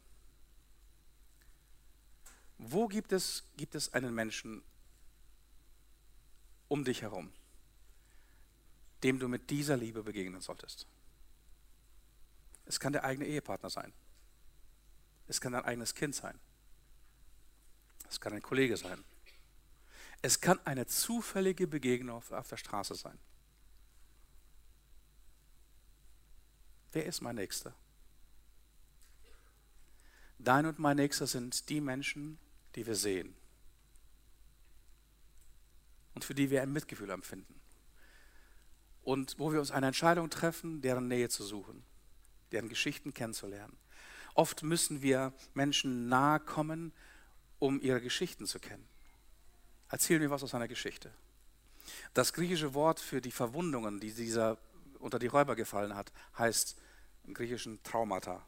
Wo 2.58 2.86
gibt 2.86 3.10
es, 3.10 3.44
gibt 3.56 3.74
es 3.74 3.92
einen 3.92 4.14
Menschen 4.14 4.62
um 6.68 6.84
dich 6.84 7.02
herum, 7.02 7.32
dem 9.02 9.18
du 9.18 9.28
mit 9.28 9.50
dieser 9.50 9.76
Liebe 9.76 10.02
begegnen 10.02 10.40
solltest? 10.40 10.86
Es 12.64 12.78
kann 12.78 12.92
der 12.92 13.04
eigene 13.04 13.26
Ehepartner 13.26 13.70
sein. 13.70 13.92
Es 15.26 15.40
kann 15.40 15.52
dein 15.52 15.64
eigenes 15.64 15.94
Kind 15.94 16.14
sein. 16.14 16.38
Es 18.08 18.20
kann 18.20 18.32
ein 18.32 18.42
Kollege 18.42 18.76
sein. 18.76 19.02
Es 20.20 20.40
kann 20.40 20.60
eine 20.64 20.86
zufällige 20.86 21.66
Begegnung 21.66 22.22
auf 22.30 22.48
der 22.48 22.56
Straße 22.56 22.94
sein. 22.94 23.18
Wer 26.92 27.06
ist 27.06 27.22
mein 27.22 27.36
Nächster? 27.36 27.74
Dein 30.38 30.66
und 30.66 30.78
mein 30.78 30.96
Nächster 30.96 31.26
sind 31.26 31.68
die 31.68 31.80
Menschen, 31.80 32.38
die 32.74 32.86
wir 32.86 32.96
sehen 32.96 33.34
und 36.14 36.24
für 36.24 36.34
die 36.34 36.50
wir 36.50 36.62
ein 36.62 36.72
Mitgefühl 36.72 37.10
empfinden 37.10 37.61
und 39.02 39.38
wo 39.38 39.52
wir 39.52 39.60
uns 39.60 39.70
eine 39.70 39.88
Entscheidung 39.88 40.30
treffen, 40.30 40.80
deren 40.80 41.08
Nähe 41.08 41.28
zu 41.28 41.44
suchen 41.44 41.84
deren 42.52 42.68
Geschichten 42.68 43.12
kennenzulernen. 43.12 43.76
Oft 44.34 44.62
müssen 44.62 45.02
wir 45.02 45.32
Menschen 45.54 46.08
nahe 46.08 46.40
kommen, 46.40 46.92
um 47.58 47.80
ihre 47.80 48.00
Geschichten 48.00 48.46
zu 48.46 48.58
kennen. 48.60 48.86
Erzähl 49.88 50.18
mir 50.18 50.30
was 50.30 50.42
aus 50.42 50.54
einer 50.54 50.68
Geschichte. 50.68 51.12
Das 52.14 52.32
griechische 52.32 52.74
Wort 52.74 53.00
für 53.00 53.20
die 53.20 53.32
Verwundungen, 53.32 54.00
die 54.00 54.12
dieser 54.12 54.58
unter 54.98 55.18
die 55.18 55.26
Räuber 55.26 55.56
gefallen 55.56 55.94
hat, 55.94 56.12
heißt 56.38 56.76
im 57.24 57.34
Griechischen 57.34 57.82
Traumata. 57.82 58.46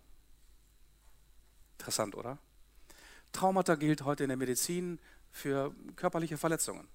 Interessant, 1.78 2.14
oder? 2.14 2.38
Traumata 3.32 3.74
gilt 3.74 4.04
heute 4.04 4.22
in 4.22 4.28
der 4.28 4.36
Medizin 4.36 5.00
für 5.32 5.74
körperliche 5.96 6.38
Verletzungen. 6.38 6.86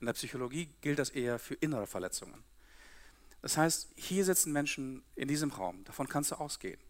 In 0.00 0.06
der 0.06 0.14
Psychologie 0.14 0.70
gilt 0.80 0.98
das 0.98 1.10
eher 1.10 1.38
für 1.38 1.54
innere 1.54 1.86
Verletzungen. 1.86 2.42
Das 3.42 3.56
heißt, 3.56 3.90
hier 3.96 4.24
sitzen 4.24 4.52
Menschen 4.52 5.02
in 5.16 5.28
diesem 5.28 5.50
Raum, 5.50 5.84
davon 5.84 6.08
kannst 6.08 6.30
du 6.30 6.36
ausgehen. 6.36 6.80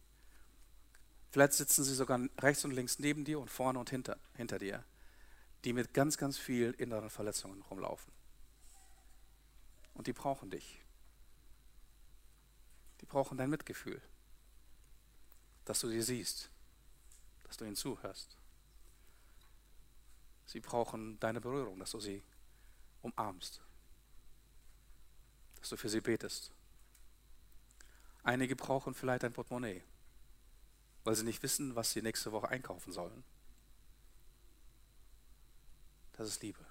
Vielleicht 1.31 1.55
sitzen 1.55 1.83
sie 1.83 1.95
sogar 1.95 2.21
rechts 2.39 2.65
und 2.67 2.73
links 2.73 2.99
neben 2.99 3.25
dir 3.25 3.41
und 3.41 3.51
vorne 3.51 3.79
und 3.79 3.89
hinter, 3.89 4.19
hinter 4.35 4.59
dir, 4.59 4.85
die 5.65 5.73
mit 5.73 5.95
ganz, 5.95 6.19
ganz 6.19 6.37
vielen 6.37 6.75
inneren 6.75 7.09
Verletzungen 7.09 7.63
rumlaufen. 7.63 8.13
Und 9.95 10.07
die 10.07 10.13
brauchen 10.13 10.51
dich. 10.51 10.79
Die 13.01 13.07
brauchen 13.07 13.39
dein 13.39 13.49
Mitgefühl, 13.49 14.03
dass 15.65 15.81
du 15.81 15.89
sie 15.89 16.03
siehst, 16.03 16.51
dass 17.45 17.57
du 17.57 17.65
ihnen 17.65 17.77
zuhörst. 17.77 18.37
Sie 20.45 20.61
brauchen 20.61 21.19
deine 21.19 21.41
Berührung, 21.41 21.79
dass 21.79 21.93
du 21.93 22.01
sie 22.01 22.23
umarmst, 23.01 23.63
dass 25.63 25.71
du 25.71 25.77
für 25.77 25.89
sie 25.89 26.01
betest. 26.01 26.51
Einige 28.25 28.57
brauchen 28.57 28.95
vielleicht 28.95 29.23
ein 29.23 29.33
Portemonnaie, 29.33 29.83
weil 31.05 31.15
sie 31.15 31.25
nicht 31.25 31.43
wissen, 31.45 31.77
was 31.77 31.93
sie 31.93 32.03
nächste 32.03 32.33
Woche 32.33 32.49
einkaufen 32.49 32.93
sollen. 32.93 33.23
Das 36.15 36.29
ist 36.29 36.43
Liebe. 36.43 36.67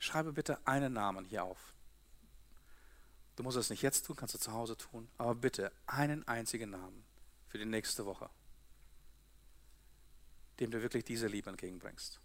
Schreibe 0.00 0.32
bitte 0.32 0.58
einen 0.66 0.92
Namen 0.92 1.24
hier 1.24 1.44
auf. 1.44 1.72
Du 3.36 3.44
musst 3.44 3.56
es 3.56 3.70
nicht 3.70 3.82
jetzt 3.82 4.06
tun, 4.06 4.16
kannst 4.16 4.34
du 4.34 4.38
zu 4.38 4.52
Hause 4.52 4.76
tun, 4.76 5.08
aber 5.16 5.36
bitte 5.36 5.72
einen 5.86 6.26
einzigen 6.26 6.70
Namen 6.70 7.04
für 7.46 7.58
die 7.58 7.64
nächste 7.64 8.06
Woche, 8.06 8.28
dem 10.58 10.72
du 10.72 10.82
wirklich 10.82 11.04
diese 11.04 11.28
Liebe 11.28 11.48
entgegenbringst. 11.48 12.20